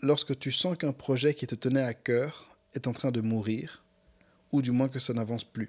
lorsque 0.00 0.38
tu 0.38 0.52
sens 0.52 0.76
qu'un 0.76 0.92
projet 0.92 1.34
qui 1.34 1.46
te 1.46 1.54
tenait 1.54 1.82
à 1.82 1.94
cœur 1.94 2.48
est 2.74 2.86
en 2.86 2.92
train 2.92 3.10
de 3.10 3.20
mourir, 3.20 3.84
ou 4.52 4.62
du 4.62 4.70
moins 4.70 4.88
que 4.88 4.98
ça 4.98 5.12
n'avance 5.12 5.44
plus 5.44 5.68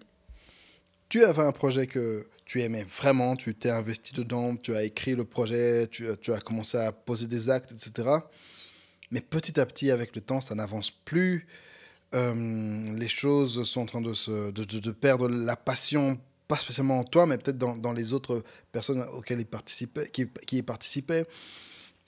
Tu 1.09 1.23
avais 1.23 1.43
un 1.43 1.51
projet 1.51 1.87
que 1.87 2.27
tu 2.45 2.61
aimais 2.61 2.83
vraiment, 2.83 3.35
tu 3.35 3.53
t'es 3.55 3.69
investi 3.69 4.13
dedans, 4.13 4.55
tu 4.55 4.75
as 4.75 4.83
écrit 4.83 5.15
le 5.15 5.25
projet, 5.25 5.87
tu, 5.87 6.07
as 6.09 6.39
commencé 6.39 6.77
à 6.77 6.91
poser 6.91 7.27
des 7.27 7.49
actes, 7.49 7.71
etc. 7.71 8.09
Mais 9.11 9.21
petit 9.21 9.59
à 9.59 9.65
petit, 9.65 9.91
avec 9.91 10.15
le 10.15 10.21
temps, 10.21 10.41
ça 10.41 10.55
n'avance 10.55 10.91
plus. 10.91 11.47
Euh, 12.15 12.95
les 12.95 13.07
choses 13.07 13.63
sont 13.63 13.81
en 13.81 13.85
train 13.85 14.01
de, 14.01 14.13
se, 14.13 14.89
perdre 14.89 15.29
la 15.29 15.55
passion, 15.55 16.19
pas 16.47 16.57
spécialement 16.57 16.99
en 16.99 17.03
toi, 17.03 17.27
mais 17.27 17.37
peut-être 17.37 17.57
dans, 17.57 17.93
les 17.93 18.13
autres 18.13 18.43
personnes 18.71 19.03
auxquelles 19.13 19.41
il 19.41 20.11
qui 20.11 20.57
y 20.57 20.61
participaient. 20.63 21.27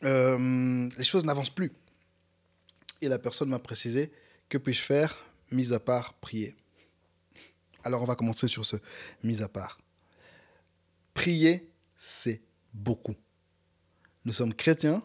Euh, 0.03 0.89
les 0.97 1.03
choses 1.03 1.23
n'avancent 1.23 1.51
plus. 1.51 1.71
Et 3.01 3.07
la 3.07 3.19
personne 3.19 3.49
m'a 3.49 3.59
précisé, 3.59 4.11
que 4.47 4.57
puis-je 4.57 4.81
faire, 4.81 5.17
mis 5.51 5.73
à 5.73 5.79
part 5.79 6.13
prier 6.15 6.55
Alors 7.83 8.01
on 8.01 8.05
va 8.05 8.15
commencer 8.15 8.47
sur 8.47 8.65
ce 8.65 8.77
mis 9.23 9.41
à 9.41 9.47
part. 9.47 9.79
Prier, 11.13 11.69
c'est 11.97 12.41
beaucoup. 12.73 13.15
Nous 14.23 14.33
sommes 14.33 14.53
chrétiens, 14.53 15.03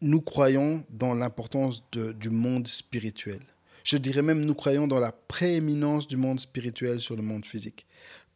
nous 0.00 0.20
croyons 0.20 0.84
dans 0.90 1.14
l'importance 1.14 1.82
du 1.90 2.30
monde 2.30 2.68
spirituel. 2.68 3.40
Je 3.84 3.96
dirais 3.96 4.22
même 4.22 4.44
nous 4.44 4.54
croyons 4.54 4.86
dans 4.86 5.00
la 5.00 5.12
prééminence 5.12 6.06
du 6.06 6.16
monde 6.16 6.40
spirituel 6.40 7.00
sur 7.00 7.16
le 7.16 7.22
monde 7.22 7.46
physique. 7.46 7.86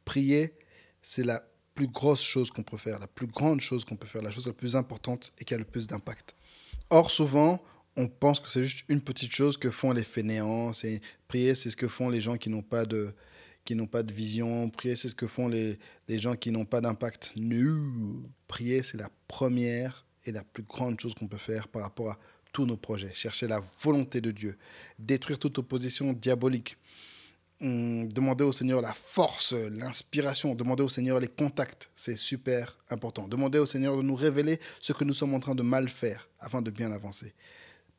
Prier, 0.04 0.54
c'est 1.02 1.24
la 1.24 1.42
plus 1.74 1.88
grosse 1.88 2.22
chose 2.22 2.50
qu'on 2.50 2.62
peut 2.62 2.76
faire, 2.76 2.98
la 2.98 3.06
plus 3.06 3.26
grande 3.26 3.60
chose 3.60 3.84
qu'on 3.84 3.96
peut 3.96 4.06
faire, 4.06 4.22
la 4.22 4.30
chose 4.30 4.46
la 4.46 4.52
plus 4.52 4.76
importante 4.76 5.32
et 5.38 5.44
qui 5.44 5.54
a 5.54 5.58
le 5.58 5.64
plus 5.64 5.86
d'impact. 5.86 6.34
Or, 6.90 7.10
souvent, 7.10 7.62
on 7.96 8.08
pense 8.08 8.40
que 8.40 8.48
c'est 8.48 8.64
juste 8.64 8.84
une 8.88 9.00
petite 9.00 9.34
chose 9.34 9.56
que 9.56 9.70
font 9.70 9.92
les 9.92 10.04
fainéants. 10.04 10.72
C'est 10.72 11.00
prier, 11.28 11.54
c'est 11.54 11.70
ce 11.70 11.76
que 11.76 11.88
font 11.88 12.08
les 12.08 12.20
gens 12.20 12.36
qui 12.36 12.50
n'ont 12.50 12.62
pas 12.62 12.84
de 12.84 13.14
qui 13.64 13.74
n'ont 13.74 13.86
pas 13.86 14.02
de 14.02 14.12
vision. 14.12 14.70
Prier, 14.70 14.96
c'est 14.96 15.08
ce 15.08 15.14
que 15.14 15.26
font 15.26 15.46
les, 15.48 15.78
les 16.08 16.18
gens 16.18 16.34
qui 16.34 16.50
n'ont 16.50 16.64
pas 16.64 16.80
d'impact. 16.80 17.32
Nous, 17.36 18.24
prier, 18.48 18.82
c'est 18.82 18.96
la 18.98 19.10
première 19.28 20.06
et 20.24 20.32
la 20.32 20.42
plus 20.42 20.62
grande 20.62 20.98
chose 20.98 21.14
qu'on 21.14 21.28
peut 21.28 21.38
faire 21.38 21.68
par 21.68 21.82
rapport 21.82 22.10
à 22.10 22.18
tous 22.52 22.66
nos 22.66 22.76
projets. 22.76 23.12
Chercher 23.14 23.46
la 23.46 23.62
volonté 23.80 24.20
de 24.20 24.30
Dieu, 24.30 24.56
détruire 24.98 25.38
toute 25.38 25.58
opposition 25.58 26.12
diabolique, 26.12 26.76
demander 27.60 28.44
au 28.44 28.52
Seigneur 28.52 28.80
la 28.80 28.92
force, 28.92 29.52
l'inspiration, 29.52 30.54
demander 30.54 30.82
au 30.82 30.88
Seigneur 30.88 31.20
les 31.20 31.28
contacts, 31.28 31.90
c'est 31.94 32.16
super 32.16 32.78
important. 32.88 33.28
Demander 33.28 33.58
au 33.58 33.66
Seigneur 33.66 33.96
de 33.96 34.02
nous 34.02 34.14
révéler 34.14 34.58
ce 34.80 34.92
que 34.92 35.04
nous 35.04 35.12
sommes 35.12 35.34
en 35.34 35.40
train 35.40 35.54
de 35.54 35.62
mal 35.62 35.88
faire 35.88 36.28
afin 36.38 36.62
de 36.62 36.70
bien 36.70 36.90
avancer. 36.90 37.34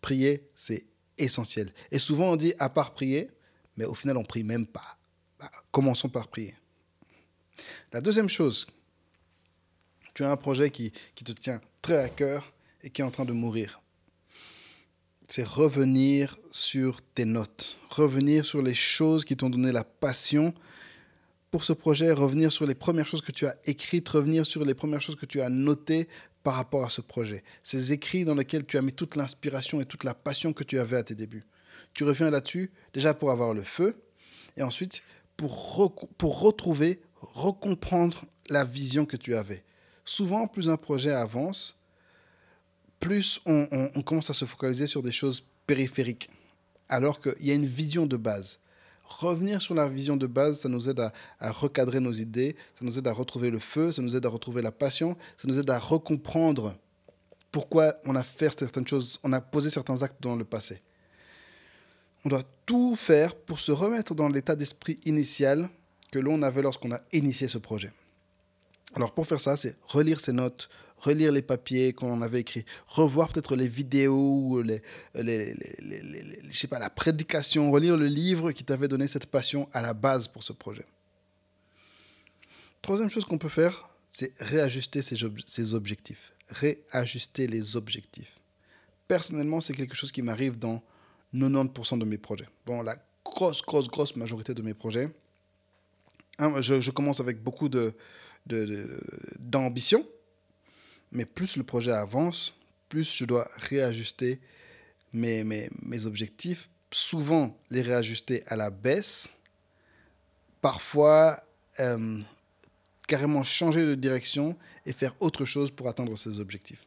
Prier, 0.01 0.49
c'est 0.55 0.85
essentiel. 1.17 1.73
Et 1.91 1.99
souvent 1.99 2.31
on 2.31 2.35
dit 2.35 2.53
à 2.57 2.69
part 2.69 2.93
prier, 2.93 3.29
mais 3.77 3.85
au 3.85 3.93
final 3.93 4.17
on 4.17 4.23
prie 4.23 4.43
même 4.43 4.65
pas. 4.65 4.97
Bah, 5.39 5.51
commençons 5.71 6.09
par 6.09 6.27
prier. 6.27 6.55
La 7.91 8.01
deuxième 8.01 8.29
chose, 8.29 8.65
tu 10.15 10.23
as 10.23 10.31
un 10.31 10.37
projet 10.37 10.71
qui, 10.71 10.91
qui 11.13 11.23
te 11.23 11.31
tient 11.33 11.61
très 11.81 11.97
à 11.97 12.09
cœur 12.09 12.51
et 12.81 12.89
qui 12.89 13.01
est 13.01 13.05
en 13.05 13.11
train 13.11 13.25
de 13.25 13.33
mourir. 13.33 13.80
C'est 15.33 15.47
revenir 15.47 16.37
sur 16.51 17.01
tes 17.01 17.23
notes, 17.23 17.77
revenir 17.89 18.43
sur 18.43 18.61
les 18.61 18.73
choses 18.73 19.23
qui 19.23 19.37
t'ont 19.37 19.49
donné 19.49 19.71
la 19.71 19.85
passion 19.85 20.53
pour 21.51 21.63
ce 21.63 21.71
projet, 21.71 22.11
revenir 22.11 22.51
sur 22.51 22.67
les 22.67 22.75
premières 22.75 23.07
choses 23.07 23.21
que 23.21 23.31
tu 23.31 23.45
as 23.47 23.55
écrites, 23.63 24.09
revenir 24.09 24.45
sur 24.45 24.65
les 24.65 24.73
premières 24.73 25.01
choses 25.01 25.15
que 25.15 25.25
tu 25.25 25.39
as 25.39 25.47
notées 25.47 26.09
par 26.43 26.55
rapport 26.55 26.83
à 26.83 26.89
ce 26.89 26.99
projet. 26.99 27.45
Ces 27.63 27.93
écrits 27.93 28.25
dans 28.25 28.35
lesquels 28.35 28.65
tu 28.65 28.77
as 28.77 28.81
mis 28.81 28.91
toute 28.91 29.15
l'inspiration 29.15 29.79
et 29.79 29.85
toute 29.85 30.03
la 30.03 30.13
passion 30.13 30.51
que 30.51 30.65
tu 30.65 30.77
avais 30.77 30.97
à 30.97 31.03
tes 31.03 31.15
débuts. 31.15 31.45
Tu 31.93 32.03
reviens 32.03 32.29
là-dessus, 32.29 32.69
déjà 32.93 33.13
pour 33.13 33.31
avoir 33.31 33.53
le 33.53 33.63
feu, 33.63 34.03
et 34.57 34.63
ensuite 34.63 35.01
pour, 35.37 35.95
pour 36.17 36.41
retrouver, 36.41 36.99
recomprendre 37.21 38.25
la 38.49 38.65
vision 38.65 39.05
que 39.05 39.15
tu 39.15 39.33
avais 39.33 39.63
souvent, 40.03 40.47
plus 40.47 40.69
un 40.69 40.77
projet 40.77 41.11
avance, 41.11 41.79
plus 43.01 43.41
on, 43.45 44.01
commence 44.03 44.29
à 44.29 44.33
se 44.33 44.45
focaliser 44.45 44.87
sur 44.87 45.03
des 45.03 45.11
choses 45.11 45.43
périphériques, 45.67 46.29
alors 46.87 47.19
qu'il 47.19 47.45
y 47.45 47.51
a 47.51 47.55
une 47.55 47.65
vision 47.65 48.05
de 48.05 48.15
base. 48.15 48.59
Revenir 49.03 49.61
sur 49.61 49.73
la 49.73 49.89
vision 49.89 50.15
de 50.15 50.27
base, 50.27 50.59
ça 50.61 50.69
nous 50.69 50.87
aide 50.87 51.01
à, 51.01 51.11
à, 51.41 51.51
recadrer 51.51 51.99
nos 51.99 52.13
idées, 52.13 52.55
ça 52.79 52.85
nous 52.85 52.97
aide 52.97 53.07
à 53.07 53.11
retrouver 53.11 53.49
le 53.49 53.59
feu, 53.59 53.91
ça 53.91 54.01
nous 54.01 54.15
aide 54.15 54.25
à 54.25 54.29
retrouver 54.29 54.61
la 54.61 54.71
passion, 54.71 55.17
ça 55.37 55.49
nous 55.49 55.59
aide 55.59 55.69
à 55.69 55.79
recomprendre 55.79 56.75
pourquoi 57.51 57.95
on 58.05 58.15
a 58.15 58.23
fait 58.23 58.57
certaines 58.57 58.87
choses, 58.87 59.19
on 59.23 59.33
a 59.33 59.41
posé 59.41 59.69
certains 59.69 60.01
actes 60.03 60.21
dans 60.21 60.37
le 60.37 60.45
passé. 60.45 60.81
On 62.23 62.29
doit 62.29 62.43
tout 62.65 62.95
faire 62.95 63.35
pour 63.35 63.59
se 63.59 63.71
remettre 63.71 64.13
dans 64.13 64.29
l'état 64.29 64.55
d'esprit 64.55 64.99
initial 65.05 65.69
que 66.11 66.19
l'on 66.19 66.43
avait 66.43 66.61
lorsqu'on 66.61 66.91
a 66.91 67.01
initié 67.11 67.47
ce 67.47 67.57
projet. 67.57 67.91
Alors 68.93 69.13
pour 69.13 69.25
faire 69.25 69.41
ça, 69.41 69.57
c'est 69.57 69.75
relire 69.87 70.19
ses 70.19 70.33
notes, 70.33 70.69
relire 71.01 71.31
les 71.31 71.41
papiers 71.41 71.93
qu'on 71.93 72.21
avait 72.21 72.41
écrits, 72.41 72.65
revoir 72.87 73.29
peut-être 73.29 73.55
les 73.55 73.67
vidéos, 73.67 74.61
les, 74.61 74.81
les, 75.15 75.55
je 76.49 76.57
sais 76.57 76.67
pas, 76.67 76.79
la 76.79 76.89
prédication, 76.89 77.71
relire 77.71 77.97
le 77.97 78.07
livre 78.07 78.51
qui 78.51 78.63
t'avait 78.63 78.87
donné 78.87 79.07
cette 79.07 79.25
passion 79.25 79.67
à 79.73 79.81
la 79.81 79.93
base 79.93 80.27
pour 80.27 80.43
ce 80.43 80.53
projet. 80.53 80.85
Troisième 82.81 83.09
chose 83.09 83.25
qu'on 83.25 83.37
peut 83.37 83.49
faire, 83.49 83.89
c'est 84.07 84.33
réajuster 84.39 85.01
ses, 85.01 85.23
ob 85.23 85.39
ses 85.45 85.73
objectifs. 85.73 86.33
Réajuster 86.49 87.47
les 87.47 87.75
objectifs. 87.75 88.39
Personnellement, 89.07 89.61
c'est 89.61 89.73
quelque 89.73 89.95
chose 89.95 90.11
qui 90.11 90.21
m'arrive 90.21 90.57
dans 90.57 90.83
90% 91.33 91.99
de 91.99 92.05
mes 92.05 92.17
projets. 92.17 92.47
Bon, 92.65 92.81
la 92.81 92.95
grosse, 93.23 93.61
grosse, 93.61 93.87
grosse 93.87 94.15
majorité 94.15 94.53
de 94.53 94.61
mes 94.61 94.73
projets. 94.73 95.09
Hein, 96.39 96.59
je, 96.61 96.91
commence 96.91 97.19
avec 97.19 97.41
beaucoup 97.41 97.69
d'ambition. 99.37 99.99
De, 99.99 100.05
mais 101.11 101.25
plus 101.25 101.57
le 101.57 101.63
projet 101.63 101.91
avance, 101.91 102.53
plus 102.89 103.13
je 103.13 103.25
dois 103.25 103.49
réajuster 103.57 104.39
mes, 105.13 105.43
mes, 105.43 106.05
objectifs. 106.05 106.69
Souvent 106.91 107.57
les 107.69 107.81
réajuster 107.81 108.43
à 108.47 108.55
la 108.55 108.69
baisse. 108.69 109.29
Parfois 110.61 111.39
euh, 111.79 112.19
carrément 113.07 113.43
changer 113.43 113.85
de 113.85 113.95
direction 113.95 114.57
et 114.85 114.93
faire 114.93 115.15
autre 115.19 115.45
chose 115.45 115.71
pour 115.71 115.87
atteindre 115.87 116.17
ces 116.17 116.39
objectifs. 116.39 116.85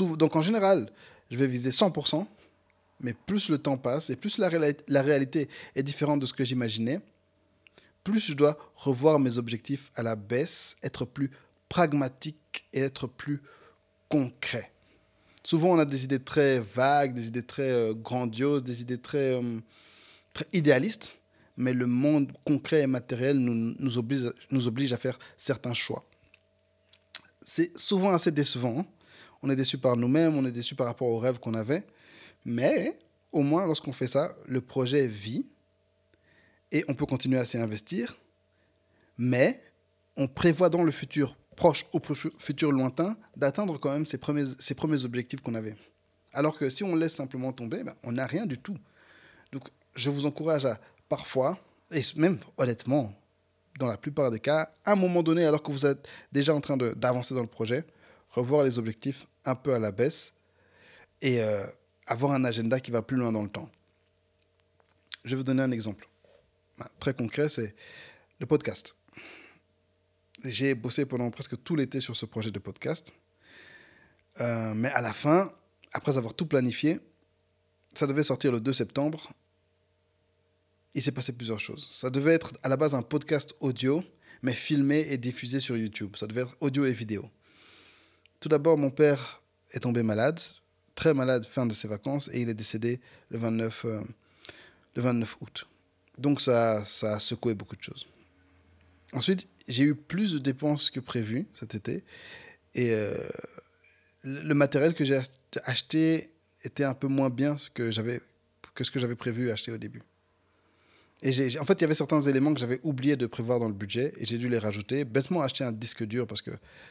Donc 0.00 0.36
en 0.36 0.42
général, 0.42 0.90
je 1.30 1.36
vais 1.36 1.46
viser 1.46 1.70
100%, 1.70 2.26
mais 3.00 3.14
plus 3.14 3.48
le 3.48 3.58
temps 3.58 3.76
passe 3.76 4.10
et 4.10 4.16
plus 4.16 4.38
la, 4.38 4.50
la 4.86 5.02
réalité 5.02 5.48
est 5.74 5.82
différente 5.82 6.20
de 6.20 6.26
ce 6.26 6.32
que 6.32 6.44
j'imaginais, 6.44 7.00
plus 8.04 8.20
je 8.20 8.34
dois 8.34 8.56
revoir 8.76 9.18
mes 9.18 9.38
objectifs 9.38 9.90
à 9.94 10.02
la 10.02 10.16
baisse, 10.16 10.76
être 10.82 11.04
plus 11.04 11.30
pragmatique 11.72 12.66
et 12.74 12.80
être 12.80 13.06
plus 13.06 13.40
concret. 14.10 14.70
Souvent, 15.42 15.70
on 15.70 15.78
a 15.78 15.86
des 15.86 16.04
idées 16.04 16.22
très 16.22 16.60
vagues, 16.60 17.14
des 17.14 17.28
idées 17.28 17.46
très 17.46 17.70
euh, 17.70 17.94
grandioses, 17.94 18.62
des 18.62 18.82
idées 18.82 18.98
très, 18.98 19.42
euh, 19.42 19.58
très 20.34 20.44
idéalistes, 20.52 21.16
mais 21.56 21.72
le 21.72 21.86
monde 21.86 22.30
concret 22.44 22.82
et 22.82 22.86
matériel 22.86 23.38
nous, 23.38 23.74
nous 23.78 24.68
oblige 24.68 24.92
à 24.92 24.98
faire 24.98 25.18
certains 25.38 25.72
choix. 25.72 26.04
C'est 27.40 27.74
souvent 27.74 28.12
assez 28.12 28.30
décevant. 28.30 28.80
Hein. 28.80 28.86
On 29.42 29.48
est 29.48 29.56
déçu 29.56 29.78
par 29.78 29.96
nous-mêmes, 29.96 30.36
on 30.36 30.44
est 30.44 30.52
déçu 30.52 30.74
par 30.74 30.86
rapport 30.88 31.08
aux 31.08 31.18
rêves 31.18 31.38
qu'on 31.38 31.54
avait, 31.54 31.86
mais 32.44 32.92
au 33.32 33.40
moins, 33.40 33.64
lorsqu'on 33.64 33.94
fait 33.94 34.08
ça, 34.08 34.36
le 34.44 34.60
projet 34.60 35.06
vit 35.06 35.46
et 36.70 36.84
on 36.88 36.92
peut 36.92 37.06
continuer 37.06 37.38
à 37.38 37.46
s'y 37.46 37.56
investir, 37.56 38.18
mais 39.16 39.62
on 40.18 40.28
prévoit 40.28 40.68
dans 40.68 40.82
le 40.82 40.92
futur 40.92 41.34
proche 41.56 41.86
ou 41.92 42.00
futur 42.38 42.72
lointain 42.72 43.16
d'atteindre 43.36 43.78
quand 43.78 43.92
même 43.92 44.06
ces 44.06 44.18
premiers, 44.18 44.46
ces 44.58 44.74
premiers 44.74 45.04
objectifs 45.04 45.40
qu'on 45.40 45.54
avait. 45.54 45.76
Alors 46.32 46.56
que 46.56 46.70
si 46.70 46.82
on 46.82 46.96
laisse 46.96 47.14
simplement 47.14 47.52
tomber, 47.52 47.84
ben, 47.84 47.94
on 48.02 48.12
n'a 48.12 48.26
rien 48.26 48.46
du 48.46 48.58
tout. 48.58 48.76
Donc 49.52 49.68
je 49.94 50.10
vous 50.10 50.26
encourage 50.26 50.64
à 50.64 50.80
parfois, 51.08 51.58
et 51.90 52.00
même 52.16 52.38
honnêtement, 52.56 53.12
dans 53.78 53.86
la 53.86 53.96
plupart 53.96 54.30
des 54.30 54.40
cas, 54.40 54.70
à 54.84 54.92
un 54.92 54.96
moment 54.96 55.22
donné, 55.22 55.44
alors 55.44 55.62
que 55.62 55.72
vous 55.72 55.86
êtes 55.86 56.06
déjà 56.30 56.54
en 56.54 56.60
train 56.60 56.76
d'avancer 56.76 57.34
dans 57.34 57.42
le 57.42 57.46
projet, 57.46 57.84
revoir 58.30 58.64
les 58.64 58.78
objectifs 58.78 59.26
un 59.44 59.54
peu 59.54 59.74
à 59.74 59.78
la 59.78 59.92
baisse 59.92 60.32
et, 61.20 61.40
euh, 61.40 61.64
avoir 62.06 62.32
un 62.32 62.44
agenda 62.44 62.80
qui 62.80 62.90
va 62.90 63.02
plus 63.02 63.16
loin 63.16 63.32
dans 63.32 63.42
le 63.42 63.48
temps. 63.48 63.70
Je 65.24 65.30
vais 65.30 65.36
vous 65.36 65.44
donner 65.44 65.62
un 65.62 65.70
exemple. 65.70 66.08
Très 66.98 67.14
concret, 67.14 67.48
c'est 67.48 67.74
le 68.40 68.46
podcast. 68.46 68.94
J'ai 70.44 70.74
bossé 70.74 71.06
pendant 71.06 71.30
presque 71.30 71.62
tout 71.62 71.76
l'été 71.76 72.00
sur 72.00 72.16
ce 72.16 72.26
projet 72.26 72.50
de 72.50 72.58
podcast. 72.58 73.12
Euh, 74.40 74.74
mais 74.74 74.88
à 74.90 75.00
la 75.00 75.12
fin, 75.12 75.52
après 75.92 76.16
avoir 76.16 76.34
tout 76.34 76.46
planifié, 76.46 76.98
ça 77.94 78.06
devait 78.06 78.24
sortir 78.24 78.50
le 78.50 78.60
2 78.60 78.72
septembre. 78.72 79.32
Il 80.94 81.02
s'est 81.02 81.12
passé 81.12 81.32
plusieurs 81.32 81.60
choses. 81.60 81.88
Ça 81.90 82.10
devait 82.10 82.34
être 82.34 82.52
à 82.62 82.68
la 82.68 82.76
base 82.76 82.94
un 82.94 83.02
podcast 83.02 83.54
audio, 83.60 84.02
mais 84.42 84.52
filmé 84.52 85.06
et 85.10 85.16
diffusé 85.16 85.60
sur 85.60 85.76
YouTube. 85.76 86.16
Ça 86.16 86.26
devait 86.26 86.42
être 86.42 86.56
audio 86.60 86.84
et 86.86 86.92
vidéo. 86.92 87.30
Tout 88.40 88.48
d'abord, 88.48 88.76
mon 88.76 88.90
père 88.90 89.42
est 89.70 89.80
tombé 89.80 90.02
malade, 90.02 90.40
très 90.96 91.14
malade 91.14 91.44
fin 91.44 91.66
de 91.66 91.72
ses 91.72 91.86
vacances, 91.86 92.28
et 92.32 92.40
il 92.40 92.48
est 92.48 92.54
décédé 92.54 93.00
le 93.30 93.38
29, 93.38 93.84
euh, 93.84 94.00
le 94.96 95.02
29 95.02 95.36
août. 95.40 95.68
Donc 96.18 96.40
ça, 96.40 96.84
ça 96.84 97.14
a 97.14 97.18
secoué 97.20 97.54
beaucoup 97.54 97.76
de 97.76 97.82
choses. 97.82 98.06
Ensuite, 99.12 99.46
j'ai 99.68 99.84
eu 99.84 99.94
plus 99.94 100.32
de 100.32 100.38
dépenses 100.38 100.90
que 100.90 101.00
prévu 101.00 101.46
cet 101.54 101.74
été. 101.74 102.04
Et 102.74 102.92
euh, 102.92 103.14
le 104.22 104.54
matériel 104.54 104.94
que 104.94 105.04
j'ai 105.04 105.20
acheté 105.64 106.30
était 106.64 106.84
un 106.84 106.94
peu 106.94 107.08
moins 107.08 107.30
bien 107.30 107.56
que, 107.74 107.90
ce 107.92 108.90
que 108.90 109.00
j'avais 109.00 109.14
prévu 109.14 109.50
acheter 109.50 109.72
au 109.72 109.78
début. 109.78 110.02
Et 111.24 111.30
en 111.60 111.64
fait, 111.64 111.74
il 111.74 111.82
y 111.82 111.84
avait 111.84 111.94
certains 111.94 112.20
éléments 112.22 112.52
que 112.52 112.58
j'avais 112.58 112.80
oublié 112.82 113.14
de 113.14 113.26
prévoir 113.26 113.60
dans 113.60 113.68
le 113.68 113.74
budget 113.74 114.12
et 114.16 114.26
j'ai 114.26 114.38
dû 114.38 114.48
les 114.48 114.58
rajouter. 114.58 115.04
Bêtement, 115.04 115.40
acheter 115.40 115.62
un 115.62 115.70
disque 115.70 116.04
dur 116.04 116.26
parce 116.26 116.42
que 116.42 116.50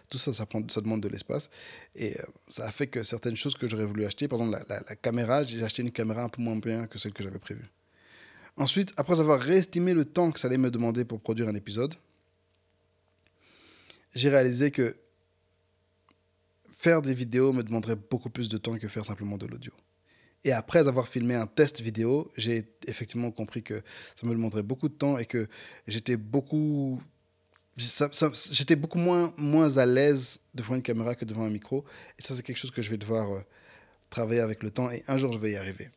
tout 0.09 0.17
ça, 0.17 0.31
ça, 0.33 0.45
demande 0.45 1.01
de 1.01 1.09
l'espace. 1.09 1.49
Et 1.95 2.17
euh, 2.17 2.23
ça 2.47 2.65
a 2.65 2.71
fait 2.71 2.87
que 2.87 3.03
certaines 3.03 3.35
choses 3.35 3.55
que 3.55 3.67
j'aurais 3.67 3.85
voulu 3.85 4.05
acheter, 4.05 4.29
par 4.29 4.39
exemple 4.39 4.63
la 4.69 4.95
caméra, 4.95 5.43
j'ai 5.43 5.61
acheté 5.61 5.81
une 5.81 5.91
caméra 5.91 6.23
un 6.23 6.29
peu 6.29 6.41
moins 6.41 6.55
bien 6.55 6.87
que 6.87 6.97
celle 6.97 7.11
que 7.11 7.23
j'avais 7.23 7.39
prévue. 7.39 7.67
Ensuite, 8.55 8.93
après 8.95 9.19
avoir 9.19 9.39
réestimé 9.39 9.93
le 9.93 10.05
temps 10.05 10.31
que 10.31 10.39
ça 10.39 10.47
allait 10.47 10.57
me 10.57 10.71
demander 10.71 11.03
pour 11.03 11.19
produire 11.19 11.49
un 11.49 11.55
épisode, 11.55 11.95
j'ai 14.13 14.29
réalisé 14.29 14.71
que 14.71 14.95
faire 16.69 17.01
des 17.01 17.13
vidéos 17.13 17.53
me 17.53 17.63
demanderait 17.63 17.95
beaucoup 17.95 18.29
plus 18.29 18.49
de 18.49 18.57
temps 18.57 18.77
que 18.77 18.87
faire 18.87 19.05
simplement 19.05 19.37
de 19.37 19.45
l'audio. 19.45 19.71
Et 20.43 20.51
après 20.51 20.87
avoir 20.87 21.07
filmé 21.07 21.35
un 21.35 21.45
test 21.45 21.81
vidéo, 21.81 22.31
j'ai 22.35 22.67
effectivement 22.87 23.29
compris 23.29 23.61
que 23.61 23.83
ça 24.15 24.25
me 24.25 24.31
demanderait 24.31 24.63
beaucoup 24.63 24.89
de 24.89 24.93
temps 24.93 25.19
et 25.19 25.25
que 25.25 25.47
j'étais 25.87 26.17
beaucoup, 26.17 26.99
j'étais 27.77 28.75
beaucoup 28.75 28.97
moins, 28.97 29.31
moins 29.37 29.77
à 29.77 29.85
l'aise 29.85 30.39
devant 30.55 30.75
une 30.75 30.81
caméra 30.81 31.13
que 31.13 31.25
devant 31.25 31.43
un 31.43 31.51
micro. 31.51 31.85
Et 32.17 32.23
ça, 32.23 32.35
c'est 32.35 32.41
quelque 32.41 32.57
chose 32.57 32.71
que 32.71 32.81
je 32.81 32.89
vais 32.89 32.97
devoir 32.97 33.31
euh, 33.31 33.41
travailler 34.09 34.41
avec 34.41 34.63
le 34.63 34.71
temps 34.71 34.89
et 34.89 35.03
un 35.07 35.17
jour, 35.17 35.31
je 35.31 35.37
vais 35.37 35.51
y 35.51 35.55
arriver. 35.55 35.91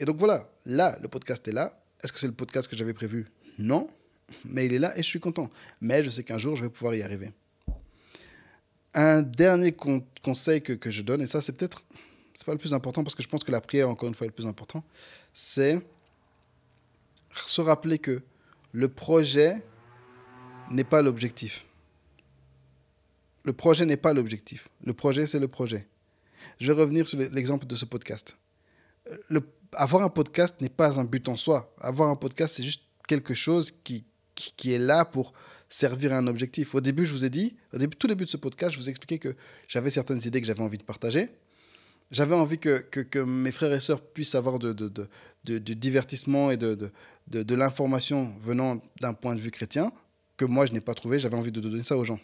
Et 0.00 0.04
donc 0.04 0.18
voilà, 0.18 0.50
là, 0.64 0.98
le 1.00 1.06
podcast 1.06 1.46
est 1.46 1.52
là. 1.52 1.80
Est-ce 2.02 2.12
que 2.12 2.18
c'est 2.18 2.26
le 2.26 2.34
podcast 2.34 2.66
que 2.66 2.76
j'avais 2.76 2.92
prévu? 2.92 3.26
Non, 3.58 3.86
mais 4.44 4.66
il 4.66 4.74
est 4.74 4.80
là 4.80 4.92
et 4.98 5.02
je 5.02 5.08
suis 5.08 5.20
content. 5.20 5.48
Mais 5.80 6.02
je 6.02 6.10
sais 6.10 6.24
qu'un 6.24 6.38
jour, 6.38 6.56
je 6.56 6.64
vais 6.64 6.70
pouvoir 6.70 6.96
y 6.96 7.02
arriver. 7.02 7.30
Un 8.96 9.22
dernier 9.22 9.76
conseil 10.22 10.62
que, 10.62 10.90
je 10.90 11.02
donne, 11.02 11.20
et 11.20 11.26
ça, 11.26 11.40
c'est 11.40 11.52
peut-être, 11.52 11.84
c'est 12.34 12.46
pas 12.46 12.52
le 12.52 12.58
plus 12.58 12.74
important 12.74 13.04
parce 13.04 13.14
que 13.14 13.22
je 13.22 13.28
pense 13.28 13.44
que 13.44 13.52
la 13.52 13.60
prière, 13.60 13.88
encore 13.88 14.08
une 14.08 14.14
fois, 14.14 14.24
est 14.24 14.30
le 14.30 14.34
plus 14.34 14.46
important, 14.46 14.82
c'est 15.34 15.80
se 17.34 17.60
rappeler 17.60 17.98
que 17.98 18.22
le 18.72 18.88
projet 18.88 19.62
n'est 20.70 20.84
pas 20.84 21.02
l'objectif. 21.02 21.66
Le 23.44 23.52
projet 23.52 23.84
n'est 23.84 23.96
pas 23.96 24.12
l'objectif. 24.12 24.68
Le 24.82 24.92
projet, 24.92 25.26
c'est 25.26 25.38
le 25.38 25.48
projet. 25.48 25.86
Je 26.58 26.66
vais 26.66 26.80
revenir 26.80 27.06
sur 27.06 27.18
l'exemple 27.18 27.66
de 27.66 27.76
ce 27.76 27.84
podcast. 27.84 28.36
Le, 29.28 29.40
avoir 29.72 30.02
un 30.02 30.08
podcast 30.08 30.60
n'est 30.60 30.68
pas 30.68 30.98
un 30.98 31.04
but 31.04 31.28
en 31.28 31.36
soi. 31.36 31.74
Avoir 31.80 32.08
un 32.08 32.16
podcast, 32.16 32.56
c'est 32.56 32.64
juste 32.64 32.82
quelque 33.06 33.34
chose 33.34 33.72
qui, 33.84 34.04
qui, 34.34 34.72
est 34.72 34.78
là 34.78 35.04
pour 35.04 35.32
servir 35.68 36.12
à 36.12 36.18
un 36.18 36.26
objectif. 36.26 36.74
Au 36.74 36.80
début, 36.80 37.04
je 37.04 37.12
vous 37.12 37.24
ai 37.24 37.30
dit, 37.30 37.56
au 37.72 37.78
tout 37.78 38.06
début 38.06 38.24
de 38.24 38.30
ce 38.30 38.36
podcast, 38.36 38.72
je 38.72 38.78
vous 38.78 38.88
ai 38.88 38.90
expliqué 38.90 39.18
que 39.18 39.34
j'avais 39.68 39.90
certaines 39.90 40.20
idées 40.24 40.40
que 40.40 40.46
j'avais 40.46 40.62
envie 40.62 40.78
de 40.78 40.84
partager. 40.84 41.28
J'avais 42.10 42.34
envie 42.34 42.58
que, 42.58 43.24
mes 43.24 43.50
frères 43.50 43.72
et 43.72 43.80
sœurs 43.80 44.00
puissent 44.00 44.36
avoir 44.36 44.58
de, 44.58 44.72
de 44.72 45.74
divertissement 45.74 46.50
et 46.50 46.56
de, 46.56 47.54
l'information 47.54 48.34
venant 48.40 48.82
d'un 49.00 49.14
point 49.14 49.34
de 49.34 49.40
vue 49.40 49.50
chrétien 49.50 49.92
que 50.36 50.44
moi, 50.44 50.66
je 50.66 50.72
n'ai 50.72 50.80
pas 50.80 50.94
trouvé. 50.94 51.18
J'avais 51.18 51.36
envie 51.36 51.52
de 51.52 51.60
donner 51.60 51.82
ça 51.82 51.96
aux 51.96 52.04
gens. 52.04 52.20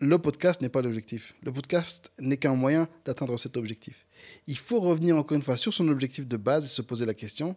Le 0.00 0.18
podcast 0.18 0.60
n'est 0.60 0.68
pas 0.68 0.82
l'objectif. 0.82 1.34
Le 1.42 1.52
podcast 1.52 2.10
n'est 2.18 2.36
qu'un 2.36 2.56
moyen 2.56 2.88
d'atteindre 3.04 3.38
cet 3.38 3.56
objectif. 3.56 4.06
Il 4.48 4.58
faut 4.58 4.80
revenir 4.80 5.16
encore 5.16 5.36
une 5.36 5.44
fois 5.44 5.56
sur 5.56 5.72
son 5.72 5.86
objectif 5.88 6.26
de 6.26 6.36
base 6.36 6.64
et 6.64 6.68
se 6.68 6.82
poser 6.82 7.06
la 7.06 7.14
question, 7.14 7.56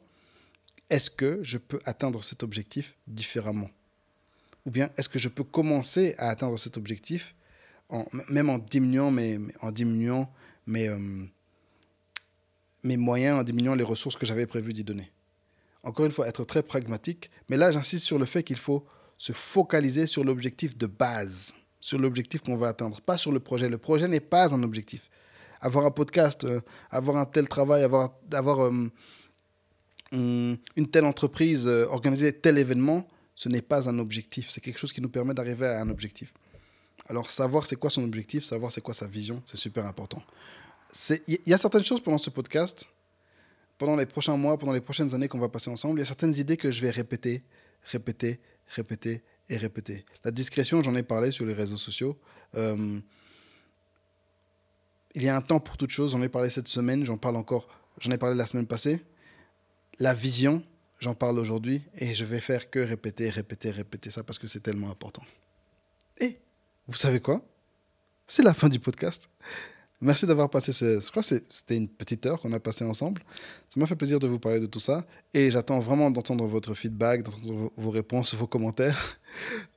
est-ce 0.91 1.09
que 1.09 1.39
je 1.41 1.57
peux 1.57 1.79
atteindre 1.85 2.23
cet 2.23 2.43
objectif 2.43 2.95
différemment? 3.07 3.69
Ou 4.65 4.71
bien 4.71 4.89
est-ce 4.97 5.09
que 5.09 5.19
je 5.19 5.29
peux 5.29 5.43
commencer 5.43 6.15
à 6.17 6.29
atteindre 6.29 6.57
cet 6.57 6.77
objectif 6.77 7.35
même 8.29 8.49
en 8.49 8.57
diminuant 8.57 9.11
mes, 9.11 9.39
en 9.61 9.71
diminuant 9.71 10.33
mes, 10.65 10.87
euh, 10.89 10.97
mes 12.83 12.97
moyens, 12.97 13.39
en 13.39 13.43
diminuant 13.43 13.75
les 13.75 13.83
ressources 13.83 14.15
que 14.15 14.25
j'avais 14.25 14.47
prévu 14.47 14.73
d'y 14.73 14.83
donner? 14.83 15.11
Encore 15.83 16.05
une 16.07 16.11
fois, 16.11 16.27
être 16.27 16.45
très 16.45 16.63
pragmatique, 16.63 17.29
mais 17.47 17.57
là 17.57 17.71
j'insiste 17.71 18.05
sur 18.05 18.17
le 18.17 18.25
fait 18.25 18.41
qu'il 18.41 18.57
faut 18.57 18.85
se 19.17 19.33
focaliser 19.33 20.07
sur 20.07 20.23
l'objectif 20.23 20.75
de 20.77 20.87
base, 20.87 21.53
sur 21.79 21.99
l'objectif 21.99 22.41
qu'on 22.41 22.57
va 22.57 22.69
atteindre, 22.69 22.99
pas 23.01 23.17
sur 23.17 23.31
le 23.31 23.39
projet. 23.39 23.69
Le 23.69 23.77
projet 23.77 24.07
n'est 24.07 24.19
pas 24.19 24.53
un 24.53 24.63
objectif 24.63 25.09
avoir 25.61 25.85
un 25.85 25.91
podcast, 25.91 26.43
euh, 26.43 26.61
avoir 26.91 27.17
un 27.17 27.25
tel 27.25 27.47
travail, 27.47 27.83
avoir, 27.83 28.11
euh, 28.31 28.89
une 30.11 30.87
telle 30.91 31.05
entreprise, 31.05 31.67
organiser 31.67 32.31
tel 32.31 32.57
événement, 32.57 33.07
ce 33.35 33.49
n'est 33.49 33.61
pas 33.61 33.89
un 33.89 33.99
objectif. 33.99 34.49
C'est 34.49 34.61
quelque 34.61 34.79
chose 34.79 34.93
qui 34.93 35.01
nous 35.01 35.09
permet 35.09 35.33
d'arriver 35.33 35.67
à 35.67 35.81
un 35.81 35.89
objectif. 35.89 36.33
Alors, 37.07 37.29
savoir 37.29 37.67
c'est 37.67 37.75
quoi 37.75 37.89
son 37.89 38.03
objectif, 38.03 38.43
savoir 38.43 38.71
c'est 38.71 38.81
quoi 38.81 38.93
sa 38.93 39.07
vision, 39.07 39.41
c'est 39.45 39.57
super 39.57 39.85
important. 39.85 40.23
Il 41.27 41.39
y 41.45 41.53
a 41.53 41.57
certaines 41.57 41.83
choses 41.83 42.01
pendant 42.01 42.17
ce 42.17 42.29
podcast, 42.29 42.87
pendant 43.77 43.95
les 43.95 44.05
prochains 44.05 44.37
mois, 44.37 44.57
pendant 44.57 44.73
les 44.73 44.81
prochaines 44.81 45.13
années 45.13 45.27
qu'on 45.27 45.39
va 45.39 45.49
passer 45.49 45.69
ensemble, 45.69 45.99
il 45.99 46.01
y 46.01 46.03
a 46.03 46.07
certaines 46.07 46.35
idées 46.37 46.57
que 46.57 46.71
je 46.71 46.81
vais 46.81 46.89
répéter, 46.89 47.43
répéter, 47.83 48.39
répéter 48.67 49.23
et 49.49 49.57
répéter. 49.57 50.05
La 50.23 50.31
discrétion, 50.31 50.81
j'en 50.81 50.95
ai 50.95 51.03
parlé 51.03 51.31
sur 51.31 51.45
les 51.45 51.53
réseaux 51.53 51.77
sociaux. 51.77 52.17
Il 52.55 53.03
y 55.15 55.27
a 55.27 55.35
un 55.35 55.41
temps 55.41 55.59
pour 55.59 55.77
toute 55.77 55.91
chose. 55.91 56.13
J'en 56.13 56.21
ai 56.21 56.29
parlé 56.29 56.49
cette 56.49 56.67
semaine, 56.67 57.05
j'en 57.05 57.17
parle 57.17 57.35
encore, 57.35 57.67
j'en 57.99 58.11
ai 58.11 58.17
parlé 58.17 58.35
la 58.35 58.45
semaine 58.45 58.67
passée. 58.67 59.01
La 59.99 60.13
vision, 60.13 60.63
j'en 60.99 61.15
parle 61.15 61.39
aujourd'hui 61.39 61.83
et 61.95 62.13
je 62.13 62.25
vais 62.25 62.39
faire 62.39 62.69
que 62.69 62.79
répéter, 62.79 63.29
répéter, 63.29 63.71
répéter 63.71 64.11
ça 64.11 64.23
parce 64.23 64.39
que 64.39 64.47
c'est 64.47 64.61
tellement 64.61 64.89
important. 64.89 65.23
Et 66.19 66.39
vous 66.87 66.95
savez 66.95 67.19
quoi? 67.19 67.41
C'est 68.27 68.43
la 68.43 68.53
fin 68.53 68.69
du 68.69 68.79
podcast. 68.79 69.29
Merci 70.01 70.25
d'avoir 70.27 70.49
passé 70.49 70.73
ce. 70.73 70.99
Je 70.99 71.09
crois 71.09 71.23
que 71.23 71.41
c'était 71.49 71.77
une 71.77 71.87
petite 71.87 72.25
heure 72.25 72.41
qu'on 72.41 72.51
a 72.51 72.59
passé 72.59 72.83
ensemble. 72.83 73.21
Ça 73.69 73.79
m'a 73.79 73.87
fait 73.87 73.95
plaisir 73.95 74.19
de 74.19 74.27
vous 74.27 74.39
parler 74.39 74.59
de 74.59 74.65
tout 74.65 74.81
ça. 74.81 75.05
Et 75.33 75.49
j'attends 75.51 75.79
vraiment 75.79 76.11
d'entendre 76.11 76.45
votre 76.45 76.75
feedback, 76.75 77.23
d'entendre 77.23 77.71
vos 77.77 77.89
réponses, 77.91 78.33
vos 78.35 78.47
commentaires. 78.47 79.19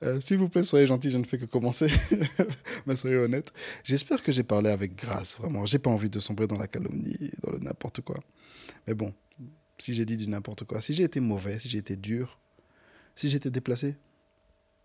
Euh, 0.04 0.20
s'il 0.20 0.38
vous 0.38 0.48
plaît, 0.48 0.62
soyez 0.62 0.86
gentils, 0.86 1.10
je 1.10 1.18
ne 1.18 1.24
fais 1.24 1.36
que 1.36 1.44
commencer. 1.44 1.88
Mais 2.86 2.94
soyez 2.94 3.16
honnête. 3.16 3.52
J'espère 3.82 4.22
que 4.22 4.30
j'ai 4.30 4.44
parlé 4.44 4.70
avec 4.70 4.94
grâce, 4.94 5.36
vraiment. 5.36 5.66
J'ai 5.66 5.80
pas 5.80 5.90
envie 5.90 6.08
de 6.08 6.20
sombrer 6.20 6.46
dans 6.46 6.58
la 6.58 6.68
calomnie, 6.68 7.32
dans 7.42 7.50
le 7.50 7.58
n'importe 7.58 8.02
quoi. 8.02 8.20
Mais 8.86 8.94
bon, 8.94 9.12
si 9.78 9.94
j'ai 9.94 10.04
dit 10.04 10.16
du 10.16 10.26
n'importe 10.28 10.64
quoi, 10.64 10.80
si 10.80 10.94
j'ai 10.94 11.04
été 11.04 11.20
mauvais, 11.20 11.58
si 11.58 11.68
j'ai 11.68 11.78
été 11.78 11.96
dur, 11.96 12.38
si 13.16 13.28
j'ai 13.28 13.36
été 13.36 13.50
déplacé, 13.50 13.96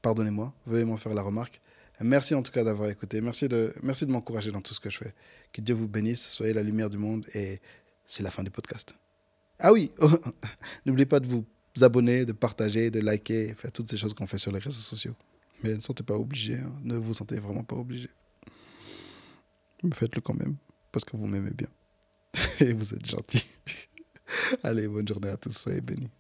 pardonnez-moi, 0.02 0.54
veuillez 0.66 0.86
m'en 0.86 0.98
faire 0.98 1.14
la 1.14 1.22
remarque. 1.22 1.62
Merci 2.02 2.36
en 2.36 2.42
tout 2.42 2.52
cas 2.52 2.64
d'avoir 2.64 2.90
écouté. 2.90 3.22
Merci 3.22 3.48
de, 3.48 3.74
merci 3.82 4.06
de 4.06 4.12
m'encourager 4.12 4.52
dans 4.52 4.62
tout 4.62 4.74
ce 4.74 4.80
que 4.80 4.90
je 4.90 4.98
fais. 4.98 5.14
Que 5.52 5.62
Dieu 5.62 5.76
vous 5.76 5.88
bénisse, 5.88 6.28
soyez 6.28 6.54
la 6.54 6.64
lumière 6.64 6.90
du 6.90 6.98
monde 6.98 7.26
et 7.34 7.62
c'est 8.06 8.24
la 8.24 8.32
fin 8.32 8.44
du 8.44 8.52
podcast. 8.52 8.96
Ah 9.60 9.72
oui, 9.72 9.92
n'oubliez 10.86 11.06
pas 11.06 11.20
de 11.20 11.28
vous 11.28 11.46
abonner, 11.82 12.26
de 12.26 12.34
partager, 12.34 12.92
de 12.92 13.00
liker, 13.00 13.54
faire 13.56 13.72
toutes 13.72 13.90
ces 13.90 13.98
choses 13.98 14.14
qu'on 14.14 14.28
fait 14.28 14.38
sur 14.38 14.52
les 14.52 14.60
réseaux 14.60 14.82
sociaux. 14.82 15.16
Mais 15.64 15.76
ne 15.76 15.82
sentez 15.82 16.04
pas 16.04 16.16
obligé, 16.16 16.56
hein. 16.56 16.74
ne 16.84 16.98
vous 16.98 17.14
sentez 17.14 17.40
vraiment 17.40 17.64
pas 17.64 17.76
obligé. 17.76 18.10
Faites-le 19.94 20.22
quand 20.22 20.34
même, 20.34 20.58
parce 20.92 21.06
que 21.06 21.16
vous 21.16 21.28
m'aimez 21.28 21.52
bien. 21.52 21.70
et 22.60 22.74
vous 22.74 22.94
êtes 22.94 23.06
gentil. 23.06 23.44
Allez, 24.64 24.88
bonne 24.88 25.08
journée 25.08 25.30
à 25.30 25.38
tous, 25.38 25.52
soyez 25.52 25.82
bénis. 25.82 26.12